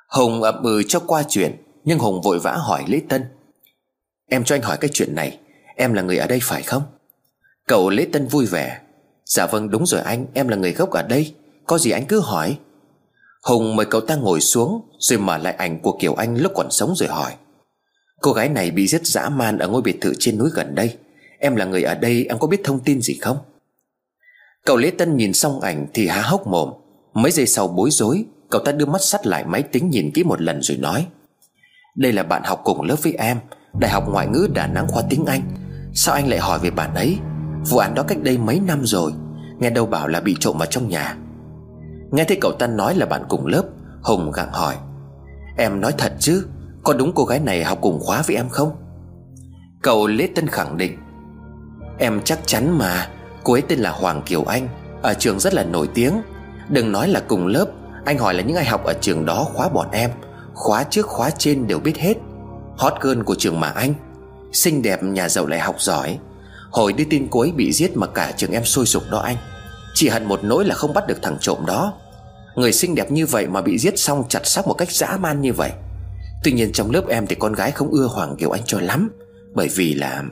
[0.09, 3.23] Hùng ậm ừ cho qua chuyện, Nhưng Hùng vội vã hỏi Lễ Tân.
[4.29, 5.39] Em cho anh hỏi cái chuyện này,
[5.75, 6.83] Em là người ở đây phải không?
[7.67, 8.79] Cậu Lễ Tân vui vẻ.
[9.25, 11.33] Dạ vâng đúng rồi anh, Em là người gốc ở đây.
[11.65, 12.57] Có gì anh cứ hỏi.
[13.43, 16.67] Hùng mời cậu ta ngồi xuống, Rồi mở lại ảnh của Kiều Anh lúc còn
[16.71, 17.33] sống rồi hỏi.
[18.25, 20.97] Cô gái này bị giết dã man Ở ngôi biệt thự trên núi gần đây.
[21.39, 23.37] Em là người ở đây, em có biết thông tin gì không?
[24.65, 26.69] Cậu Lễ Tân nhìn xong ảnh Thì há hốc mồm.
[27.13, 30.23] Mấy giây sau bối rối, Cậu ta đưa mắt sắt lại máy tính nhìn kỹ
[30.23, 31.07] một lần rồi nói,
[31.95, 33.37] Đây là bạn học cùng lớp với em,
[33.79, 35.41] Đại học ngoại ngữ Đà Nẵng khoa tiếng Anh.
[35.93, 37.17] Sao anh lại hỏi về bạn ấy?
[37.69, 39.11] Vụ án đó cách đây mấy năm rồi,
[39.59, 41.17] Nghe đâu bảo là bị trộm vào trong nhà.
[42.11, 43.63] Nghe thấy cậu ta nói là bạn cùng lớp,
[44.01, 44.75] Hùng gặng hỏi,
[45.57, 46.45] Em nói thật chứ
[46.85, 48.71] có đúng cô gái này học cùng khóa với em không?
[49.81, 50.97] Cậu Lê Tân khẳng định.
[51.97, 53.09] Em chắc chắn mà.
[53.43, 54.67] Cô ấy tên là Hoàng Kiều Anh,
[55.01, 56.21] Ở trường rất là nổi tiếng.
[56.69, 57.65] Đừng nói là cùng lớp,
[58.05, 60.11] Anh hỏi là những ai học ở trường đó khóa bọn em.
[60.53, 62.13] Khóa trước, khóa trên đều biết hết.
[62.77, 63.93] Hot girl của trường mà anh.
[64.53, 66.19] Xinh đẹp nhà giàu lại học giỏi.
[66.71, 69.37] Hồi đưa tin cô ấy bị giết mà cả trường em sôi sục đó anh.
[69.93, 71.93] Chỉ hận một nỗi là không bắt được thằng trộm đó.
[72.55, 75.41] Người xinh đẹp như vậy mà bị giết xong chặt xác một cách dã man
[75.41, 75.71] như vậy.
[76.45, 79.11] Tuy nhiên trong lớp em thì con gái không ưa Hoàng Kiều Anh cho lắm,
[79.53, 80.23] Bởi vì là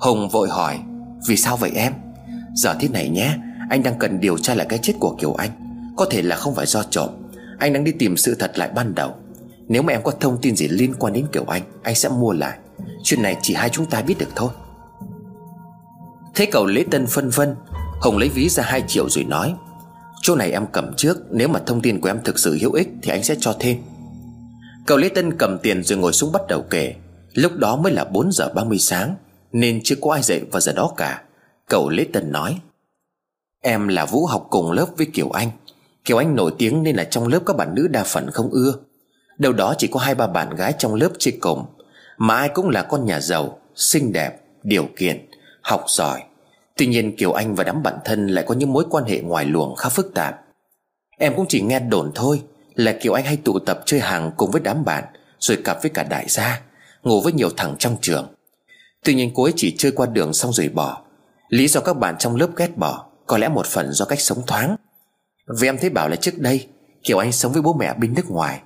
[0.00, 0.78] Hùng vội hỏi,
[1.26, 1.92] Vì sao vậy em?
[2.54, 3.34] Giờ thế này nhé,
[3.70, 5.50] Anh đang cần điều tra lại cái chết của Kiều Anh.
[5.96, 7.08] Có thể là không phải do trộm,
[7.58, 9.14] Anh đang đi tìm sự thật lại ban đầu.
[9.68, 12.32] Nếu mà em có thông tin gì liên quan đến Kiều Anh Anh sẽ mua
[12.32, 12.58] lại.
[13.02, 14.50] Chuyện này chỉ hai chúng ta biết được thôi.
[16.34, 17.54] Thế cậu Lễ Tân phân vân
[18.00, 19.54] Hồng lấy ví ra 2 triệu rồi nói,
[20.22, 22.88] Chỗ này em cầm trước, Nếu mà thông tin của em thực sự hữu ích
[23.02, 23.76] Thì anh sẽ cho thêm.
[24.88, 26.94] Cậu lấy Tân cầm tiền rồi ngồi xuống bắt đầu kể.
[27.34, 29.14] Lúc đó mới là 4 giờ 30 sáng
[29.52, 31.22] Nên chưa có ai dậy vào giờ đó cả.
[31.68, 32.60] Cậu lấy Tân nói
[33.62, 35.50] Em là Vũ học cùng lớp với Kiều Anh.
[36.04, 38.74] Kiều Anh nổi tiếng nên là trong lớp các bạn nữ đa phần không ưa.
[39.38, 41.64] Đâu đó chỉ có hai ba bạn gái trong lớp chơi cùng
[42.18, 45.26] Mà ai cũng là con nhà giàu Xinh đẹp, điều kiện
[45.62, 46.22] Học giỏi.
[46.76, 49.44] Tuy nhiên Kiều Anh và đám bạn thân lại có những mối quan hệ ngoài
[49.44, 50.40] luồng khá phức tạp.
[51.18, 52.42] Em cũng chỉ nghe đồn thôi
[52.78, 55.04] là kiểu Anh hay tụ tập chơi hàng cùng với đám bạn,
[55.38, 56.60] Rồi cặp với cả đại gia,
[57.02, 58.34] Ngủ với nhiều thằng trong trường.
[59.04, 61.02] Tuy nhiên cô ấy chỉ chơi qua đường xong rồi bỏ.
[61.48, 64.42] Lý do các bạn trong lớp ghét bỏ, Có lẽ một phần do cách sống
[64.46, 64.76] thoáng.
[65.60, 66.66] Vì em thấy bảo là trước đây,
[67.02, 68.60] kiểu Anh sống với bố mẹ bên nước ngoài,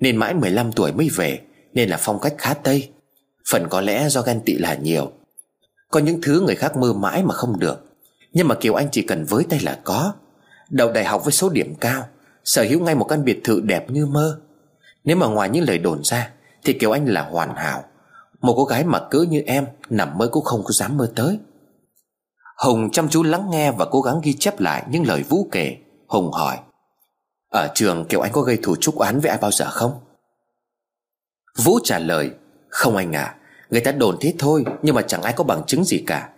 [0.00, 1.40] Nên mãi 15 tuổi mới về,
[1.72, 2.90] Nên là phong cách khá tây.
[3.50, 5.12] Phần có lẽ do ghen tị là nhiều.
[5.90, 7.84] Có những thứ người khác mơ mãi mà không được.
[8.32, 10.12] Nhưng mà Kiều Anh chỉ cần với tay là có.
[10.70, 12.04] Đầu đại học với số điểm cao
[12.48, 14.40] Sở hữu ngay một căn biệt thự đẹp như mơ.
[15.04, 16.30] Nếu mà ngoài những lời đồn ra,
[16.64, 17.84] Thì Kiều Anh là hoàn hảo.
[18.40, 21.38] Một cô gái mà cứ như em, Nằm mơ cũng không có dám mơ tới.
[22.56, 25.76] Hùng chăm chú lắng nghe và cố gắng ghi chép lại những lời Vũ kể.
[26.06, 26.58] Hùng hỏi,
[27.50, 30.00] Ở trường Kiều Anh có gây thủ trúc án với ai bao giờ không?
[31.56, 32.30] Vũ trả lời,
[32.68, 33.34] Không anh à
[33.70, 36.30] Người ta đồn thế thôi, Nhưng mà chẳng ai có bằng chứng gì cả.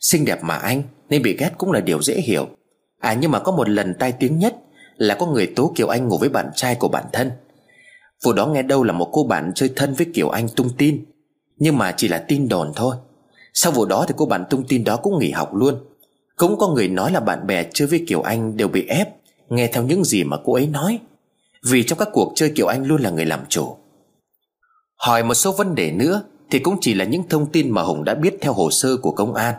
[0.00, 2.48] Xinh đẹp mà anh, Nên bị ghét cũng là điều dễ hiểu.
[3.00, 4.56] À nhưng mà có một lần tai tiếng nhất
[4.98, 7.30] là có người tố Kiều Anh ngủ với bạn trai của bản thân.
[8.24, 11.04] Vụ đó nghe đâu là một cô bạn chơi thân với Kiều Anh tung tin,
[11.56, 12.96] Nhưng mà chỉ là tin đồn thôi.
[13.54, 15.74] Sau vụ đó thì cô bạn tung tin đó cũng nghỉ học luôn.
[16.36, 19.08] Cũng có người nói là bạn bè chơi với Kiều Anh đều bị ép,
[19.48, 20.98] Nghe theo những gì mà cô ấy nói.
[21.64, 23.76] Vì trong các cuộc chơi Kiều Anh luôn là người làm chủ.
[24.96, 28.04] Hỏi một số vấn đề nữa Thì cũng chỉ là những thông tin mà Hùng
[28.04, 29.54] đã biết theo hồ sơ của công an.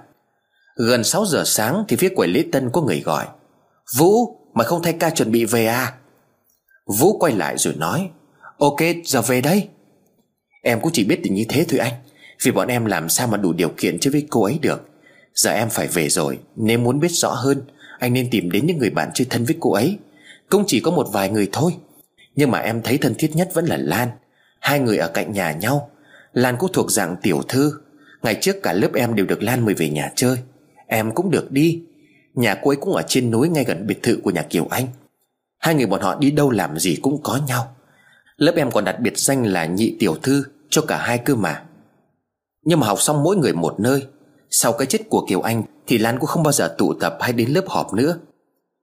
[0.76, 3.26] Gần 6 giờ sáng thì phía quầy lễ tân có người gọi.
[3.98, 5.94] Vũ mày không thay ca chuẩn bị về à?
[6.86, 8.10] Vũ quay lại rồi nói,
[8.58, 9.68] Ok, giờ về đây.
[10.62, 11.94] Em cũng chỉ biết tình như thế thôi anh,
[12.44, 14.90] vì bọn em làm sao mà đủ điều kiện chơi với cô ấy được.
[15.34, 17.62] Giờ em phải về rồi Nếu muốn biết rõ hơn,
[18.00, 19.98] Anh nên tìm đến những người bạn chơi thân với cô ấy.
[20.50, 21.72] Cũng chỉ có một vài người thôi,
[22.36, 24.10] Nhưng mà em thấy thân thiết nhất vẫn là Lan.
[24.60, 25.90] Hai người ở cạnh nhà nhau.
[26.34, 27.74] Lan cũng thuộc dạng tiểu thư.
[28.24, 30.38] Ngày trước cả lớp em đều được Lan mời về nhà chơi.
[30.88, 31.82] Em cũng được đi.
[32.34, 34.88] Nhà cô ấy cũng ở trên núi ngay gần biệt thự của nhà Kiều Anh.
[35.58, 37.76] Hai người bọn họ đi đâu làm gì cũng có nhau.
[38.38, 41.64] Lớp em còn đặt biệt danh là nhị tiểu thư Cho cả hai cơ mà.
[42.66, 44.08] Nhưng mà học xong mỗi người một nơi.
[44.50, 47.34] Sau cái chết của Kiều Anh Thì Lan cũng không bao giờ tụ tập hay
[47.34, 48.18] đến lớp họp nữa.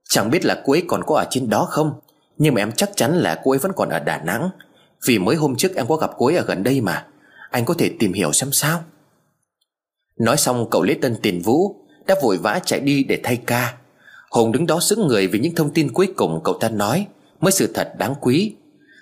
[0.08, 2.00] Chẳng biết là cô ấy còn có ở trên đó không,
[2.38, 4.50] Nhưng mà em chắc chắn là cô ấy vẫn còn ở Đà Nẵng.
[5.06, 7.06] Vì mới hôm trước em có gặp cô ấy ở gần đây mà.
[7.50, 8.84] Anh có thể tìm hiểu xem sao.
[10.20, 13.74] Nói xong, cậu lấy Tân tiền vũ đã vội vã chạy đi để thay ca.
[14.30, 17.06] Hùng đứng đó sững người vì những thông tin cuối cùng cậu ta nói
[17.40, 18.54] Mới sự thật đáng quý.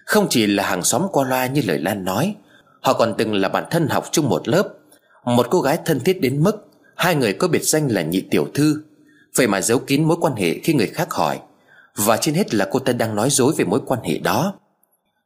[0.06, 2.35] Không chỉ là hàng xóm qua loa như lời Lan nói,
[2.81, 4.68] Họ còn từng là bạn thân học chung một lớp.
[5.24, 6.66] Một cô gái thân thiết đến mức
[6.97, 8.82] Hai người có biệt danh là nhị tiểu thư,
[9.36, 11.40] Vậy mà giấu kín mối quan hệ khi người khác hỏi.
[11.97, 14.55] Và trên hết là cô ta đang nói dối về mối quan hệ đó.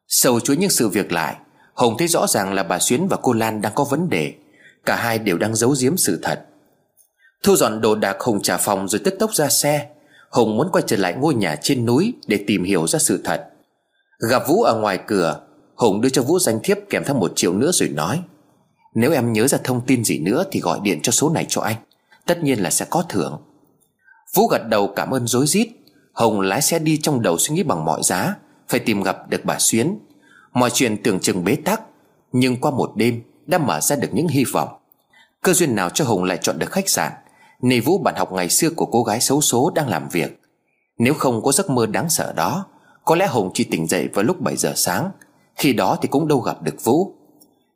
[0.08, 1.36] Sâu chuỗi những sự việc lại
[1.78, 4.32] Hồng thấy rõ ràng là bà Xuyến và cô Lan đang có vấn đề.
[4.86, 6.47] Cả hai đều đang giấu giếm sự thật.
[7.42, 9.88] Thu dọn đồ đạc hùng trả phòng rồi tức tốc ra xe.
[10.30, 13.44] Hùng muốn quay trở lại ngôi nhà trên núi Để tìm hiểu ra sự thật.
[14.30, 15.40] Gặp Vũ ở ngoài cửa,
[15.74, 18.22] Hùng đưa cho Vũ danh thiếp kèm theo một triệu nữa rồi nói,
[18.94, 21.60] Nếu em nhớ ra thông tin gì nữa Thì gọi điện cho số này cho
[21.60, 21.76] anh.
[22.26, 23.38] Tất nhiên là sẽ có thưởng.
[24.34, 25.68] Vũ gật đầu cảm ơn dối rít.
[26.12, 28.34] Hồng lái xe đi trong đầu suy nghĩ bằng mọi giá,
[28.68, 29.98] Phải tìm gặp được bà Xuyến.
[30.52, 31.80] Mọi chuyện tưởng chừng bế tắc,
[32.32, 34.68] Nhưng qua một đêm đã mở ra được những hy vọng.
[35.42, 37.12] Cơ duyên nào cho Hùng lại chọn được khách sạn?
[37.62, 40.40] Nơi Vũ bạn học ngày xưa của cô gái xấu số đang làm việc.
[40.98, 42.66] Nếu không có giấc mơ đáng sợ đó,
[43.04, 45.10] Có lẽ Hùng chỉ tỉnh dậy vào lúc 7 giờ sáng.
[45.56, 47.14] Khi đó thì cũng đâu gặp được Vũ.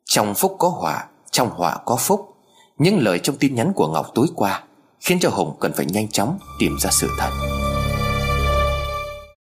[0.04, 2.28] Trong phúc có họa, Trong họa có phúc.
[2.78, 4.64] Những lời trong tin nhắn của Ngọc tối qua
[5.00, 7.61] Khiến cho Hùng cần phải nhanh chóng tìm ra sự thật.